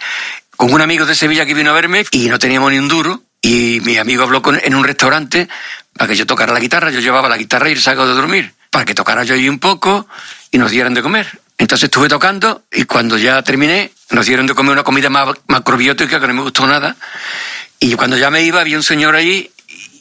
con 0.57 0.73
un 0.73 0.81
amigo 0.81 1.07
de 1.07 1.15
Sevilla 1.15 1.47
que 1.47 1.55
vino 1.55 1.71
a 1.71 1.75
verme 1.75 2.05
y 2.11 2.29
no 2.29 2.39
teníamos 2.39 2.71
ni 2.73 2.79
un 2.79 2.89
duro. 2.89 3.23
Y 3.41 3.81
mi 3.85 3.97
amigo 3.97 4.25
habló 4.25 4.43
con- 4.43 4.61
en 4.63 4.75
un 4.75 4.83
restaurante 4.85 5.49
para 5.97 6.09
que 6.09 6.17
yo 6.17 6.27
tocara 6.27 6.53
la 6.53 6.59
guitarra. 6.61 6.91
Yo 6.91 6.99
llevaba 7.01 7.29
la 7.29 7.37
guitarra 7.37 7.69
y 7.69 7.73
el 7.73 7.81
saco 7.81 8.07
de 8.07 8.13
dormir, 8.15 8.53
para 8.71 8.85
que 8.85 8.95
tocara 8.95 9.23
yo 9.25 9.35
ahí 9.35 9.49
un 9.49 9.61
poco 9.61 10.09
y 10.51 10.59
nos 10.59 10.71
dieran 10.73 10.93
de 10.95 11.03
comer. 11.03 11.41
Entonces 11.57 11.85
estuve 11.85 12.09
tocando 12.09 12.65
y 12.73 12.85
cuando 12.85 13.17
ya 13.17 13.41
terminé, 13.43 13.93
nos 14.11 14.27
dieron 14.27 14.47
de 14.47 14.55
comer 14.55 14.73
una 14.73 14.83
comida 14.83 15.09
macrobiótica 15.09 16.21
que 16.21 16.27
no 16.27 16.35
me 16.35 16.43
gustó 16.43 16.67
nada. 16.67 16.97
Y 17.79 17.95
cuando 17.95 18.17
ya 18.17 18.29
me 18.31 18.43
iba, 18.43 18.61
había 18.61 18.77
un 18.77 18.83
señor 18.83 19.15
allí 19.15 19.51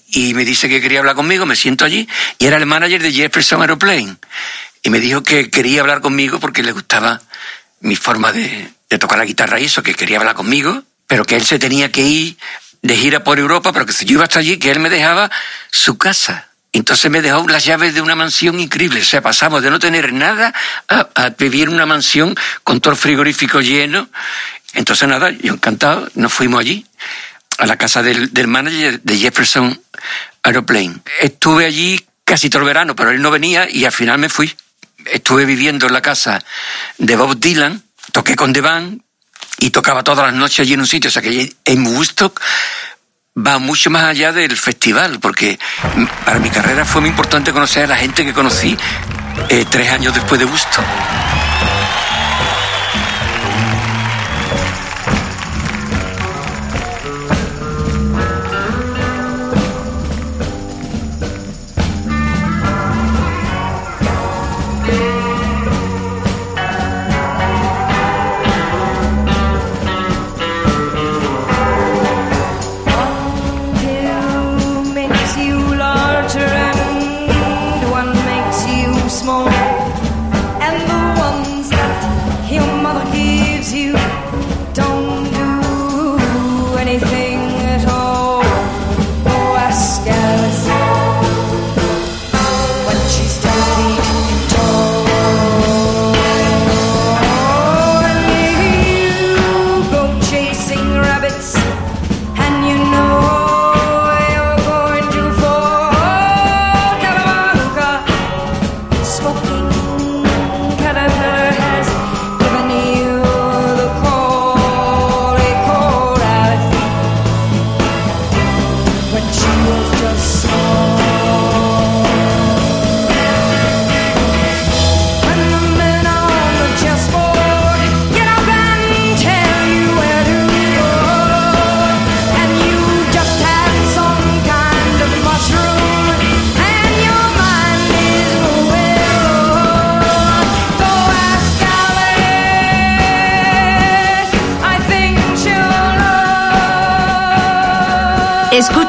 y 0.09 0.33
me 0.33 0.43
dice 0.45 0.67
que 0.69 0.81
quería 0.81 0.99
hablar 0.99 1.15
conmigo, 1.15 1.45
me 1.45 1.55
siento 1.55 1.85
allí, 1.85 2.07
y 2.39 2.45
era 2.45 2.57
el 2.57 2.65
manager 2.65 3.01
de 3.03 3.11
Jefferson 3.11 3.61
Aeroplane. 3.61 4.15
Y 4.83 4.89
me 4.89 4.99
dijo 4.99 5.23
que 5.23 5.49
quería 5.49 5.81
hablar 5.81 6.01
conmigo 6.01 6.39
porque 6.39 6.63
le 6.63 6.71
gustaba 6.71 7.21
mi 7.79 7.95
forma 7.95 8.31
de, 8.31 8.71
tocar 8.99 9.17
la 9.17 9.25
guitarra 9.25 9.59
y 9.59 9.65
eso, 9.65 9.83
que 9.83 9.93
quería 9.93 10.17
hablar 10.17 10.35
conmigo, 10.35 10.83
pero 11.07 11.25
que 11.25 11.35
él 11.35 11.45
se 11.45 11.59
tenía 11.59 11.91
que 11.91 12.01
ir 12.01 12.37
de 12.81 12.95
gira 12.95 13.23
por 13.23 13.39
Europa, 13.39 13.73
pero 13.73 13.85
que 13.85 13.93
yo 14.05 14.13
iba 14.13 14.23
hasta 14.23 14.39
allí, 14.39 14.57
que 14.57 14.71
él 14.71 14.79
me 14.79 14.89
dejaba 14.89 15.29
su 15.71 15.97
casa. 15.97 16.49
Entonces 16.73 17.09
me 17.09 17.21
dejó 17.21 17.47
las 17.47 17.65
llaves 17.65 17.93
de 17.93 18.01
una 18.01 18.15
mansión 18.15 18.59
increíble. 18.59 19.01
O 19.01 19.05
sea, 19.05 19.21
pasamos 19.21 19.63
de 19.63 19.71
no 19.71 19.79
tener 19.79 20.13
nada 20.13 20.53
a, 20.87 21.09
a 21.15 21.29
vivir 21.29 21.67
en 21.67 21.73
una 21.73 21.85
mansión 21.85 22.35
con 22.63 22.81
todo 22.81 22.93
el 22.93 22.99
frigorífico 22.99 23.61
lleno. 23.61 24.09
Entonces 24.73 25.07
nada, 25.07 25.31
yo 25.31 25.53
encantado, 25.53 26.09
nos 26.15 26.31
fuimos 26.33 26.59
allí, 26.59 26.85
a 27.57 27.65
la 27.65 27.77
casa 27.77 28.03
del, 28.03 28.33
del 28.33 28.47
manager 28.47 29.01
de 29.01 29.17
Jefferson 29.17 29.81
Aeroplane. 30.43 30.97
Estuve 31.21 31.65
allí 31.65 32.05
casi 32.23 32.49
todo 32.49 32.61
el 32.61 32.67
verano, 32.67 32.95
pero 32.95 33.11
él 33.11 33.21
no 33.21 33.31
venía 33.31 33.67
y 33.69 33.85
al 33.85 33.91
final 33.91 34.19
me 34.19 34.29
fui. 34.29 34.53
Estuve 35.05 35.45
viviendo 35.45 35.87
en 35.87 35.93
la 35.93 36.01
casa 36.01 36.43
de 36.97 37.15
Bob 37.15 37.37
Dylan, 37.39 37.83
toqué 38.11 38.35
con 38.35 38.53
The 38.53 38.61
Band 38.61 39.01
y 39.59 39.69
tocaba 39.69 40.03
todas 40.03 40.25
las 40.25 40.35
noches 40.35 40.61
allí 40.61 40.73
en 40.73 40.81
un 40.81 40.87
sitio. 40.87 41.09
O 41.09 41.11
sea 41.11 41.21
que 41.21 41.53
en 41.65 41.87
Woodstock 41.87 42.41
va 43.37 43.59
mucho 43.59 43.89
más 43.89 44.03
allá 44.03 44.31
del 44.31 44.57
festival, 44.57 45.19
porque 45.19 45.59
para 46.25 46.39
mi 46.39 46.49
carrera 46.49 46.85
fue 46.85 47.01
muy 47.01 47.09
importante 47.11 47.53
conocer 47.53 47.83
a 47.83 47.87
la 47.87 47.97
gente 47.97 48.25
que 48.25 48.33
conocí 48.33 48.75
eh, 49.49 49.65
tres 49.69 49.91
años 49.91 50.13
después 50.13 50.39
de 50.39 50.45
Woodstock. 50.45 50.85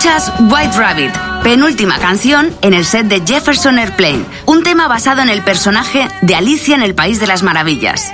Escuchas 0.08 0.32
White 0.48 0.78
Rabbit, 0.78 1.12
penúltima 1.42 1.98
canción 1.98 2.50
en 2.62 2.72
el 2.72 2.86
set 2.86 3.08
de 3.08 3.20
Jefferson 3.26 3.78
Airplane, 3.78 4.24
un 4.46 4.62
tema 4.62 4.88
basado 4.88 5.20
en 5.20 5.28
el 5.28 5.44
personaje 5.44 6.08
de 6.22 6.34
Alicia 6.34 6.74
en 6.74 6.82
el 6.82 6.94
País 6.94 7.20
de 7.20 7.26
las 7.26 7.42
Maravillas. 7.42 8.10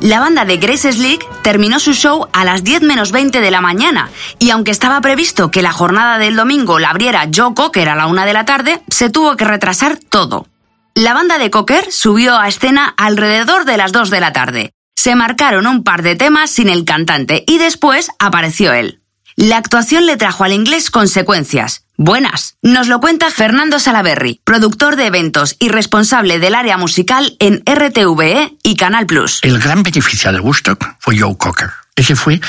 La 0.00 0.18
banda 0.18 0.44
de 0.44 0.56
Grace 0.56 0.92
Slick 0.92 1.24
terminó 1.42 1.78
su 1.78 1.92
show 1.92 2.26
a 2.32 2.44
las 2.44 2.64
10 2.64 2.82
menos 2.82 3.12
20 3.12 3.40
de 3.40 3.50
la 3.52 3.60
mañana 3.60 4.10
y 4.40 4.50
aunque 4.50 4.72
estaba 4.72 5.00
previsto 5.00 5.52
que 5.52 5.62
la 5.62 5.70
jornada 5.70 6.18
del 6.18 6.34
domingo 6.34 6.80
la 6.80 6.90
abriera 6.90 7.28
Joe 7.32 7.54
Cocker 7.54 7.88
a 7.88 7.94
la 7.94 8.08
una 8.08 8.26
de 8.26 8.32
la 8.32 8.44
tarde, 8.44 8.82
se 8.88 9.08
tuvo 9.08 9.36
que 9.36 9.44
retrasar 9.44 9.98
todo. 10.08 10.48
La 10.96 11.14
banda 11.14 11.38
de 11.38 11.50
Cocker 11.50 11.92
subió 11.92 12.36
a 12.36 12.48
escena 12.48 12.94
alrededor 12.96 13.64
de 13.64 13.76
las 13.76 13.92
2 13.92 14.10
de 14.10 14.20
la 14.20 14.32
tarde. 14.32 14.72
Se 14.96 15.14
marcaron 15.14 15.68
un 15.68 15.84
par 15.84 16.02
de 16.02 16.16
temas 16.16 16.50
sin 16.50 16.68
el 16.68 16.84
cantante 16.84 17.44
y 17.46 17.58
después 17.58 18.10
apareció 18.18 18.72
él. 18.72 19.01
La 19.36 19.56
actuación 19.56 20.06
le 20.06 20.16
trajo 20.16 20.44
al 20.44 20.52
inglés 20.52 20.90
consecuencias. 20.90 21.84
Buenas. 21.96 22.56
Nos 22.62 22.88
lo 22.88 23.00
cuenta 23.00 23.30
Fernando 23.30 23.78
Salaberry, 23.78 24.40
productor 24.44 24.96
de 24.96 25.06
eventos 25.06 25.56
y 25.58 25.68
responsable 25.68 26.38
del 26.38 26.54
área 26.54 26.76
musical 26.76 27.36
en 27.38 27.62
RTVE 27.64 28.56
y 28.62 28.76
Canal 28.76 29.06
Plus. 29.06 29.40
El 29.42 29.58
gran 29.58 29.82
beneficiario 29.82 30.40
de 30.40 30.44
Woodstock 30.44 30.96
fue 30.98 31.18
Joe 31.18 31.36
Cocker. 31.36 31.70
Ese 31.94 32.16
fue 32.16 32.40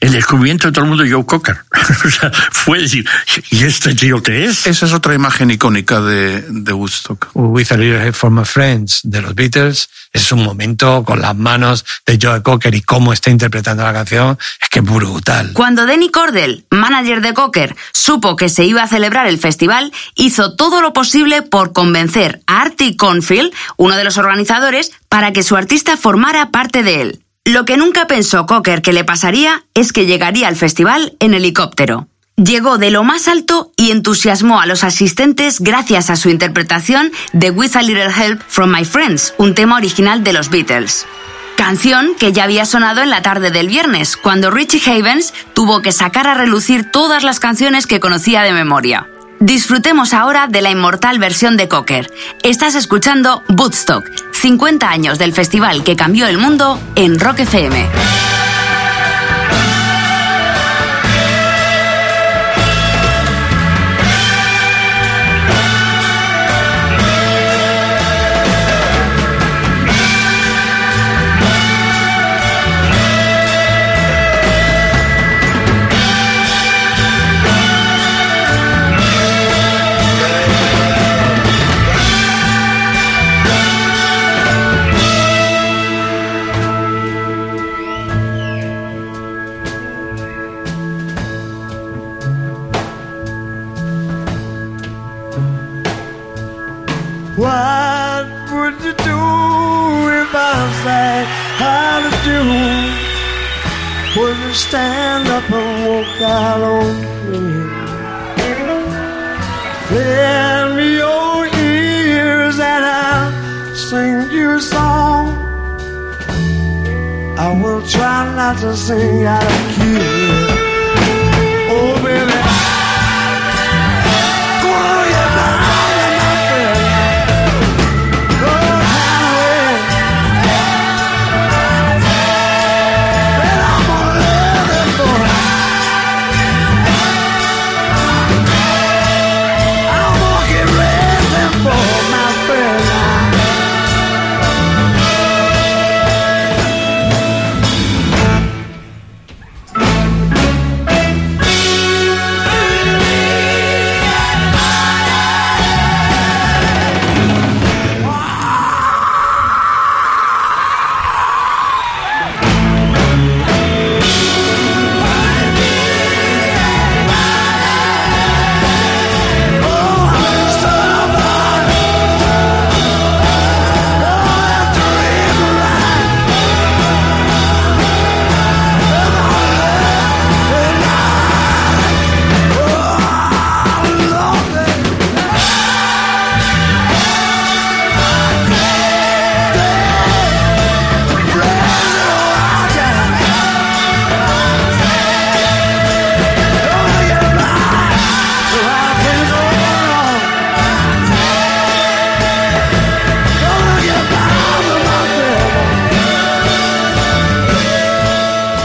el 0.00 0.12
descubrimiento 0.12 0.68
de 0.68 0.72
todo 0.72 0.84
el 0.84 0.90
mundo 0.90 1.04
de 1.04 1.10
Joe 1.10 1.24
Cocker. 1.24 1.56
o 2.04 2.10
sea, 2.10 2.30
fue 2.52 2.80
decir, 2.80 3.08
¿y 3.50 3.64
este 3.64 3.94
tío 3.94 4.22
qué 4.22 4.44
es? 4.44 4.66
Esa 4.66 4.86
es 4.86 4.92
otra 4.92 5.14
imagen 5.14 5.50
icónica 5.50 6.00
de, 6.00 6.42
de 6.42 6.72
Woodstock. 6.72 7.30
With 7.34 7.72
a 7.72 7.76
Little 7.76 8.04
Help 8.04 8.14
from 8.14 8.38
My 8.38 8.44
Friends 8.44 9.00
de 9.04 9.22
los 9.22 9.34
Beatles 9.34 9.88
es 10.12 10.32
un 10.32 10.42
momento 10.42 11.04
con 11.04 11.20
las 11.20 11.36
manos 11.36 11.84
de 12.04 12.18
Joe 12.20 12.42
Cocker 12.42 12.74
y 12.74 12.82
cómo 12.82 13.12
está 13.12 13.30
interpretando 13.30 13.84
la 13.84 13.92
canción, 13.92 14.38
es 14.60 14.68
que 14.68 14.80
es 14.80 14.84
brutal. 14.84 15.52
Cuando 15.54 15.86
Denny 15.86 16.10
Cordell, 16.10 16.66
manager 16.70 17.20
de 17.22 17.32
Cocker, 17.32 17.76
supo 17.92 18.36
que 18.36 18.48
se 18.48 18.64
iba 18.64 18.82
a 18.82 18.88
celebrar 18.88 19.28
el 19.28 19.38
festival, 19.38 19.92
hizo 20.14 20.56
todo 20.56 20.82
lo 20.82 20.92
posible 20.92 21.42
por 21.42 21.72
convencer 21.72 22.42
a 22.46 22.62
Artie 22.62 22.96
Confield, 22.96 23.52
uno 23.76 23.96
de 23.96 24.04
los 24.04 24.18
organizadores, 24.18 24.90
para 25.08 25.32
que 25.32 25.42
su 25.42 25.56
artista 25.56 25.96
formara 25.96 26.50
parte 26.50 26.82
de 26.82 27.02
él. 27.02 27.20
Lo 27.50 27.64
que 27.64 27.76
nunca 27.76 28.06
pensó 28.06 28.46
Cocker 28.46 28.80
que 28.80 28.92
le 28.92 29.02
pasaría 29.02 29.64
es 29.74 29.92
que 29.92 30.06
llegaría 30.06 30.46
al 30.46 30.54
festival 30.54 31.16
en 31.18 31.34
helicóptero. 31.34 32.06
Llegó 32.36 32.78
de 32.78 32.92
lo 32.92 33.02
más 33.02 33.26
alto 33.26 33.72
y 33.76 33.90
entusiasmó 33.90 34.60
a 34.60 34.66
los 34.66 34.84
asistentes 34.84 35.58
gracias 35.58 36.10
a 36.10 36.16
su 36.16 36.28
interpretación 36.30 37.10
de 37.32 37.50
With 37.50 37.74
a 37.74 37.82
Little 37.82 38.12
Help 38.16 38.40
from 38.46 38.70
My 38.70 38.84
Friends, 38.84 39.34
un 39.36 39.56
tema 39.56 39.78
original 39.78 40.22
de 40.22 40.32
los 40.32 40.48
Beatles. 40.48 41.08
Canción 41.56 42.12
que 42.20 42.30
ya 42.30 42.44
había 42.44 42.64
sonado 42.66 43.02
en 43.02 43.10
la 43.10 43.22
tarde 43.22 43.50
del 43.50 43.66
viernes, 43.66 44.16
cuando 44.16 44.52
Richie 44.52 44.88
Havens 44.88 45.34
tuvo 45.52 45.82
que 45.82 45.90
sacar 45.90 46.28
a 46.28 46.34
relucir 46.34 46.92
todas 46.92 47.24
las 47.24 47.40
canciones 47.40 47.88
que 47.88 47.98
conocía 47.98 48.42
de 48.42 48.52
memoria. 48.52 49.08
Disfrutemos 49.40 50.12
ahora 50.12 50.48
de 50.48 50.60
la 50.60 50.70
inmortal 50.70 51.18
versión 51.18 51.56
de 51.56 51.66
Cocker. 51.66 52.12
Estás 52.42 52.74
escuchando 52.74 53.42
Woodstock, 53.48 54.04
50 54.32 54.86
años 54.86 55.18
del 55.18 55.32
festival 55.32 55.82
que 55.82 55.96
cambió 55.96 56.26
el 56.26 56.36
mundo 56.36 56.78
en 56.94 57.18
Rock 57.18 57.40
FM. 57.40 57.86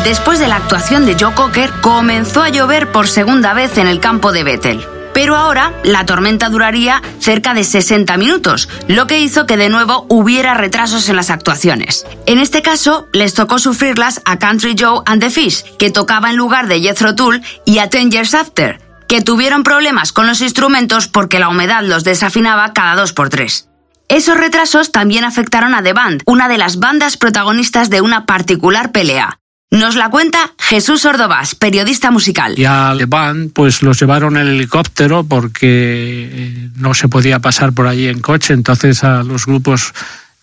Después 0.06 0.38
de 0.38 0.48
la 0.48 0.58
actuación 0.58 1.08
de 1.08 1.18
Joe 1.20 1.34
Cocker, 1.34 1.72
comenzó 1.82 2.44
a 2.44 2.50
llover 2.50 2.92
por 2.92 3.08
segunda 3.08 3.56
vez 3.56 3.80
en 3.80 3.88
el 3.88 4.00
campo 4.00 4.32
de 4.32 4.44
Bethel. 4.44 4.86
Pero 5.16 5.36
ahora 5.36 5.74
la 5.84 6.06
tormenta 6.06 6.50
duraría 6.50 7.02
cerca 7.20 7.56
de 7.56 7.64
60 7.64 8.16
minutos, 8.18 8.70
lo 8.88 9.08
que 9.08 9.20
hizo 9.20 9.48
que 9.48 9.58
de 9.58 9.70
nuevo 9.70 10.06
hubiera 10.08 10.54
retrasos 10.54 11.10
en 11.10 11.16
las 11.16 11.32
actuaciones. 11.32 12.06
En 12.28 12.38
este 12.38 12.62
caso, 12.62 13.08
les 13.14 13.34
tocó 13.34 13.58
sufrirlas 13.58 14.22
a 14.26 14.38
Country 14.38 14.76
Joe 14.78 15.02
and 15.08 15.24
the 15.24 15.32
Fish, 15.32 15.64
que 15.80 15.90
tocaba 15.90 16.30
en 16.30 16.38
lugar 16.38 16.68
de 16.68 16.82
Jethro 16.82 17.16
Tull, 17.16 17.42
y 17.66 17.80
a 17.80 17.90
Ten 17.90 18.12
Years 18.12 18.36
After, 18.36 18.80
que 19.08 19.24
tuvieron 19.24 19.64
problemas 19.64 20.12
con 20.12 20.28
los 20.28 20.40
instrumentos 20.42 21.08
porque 21.08 21.40
la 21.40 21.50
humedad 21.50 21.82
los 21.82 22.04
desafinaba 22.04 22.74
cada 22.74 22.96
dos 22.96 23.12
por 23.12 23.30
tres. 23.30 23.70
Esos 24.08 24.38
retrasos 24.38 24.92
también 24.92 25.24
afectaron 25.24 25.74
a 25.74 25.82
The 25.82 25.94
Band, 25.94 26.22
una 26.28 26.48
de 26.48 26.60
las 26.60 26.78
bandas 26.78 27.18
protagonistas 27.18 27.90
de 27.90 28.02
una 28.02 28.28
particular 28.28 28.92
pelea. 28.92 29.40
Nos 29.72 29.96
la 29.96 30.10
cuenta 30.10 30.54
Jesús 30.58 31.06
Ordovás, 31.06 31.56
periodista 31.56 32.12
musical. 32.12 32.58
Y 32.58 32.66
a 32.66 32.94
The 32.98 33.06
Band 33.06 33.52
pues 33.54 33.82
los 33.82 34.00
llevaron 34.00 34.38
en 34.38 34.48
helicóptero 34.48 35.24
porque 35.24 36.30
eh, 36.32 36.70
no 36.76 36.94
se 36.94 37.08
podía 37.08 37.40
pasar 37.40 37.74
por 37.74 37.88
allí 37.88 38.08
en 38.08 38.22
coche, 38.22 38.54
entonces 38.54 39.04
a 39.04 39.24
los 39.24 39.46
grupos 39.46 39.94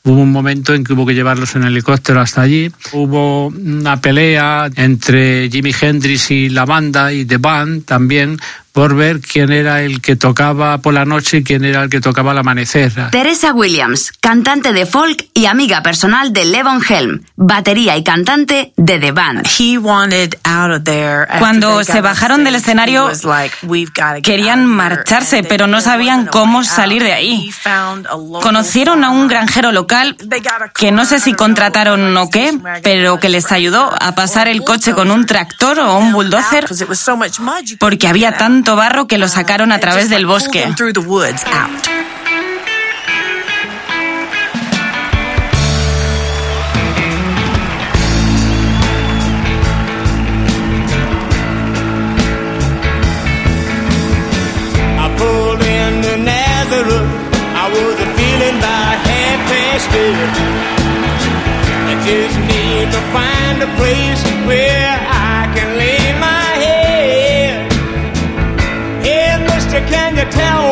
Hubo 0.05 0.20
un 0.20 0.33
momento 0.33 0.75
en 0.75 0.83
que 0.83 0.95
hubo 0.95 1.07
que 1.07 1.14
llevarlos 1.14 1.55
en 1.55 1.62
helicóptero 1.62 2.20
hasta 2.20 2.43
allí. 2.43 2.73
Hubo 2.91 3.47
una 3.47 4.01
pelea 4.01 4.68
entre 4.75 5.49
Jimi 5.49 5.73
Hendrix 5.81 6.33
y 6.33 6.49
la 6.49 6.64
banda 6.64 7.12
y 7.12 7.25
The 7.25 7.37
Band 7.37 7.85
también 7.85 8.37
por 8.73 8.95
ver 8.95 9.20
quién 9.20 9.53
era 9.53 9.83
el 9.83 10.01
que 10.01 10.16
tocaba 10.16 10.79
por 10.79 10.95
la 10.95 11.05
noche 11.05 11.39
y 11.39 11.45
quién 11.45 11.64
era 11.64 11.83
el 11.83 11.91
que 11.91 12.01
tocaba 12.01 12.31
al 12.31 12.39
amanecer. 12.39 12.93
Teresa 13.11 13.53
Williams, 13.53 14.12
cantante 14.20 14.73
de 14.73 14.87
folk 14.87 15.27
y 15.35 15.47
amiga 15.47 15.83
personal 15.83 16.33
de 16.33 16.47
Levon 16.47 16.83
Helm, 16.87 17.23
batería 17.37 17.97
y 17.97 18.03
cantante 18.03 18.73
de 18.77 18.99
The 18.99 19.12
Band. 19.12 19.47
Cuando 21.39 21.85
se 21.85 22.01
bajaron 22.01 22.45
del 22.45 22.55
escenario, 22.55 23.11
querían 24.23 24.66
marcharse, 24.66 25.43
pero 25.43 25.66
no 25.66 25.81
sabían 25.81 26.27
cómo 26.27 26.64
salir 26.64 27.03
de 27.03 27.12
ahí. 27.12 27.51
Conocieron 28.43 29.05
a 29.05 29.11
un 29.11 29.29
granjero 29.29 29.73
local 29.73 30.16
que 30.75 30.93
no 30.93 31.05
sé 31.05 31.20
si 31.20 31.35
contrataron 31.35 32.16
o 32.16 32.31
qué, 32.31 32.59
pero 32.83 33.20
que 33.20 33.29
les 33.29 33.53
ayudó 33.53 33.93
a 34.01 34.14
pasar 34.14 34.49
el 34.49 34.64
coche 34.64 34.93
con 34.93 35.11
un 35.11 35.27
tractor 35.27 35.79
o 35.79 35.99
un 35.99 36.12
bulldozer 36.12 36.66
porque 37.79 38.09
había 38.09 38.37
tanto 38.39 38.61
barro 38.70 39.06
que 39.06 39.18
lo 39.18 39.28
sacaron 39.28 39.72
a 39.72 39.78
través 39.80 40.08
del 40.08 40.26
bosque. 40.26 40.64
I 55.04 55.08
pulled 55.18 55.62
into 55.62 56.16
Nazareth. 56.18 57.08
I 57.62 57.66
was 57.74 57.96
a 58.06 58.08
feeling 58.18 58.56
about 58.58 58.96
half 59.10 59.38
past 59.50 59.86
dead. 59.90 60.30
I 61.90 61.94
just 62.06 62.36
need 62.50 62.86
to 62.96 63.02
find 63.16 63.56
a 63.62 63.70
place 63.78 64.22
where 64.46 64.94
I 65.10 65.50
can 65.54 65.68
lay 65.76 66.01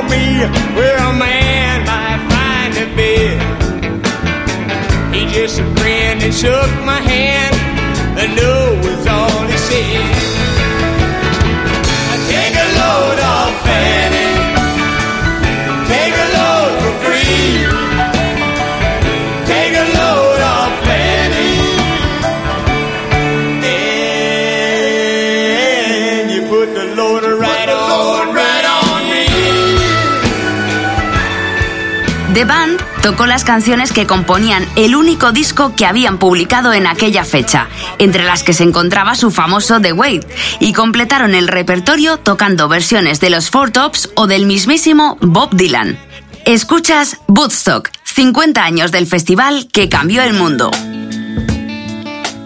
me 0.03 0.45
where 0.77 0.97
a 0.97 1.13
man 1.13 1.85
might 1.85 2.21
find 2.33 2.73
a 2.77 2.87
bed? 2.97 3.37
He 5.15 5.27
just 5.27 5.59
grinned 5.77 6.23
and 6.23 6.35
shook 6.35 6.71
my 6.85 7.01
hand. 7.01 7.55
The 8.17 8.27
no 8.41 8.81
was 8.85 9.07
all 9.07 9.47
he 9.47 9.57
said. 9.57 10.10
The 32.41 32.47
Band 32.47 32.80
tocó 33.03 33.26
las 33.26 33.45
canciones 33.45 33.93
que 33.93 34.07
componían 34.07 34.66
el 34.74 34.97
único 34.97 35.30
disco 35.30 35.74
que 35.76 35.84
habían 35.84 36.16
publicado 36.16 36.72
en 36.72 36.86
aquella 36.86 37.22
fecha, 37.22 37.68
entre 37.99 38.24
las 38.24 38.43
que 38.43 38.55
se 38.55 38.62
encontraba 38.62 39.14
su 39.14 39.30
famoso 39.30 39.78
The 39.78 39.93
Wait, 39.93 40.24
y 40.59 40.72
completaron 40.72 41.34
el 41.34 41.49
repertorio 41.49 42.16
tocando 42.16 42.66
versiones 42.66 43.20
de 43.20 43.28
los 43.28 43.51
Four 43.51 43.72
Tops 43.72 44.09
o 44.14 44.26
del 44.26 44.47
mismísimo 44.47 45.18
Bob 45.20 45.55
Dylan. 45.55 45.99
Escuchas 46.47 47.18
Woodstock, 47.28 47.91
50 48.05 48.64
años 48.64 48.91
del 48.91 49.07
festival 49.07 49.68
que 49.70 49.91
cambió 49.91 50.22
el 50.22 50.32
mundo. 50.32 50.70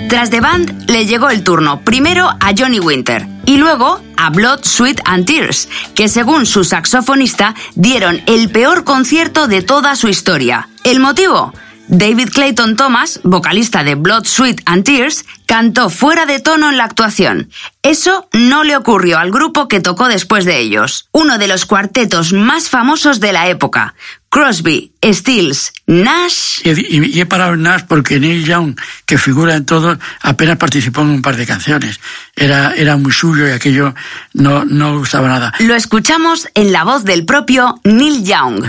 Tras 0.09 0.28
The 0.30 0.40
Band 0.40 0.90
le 0.90 1.07
llegó 1.07 1.30
el 1.30 1.45
turno 1.45 1.82
primero 1.82 2.30
a 2.40 2.53
Johnny 2.59 2.80
Winter 2.80 3.34
y 3.47 3.57
luego 3.57 4.01
a 4.16 4.30
Blood, 4.30 4.64
Sweat 4.64 5.01
and 5.05 5.26
Tears, 5.26 5.68
que 5.95 6.09
según 6.09 6.47
su 6.47 6.64
saxofonista 6.64 7.55
dieron 7.74 8.22
el 8.26 8.51
peor 8.51 8.84
concierto 8.84 9.49
de 9.49 9.62
toda 9.62 9.97
su 9.97 10.09
historia. 10.09 10.68
¿El 10.84 11.01
motivo? 11.01 11.53
David 11.88 12.30
Clayton 12.32 12.76
Thomas, 12.76 13.20
vocalista 13.24 13.84
de 13.84 13.95
Blood, 13.95 14.24
Sweat 14.24 14.61
and 14.64 14.84
Tears, 14.84 15.24
cantó 15.47 15.90
fuera 15.90 16.26
de 16.26 16.40
tono 16.40 16.70
en 16.70 16.76
la 16.78 16.84
actuación. 16.84 17.51
Eso 17.82 18.28
no 18.32 18.64
le 18.64 18.76
ocurrió 18.76 19.18
al 19.18 19.30
grupo 19.30 19.68
que 19.68 19.80
tocó 19.80 20.09
después 20.09 20.45
de 20.45 20.59
ellos, 20.59 21.09
uno 21.12 21.36
de 21.38 21.49
los 21.49 21.66
cuartetos 21.66 22.32
más 22.32 22.68
famosos 22.70 23.20
de 23.20 23.32
la 23.32 23.49
época. 23.49 23.95
Crosby, 24.30 24.90
Stills, 25.05 25.72
Nash. 25.86 26.61
Y, 26.64 26.70
y- 26.70 27.16
y 27.16 27.20
he 27.20 27.26
parado 27.26 27.55
en 27.55 27.62
Nash 27.62 27.82
porque 27.86 28.18
Neil 28.18 28.45
Young, 28.45 28.74
que 29.07 29.16
figura 29.16 29.55
en 29.55 29.64
todo, 29.64 29.97
apenas 30.22 30.57
participó 30.57 31.03
en 31.03 31.09
un 31.11 31.22
par 31.22 31.36
de 31.36 31.47
canciones. 31.47 32.01
Era, 32.34 32.74
era 32.74 32.97
muy 32.97 33.12
suyo 33.12 33.47
y 33.47 33.53
aquello 33.53 33.95
no, 34.32 34.64
no 34.64 34.99
gustaba 34.99 35.28
nada. 35.28 35.53
Lo 35.61 35.76
escuchamos 35.76 36.49
en 36.55 36.72
la 36.72 36.82
voz 36.82 37.05
del 37.05 37.24
propio 37.26 37.78
Neil 37.84 38.24
Young. 38.24 38.64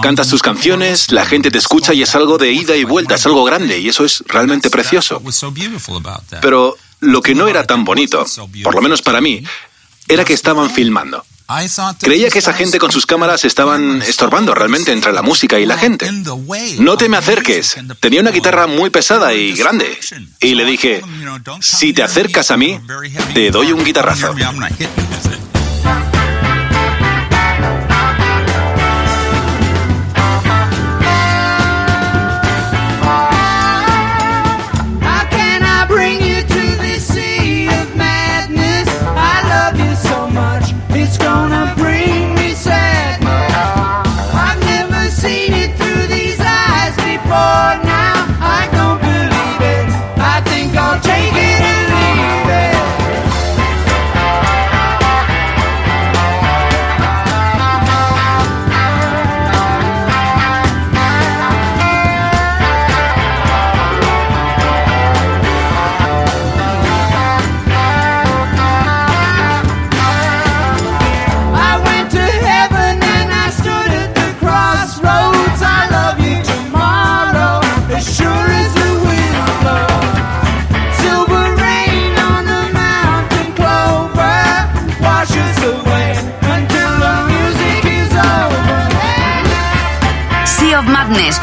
Cantas 0.00 0.28
tus 0.28 0.42
canciones, 0.42 1.10
la 1.10 1.26
gente 1.26 1.50
te 1.50 1.58
escucha 1.58 1.92
y 1.92 2.02
es 2.02 2.14
algo 2.14 2.38
de 2.38 2.52
ida 2.52 2.76
y 2.76 2.84
vuelta, 2.84 3.16
es 3.16 3.26
algo 3.26 3.42
grande 3.42 3.80
y 3.80 3.88
eso 3.88 4.04
es 4.04 4.22
realmente 4.28 4.70
precioso. 4.70 5.18
Pero 6.40 6.76
lo 7.00 7.22
que 7.22 7.34
no 7.34 7.48
era 7.48 7.64
tan 7.64 7.84
bonito, 7.84 8.24
por 8.62 8.74
lo 8.74 8.82
menos 8.82 9.02
para 9.02 9.20
mí, 9.20 9.42
era 10.08 10.24
que 10.24 10.34
estaban 10.34 10.70
filmando. 10.70 11.24
Creía 11.98 12.28
que 12.28 12.40
esa 12.40 12.52
gente 12.52 12.78
con 12.78 12.92
sus 12.92 13.06
cámaras 13.06 13.44
estaban 13.46 14.02
estorbando 14.02 14.54
realmente 14.54 14.92
entre 14.92 15.12
la 15.12 15.22
música 15.22 15.58
y 15.58 15.64
la 15.64 15.78
gente. 15.78 16.06
No 16.78 16.98
te 16.98 17.08
me 17.08 17.16
acerques. 17.16 17.74
Tenía 18.00 18.20
una 18.20 18.30
guitarra 18.30 18.66
muy 18.66 18.90
pesada 18.90 19.32
y 19.32 19.54
grande. 19.54 19.98
Y 20.40 20.54
le 20.54 20.66
dije, 20.66 21.02
si 21.60 21.94
te 21.94 22.02
acercas 22.02 22.50
a 22.50 22.58
mí, 22.58 22.78
te 23.32 23.50
doy 23.50 23.72
un 23.72 23.82
guitarrazo. 23.82 24.34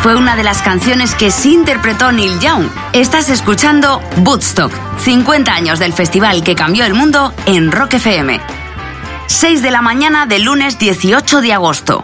Fue 0.06 0.16
una 0.16 0.36
de 0.36 0.44
las 0.44 0.62
canciones 0.62 1.16
que 1.16 1.32
sí 1.32 1.56
interpretó 1.56 2.12
Neil 2.12 2.40
Young. 2.40 2.68
Estás 2.94 3.28
escuchando 3.30 4.00
Woodstock, 4.18 4.72
50 5.00 5.52
años 5.52 5.80
del 5.80 5.94
festival 5.94 6.44
que 6.44 6.54
cambió 6.54 6.86
el 6.86 6.94
mundo 6.94 7.34
en 7.48 7.72
Rock 7.72 7.96
FM. 7.96 8.40
6 9.26 9.64
de 9.64 9.72
la 9.72 9.82
mañana 9.82 10.28
del 10.28 10.44
lunes 10.44 10.78
18 10.78 11.42
de 11.42 11.54
agosto. 11.54 12.04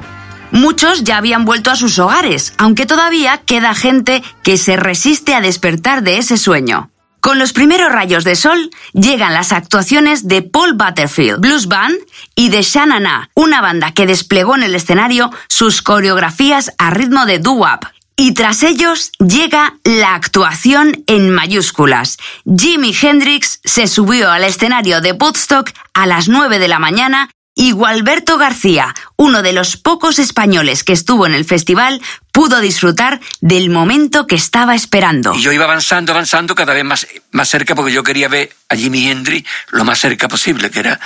Muchos 0.49 1.04
ya 1.04 1.18
habían 1.18 1.45
vuelto 1.45 1.70
a 1.70 1.76
sus 1.76 1.99
hogares, 1.99 2.56
aunque 2.58 2.88
todavía 2.88 3.38
queda 3.45 3.76
gente 3.76 4.24
que 4.41 4.58
se 4.58 4.78
resiste 4.78 5.36
a 5.36 5.41
despertar 5.41 6.02
de 6.02 6.18
ese 6.18 6.38
sueño. 6.38 6.90
Con 7.22 7.38
los 7.38 7.53
primeros 7.53 7.91
rayos 7.91 8.24
de 8.24 8.36
sol 8.36 8.72
llegan 8.93 9.36
las 9.36 9.51
actuaciones 9.51 10.28
de 10.28 10.41
Paul 10.41 10.74
Butterfield 10.74 11.39
Blues 11.39 11.67
Band 11.67 11.95
y 12.36 12.49
de 12.49 12.63
Shanana, 12.63 13.30
una 13.36 13.61
banda 13.61 13.93
que 13.93 14.07
desplegó 14.07 14.55
en 14.55 14.63
el 14.63 14.74
escenario 14.74 15.32
sus 15.47 15.84
coreografías 15.84 16.72
a 16.80 16.89
ritmo 16.89 17.28
de 17.28 17.38
doo-wop. 17.38 17.86
Y 18.15 18.34
tras 18.34 18.63
ellos 18.63 19.11
llega 19.19 19.76
la 19.84 20.15
actuación 20.15 21.03
en 21.05 21.30
mayúsculas. 21.30 22.17
Jimi 22.45 22.95
Hendrix 22.99 23.59
se 23.63 23.86
subió 23.86 24.32
al 24.32 24.43
escenario 24.43 24.99
de 24.99 25.11
Woodstock 25.11 25.72
a 25.93 26.07
las 26.07 26.28
9 26.28 26.57
de 26.57 26.67
la 26.67 26.80
mañana 26.80 27.30
Y 27.54 27.72
Gualberto 27.74 28.38
García, 28.38 28.95
uno 29.18 29.41
de 29.41 29.52
los 29.52 29.76
pocos 29.76 30.20
españoles 30.20 30.84
que 30.84 30.93
estuvo 30.93 31.26
en 31.26 31.34
el 31.34 31.43
festival, 31.43 32.02
pudo 32.32 32.62
disfrutar 32.62 33.20
del 33.41 33.70
momento 33.70 34.26
que 34.26 34.36
estaba 34.36 34.74
esperando. 34.74 35.34
Y 35.36 35.41
yo 35.41 35.52
iba 35.52 35.66
avanzando, 35.66 36.14
avanzando 36.14 36.56
cada 36.56 36.74
vez 36.74 36.86
más, 36.86 37.08
más 37.32 37.49
cerca 37.49 37.76
porque 37.76 37.91
yo 37.91 38.04
quería 38.04 38.30
ver 38.30 38.56
a 38.70 38.76
Jimi 38.76 39.10
Hendrix 39.10 39.49
lo 39.72 39.84
más 39.84 39.99
cerca 39.99 40.30
posible, 40.30 40.72
que 40.72 40.80
era 40.80 40.99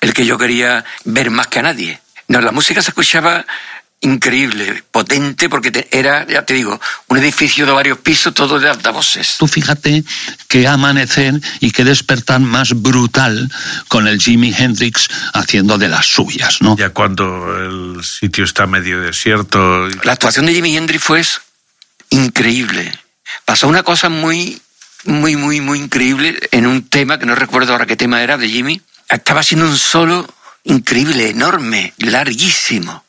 el 0.00 0.12
que 0.12 0.26
yo 0.26 0.36
quería 0.38 0.84
ver 1.04 1.30
más 1.30 1.46
que 1.46 1.60
a 1.60 1.62
nadie. 1.62 2.00
No, 2.26 2.40
la 2.40 2.50
música 2.50 2.82
se 2.82 2.90
escuchaba 2.90 3.46
increíble, 4.02 4.84
potente, 4.90 5.48
porque 5.48 5.70
te- 5.70 5.88
era, 5.90 6.26
ya 6.26 6.44
te 6.44 6.54
digo, 6.54 6.78
un 7.08 7.18
edificio 7.18 7.64
de 7.66 7.72
varios 7.72 7.98
pisos, 7.98 8.34
todo 8.34 8.58
de 8.60 8.68
altavoces. 8.68 9.36
Tú 9.38 9.46
fíjate 9.46 10.04
qué 10.48 10.66
amanecer 10.68 11.34
y 11.60 11.70
qué 11.70 11.84
despertar 11.84 12.40
más 12.40 12.70
brutal 12.74 13.50
con 13.88 14.06
el 14.08 14.20
Jimi 14.20 14.52
Hendrix 14.56 15.08
haciendo 15.34 15.78
de 15.78 15.88
las 15.88 16.06
suyas, 16.06 16.60
¿no? 16.60 16.76
Ya 16.76 16.90
cuando 16.90 17.56
el 17.56 18.04
sitio 18.04 18.44
está 18.44 18.66
medio 18.66 19.00
desierto. 19.00 19.88
La 20.04 20.12
actuación 20.12 20.46
de 20.46 20.54
Jimi 20.54 20.76
Hendrix 20.76 21.02
fue 21.02 21.22
increíble. 22.10 22.92
Pasó 23.44 23.68
una 23.68 23.82
cosa 23.82 24.08
muy, 24.08 24.60
muy, 25.04 25.36
muy, 25.36 25.60
muy 25.60 25.78
increíble 25.78 26.38
en 26.50 26.66
un 26.66 26.88
tema 26.88 27.18
que 27.18 27.26
no 27.26 27.34
recuerdo 27.34 27.72
ahora 27.72 27.86
qué 27.86 27.96
tema 27.96 28.22
era 28.22 28.36
de 28.36 28.48
Jimmy. 28.48 28.80
Estaba 29.08 29.40
haciendo 29.40 29.66
un 29.66 29.78
solo 29.78 30.26
increíble, 30.64 31.30
enorme, 31.30 31.92
larguísimo. 31.98 33.01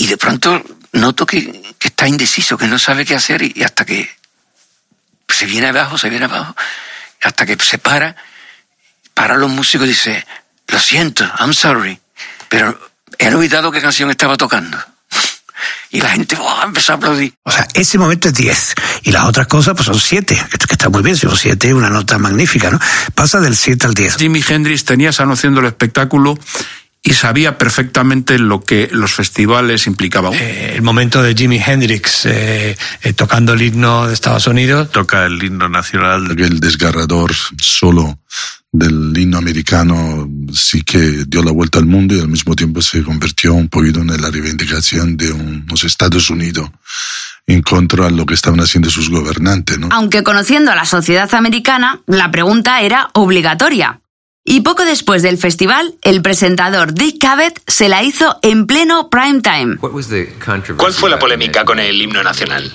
Y 0.00 0.06
de 0.06 0.16
pronto 0.16 0.64
noto 0.92 1.26
que, 1.26 1.74
que 1.78 1.88
está 1.88 2.08
indeciso, 2.08 2.56
que 2.56 2.66
no 2.66 2.78
sabe 2.78 3.04
qué 3.04 3.14
hacer 3.14 3.42
y, 3.42 3.52
y 3.54 3.62
hasta 3.64 3.84
que 3.84 4.08
se 5.28 5.44
viene 5.44 5.66
abajo, 5.66 5.98
se 5.98 6.08
viene 6.08 6.24
abajo, 6.24 6.56
hasta 7.22 7.44
que 7.44 7.54
se 7.62 7.76
para, 7.76 8.16
para 9.12 9.36
los 9.36 9.50
músicos 9.50 9.86
y 9.86 9.90
dice, 9.90 10.26
lo 10.68 10.78
siento, 10.80 11.30
I'm 11.38 11.52
sorry, 11.52 12.00
pero 12.48 12.80
he 13.18 13.28
olvidado 13.28 13.70
qué 13.70 13.82
canción 13.82 14.10
estaba 14.10 14.38
tocando. 14.38 14.78
Y 15.92 16.00
la 16.00 16.10
gente 16.10 16.36
¡buah! 16.36 16.64
empezó 16.64 16.92
a 16.92 16.94
aplaudir. 16.94 17.34
O 17.42 17.50
sea, 17.50 17.66
ese 17.74 17.98
momento 17.98 18.28
es 18.28 18.34
10. 18.34 18.74
Y 19.02 19.10
las 19.10 19.24
otras 19.24 19.48
cosas, 19.48 19.74
pues 19.74 19.86
son 19.86 19.98
7, 19.98 20.46
que 20.50 20.58
que 20.58 20.72
está 20.74 20.88
muy 20.88 21.02
bien, 21.02 21.16
si 21.16 21.26
son 21.26 21.36
7 21.36 21.66
es 21.66 21.74
una 21.74 21.90
nota 21.90 22.16
magnífica, 22.16 22.70
¿no? 22.70 22.78
Pasa 23.14 23.40
del 23.40 23.56
7 23.56 23.86
al 23.86 23.94
10. 23.94 24.16
Jimi 24.16 24.42
Hendrix 24.48 24.84
tenía 24.84 25.10
esa 25.10 25.26
noción 25.26 25.54
del 25.54 25.66
espectáculo 25.66 26.38
y 27.02 27.14
sabía 27.14 27.56
perfectamente 27.56 28.38
lo 28.38 28.60
que 28.60 28.88
los 28.92 29.12
festivales 29.12 29.86
implicaban. 29.86 30.34
Eh, 30.34 30.74
el 30.74 30.82
momento 30.82 31.22
de 31.22 31.34
Jimi 31.34 31.58
Hendrix 31.58 32.26
eh, 32.26 32.76
eh, 33.02 33.12
tocando 33.14 33.54
el 33.54 33.62
himno 33.62 34.06
de 34.06 34.14
Estados 34.14 34.46
Unidos. 34.46 34.90
Toca 34.90 35.24
el 35.24 35.42
himno 35.42 35.68
nacional. 35.68 36.38
El 36.38 36.60
desgarrador 36.60 37.32
solo 37.58 38.18
del 38.72 39.16
himno 39.16 39.38
americano 39.38 40.28
sí 40.52 40.82
que 40.82 41.24
dio 41.26 41.42
la 41.42 41.52
vuelta 41.52 41.78
al 41.78 41.86
mundo 41.86 42.14
y 42.14 42.20
al 42.20 42.28
mismo 42.28 42.54
tiempo 42.54 42.82
se 42.82 43.02
convirtió 43.02 43.54
un 43.54 43.68
poquito 43.68 44.00
en 44.00 44.20
la 44.20 44.30
reivindicación 44.30 45.16
de 45.16 45.32
unos 45.32 45.82
Estados 45.84 46.30
Unidos 46.30 46.70
en 47.46 47.62
contra 47.62 48.04
de 48.04 48.12
lo 48.12 48.26
que 48.26 48.34
estaban 48.34 48.60
haciendo 48.60 48.90
sus 48.90 49.10
gobernantes, 49.10 49.78
¿no? 49.78 49.88
Aunque 49.90 50.22
conociendo 50.22 50.70
a 50.70 50.76
la 50.76 50.84
sociedad 50.84 51.34
americana, 51.34 52.00
la 52.06 52.30
pregunta 52.30 52.80
era 52.80 53.10
obligatoria. 53.14 53.99
Y 54.44 54.62
poco 54.62 54.84
después 54.84 55.22
del 55.22 55.36
festival, 55.36 55.94
el 56.02 56.22
presentador 56.22 56.94
Dick 56.94 57.20
Cavett 57.20 57.60
se 57.66 57.88
la 57.88 58.02
hizo 58.02 58.38
en 58.42 58.66
pleno 58.66 59.10
prime 59.10 59.42
time. 59.42 59.76
¿Cuál 60.76 60.92
fue 60.94 61.10
la 61.10 61.18
polémica 61.18 61.64
con 61.64 61.78
el 61.78 62.00
himno 62.00 62.22
nacional? 62.22 62.72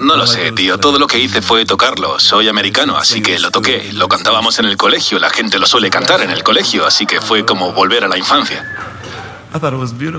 No 0.00 0.16
lo 0.16 0.26
sé, 0.26 0.52
tío. 0.52 0.76
Todo 0.78 0.98
lo 0.98 1.06
que 1.06 1.18
hice 1.18 1.40
fue 1.40 1.64
tocarlo. 1.64 2.20
Soy 2.20 2.48
americano, 2.48 2.98
así 2.98 3.22
que 3.22 3.38
lo 3.38 3.50
toqué. 3.50 3.90
Lo 3.94 4.06
cantábamos 4.06 4.58
en 4.58 4.66
el 4.66 4.76
colegio. 4.76 5.18
La 5.18 5.30
gente 5.30 5.58
lo 5.58 5.66
suele 5.66 5.88
cantar 5.88 6.20
en 6.20 6.30
el 6.30 6.42
colegio, 6.42 6.86
así 6.86 7.06
que 7.06 7.22
fue 7.22 7.46
como 7.46 7.72
volver 7.72 8.04
a 8.04 8.08
la 8.08 8.18
infancia. 8.18 8.62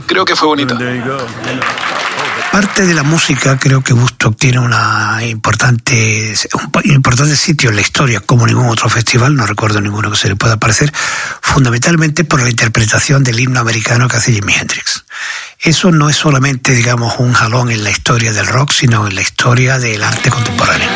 Creo 0.08 0.26
que 0.26 0.36
fue 0.36 0.48
bonito. 0.48 0.76
Parte 2.52 2.86
de 2.86 2.94
la 2.94 3.04
música, 3.04 3.58
creo 3.58 3.82
que 3.82 3.94
Woodstock 3.94 4.38
tiene 4.38 4.60
importante, 5.22 6.34
un 6.54 6.92
importante 6.92 7.36
sitio 7.38 7.70
en 7.70 7.78
la 7.78 7.82
historia, 7.82 8.20
como 8.20 8.46
ningún 8.46 8.68
otro 8.68 8.90
festival, 8.90 9.36
no 9.36 9.46
recuerdo 9.46 9.80
ninguno 9.80 10.12
que 10.12 10.18
se 10.18 10.28
le 10.28 10.36
pueda 10.36 10.58
parecer, 10.58 10.92
fundamentalmente 11.42 12.26
por 12.26 12.44
la 12.44 12.50
interpretación 12.50 13.24
del 13.24 13.40
himno 13.40 13.62
americano 13.62 14.10
que 14.10 14.18
hace 14.18 14.34
Jimi 14.34 14.54
Hendrix. 14.54 15.06
Eso 15.60 15.92
no 15.92 16.10
es 16.10 16.18
solamente, 16.18 16.74
digamos, 16.74 17.16
un 17.20 17.32
jalón 17.32 17.72
en 17.72 17.86
la 17.86 17.92
historia 17.92 18.34
del 18.34 18.48
rock, 18.48 18.74
sino 18.74 19.08
en 19.08 19.16
la 19.16 19.22
historia 19.22 19.80
del 19.80 20.04
arte 20.04 20.30
contemporáneo. 20.30 20.90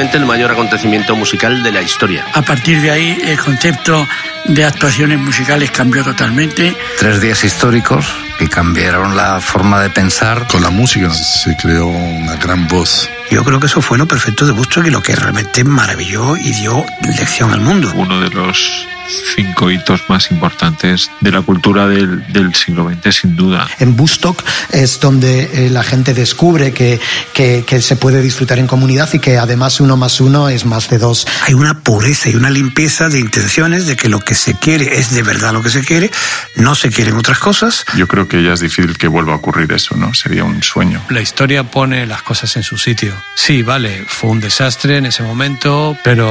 Probablemente 0.00 0.16
el 0.16 0.24
mayor 0.24 0.50
acontecimiento 0.52 1.14
musical 1.14 1.62
de 1.62 1.72
la 1.72 1.82
historia. 1.82 2.24
A 2.32 2.40
partir 2.40 2.80
de 2.80 2.90
ahí, 2.90 3.18
el 3.22 3.38
concepto 3.38 4.08
de 4.46 4.64
actuaciones 4.64 5.18
musicales 5.18 5.70
cambió 5.70 6.02
totalmente. 6.02 6.74
Tres 6.98 7.20
días 7.20 7.44
históricos 7.44 8.06
que 8.40 8.48
cambiaron 8.48 9.14
la 9.16 9.38
forma 9.38 9.82
de 9.82 9.90
pensar. 9.90 10.48
Con 10.48 10.62
la 10.62 10.70
música 10.70 11.12
se 11.12 11.54
creó 11.58 11.86
una 11.88 12.36
gran 12.36 12.66
voz. 12.68 13.06
Yo 13.30 13.44
creo 13.44 13.60
que 13.60 13.66
eso 13.66 13.82
fue 13.82 13.98
lo 13.98 14.08
perfecto 14.08 14.46
de 14.46 14.52
Woodstock 14.52 14.86
y 14.86 14.90
lo 14.90 15.02
que 15.02 15.14
realmente 15.14 15.62
maravilló 15.62 16.38
y 16.38 16.50
dio 16.52 16.86
lección 17.18 17.52
al 17.52 17.60
mundo. 17.60 17.92
Uno 17.94 18.18
de 18.18 18.30
los 18.30 18.86
cinco 19.34 19.70
hitos 19.70 20.02
más 20.08 20.30
importantes 20.30 21.10
de 21.20 21.32
la 21.32 21.42
cultura 21.42 21.86
del, 21.86 22.24
del 22.32 22.54
siglo 22.54 22.88
XX, 22.88 23.14
sin 23.14 23.36
duda. 23.36 23.68
En 23.78 23.98
Woodstock 23.98 24.42
es 24.70 25.00
donde 25.00 25.66
eh, 25.66 25.70
la 25.70 25.82
gente 25.82 26.14
descubre 26.14 26.72
que, 26.72 27.00
que, 27.34 27.64
que 27.66 27.82
se 27.82 27.96
puede 27.96 28.22
disfrutar 28.22 28.58
en 28.58 28.66
comunidad 28.66 29.08
y 29.12 29.18
que 29.18 29.38
además 29.38 29.80
uno 29.80 29.96
más 29.96 30.20
uno 30.20 30.48
es 30.48 30.64
más 30.64 30.88
de 30.88 30.98
dos. 30.98 31.26
Hay 31.46 31.54
una 31.54 31.80
pureza 31.80 32.30
y 32.30 32.36
una 32.36 32.50
limpieza 32.50 33.08
de 33.08 33.18
intenciones 33.18 33.86
de 33.86 33.96
que 33.96 34.08
lo 34.08 34.20
que 34.20 34.34
se 34.34 34.54
quiere 34.54 34.98
es 34.98 35.10
de 35.10 35.22
verdad 35.22 35.52
lo 35.52 35.62
que 35.62 35.70
se 35.70 35.82
quiere, 35.82 36.10
no 36.56 36.74
se 36.74 36.90
quieren 36.90 37.16
otras 37.16 37.38
cosas. 37.38 37.84
Yo 37.96 38.06
creo 38.06 38.28
que 38.30 38.42
ya 38.42 38.52
es 38.52 38.60
difícil 38.60 38.96
que 38.96 39.08
vuelva 39.08 39.32
a 39.32 39.36
ocurrir 39.36 39.70
eso, 39.72 39.96
¿no? 39.96 40.14
Sería 40.14 40.44
un 40.44 40.62
sueño. 40.62 41.02
La 41.10 41.20
historia 41.20 41.64
pone 41.64 42.06
las 42.06 42.22
cosas 42.22 42.56
en 42.56 42.62
su 42.62 42.78
sitio. 42.78 43.12
Sí, 43.34 43.62
vale, 43.62 44.04
fue 44.06 44.30
un 44.30 44.40
desastre 44.40 44.96
en 44.98 45.06
ese 45.06 45.24
momento, 45.24 45.98
pero 46.04 46.30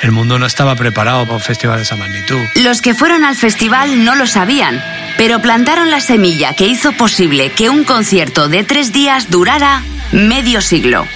el 0.00 0.10
mundo 0.10 0.38
no 0.38 0.46
estaba 0.46 0.74
preparado 0.74 1.24
para 1.24 1.34
un 1.34 1.40
festival 1.40 1.76
de 1.76 1.82
esa 1.82 1.96
magnitud. 1.96 2.40
Los 2.56 2.80
que 2.80 2.94
fueron 2.94 3.24
al 3.24 3.36
festival 3.36 4.04
no 4.04 4.14
lo 4.14 4.26
sabían, 4.26 4.82
pero 5.18 5.40
plantaron 5.40 5.90
la 5.90 6.00
semilla 6.00 6.54
que 6.54 6.66
hizo 6.66 6.92
posible 6.92 7.52
que 7.52 7.68
un 7.68 7.84
concierto 7.84 8.48
de 8.48 8.64
tres 8.64 8.92
días 8.92 9.30
durara 9.30 9.82
medio 10.12 10.62
siglo. 10.62 11.06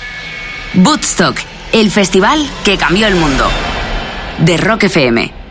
Woodstock, 0.74 1.38
el 1.72 1.90
festival 1.90 2.46
que 2.64 2.76
cambió 2.76 3.06
el 3.06 3.14
mundo. 3.14 3.50
De 4.38 4.58
Rock 4.58 4.84
FM. 4.84 5.41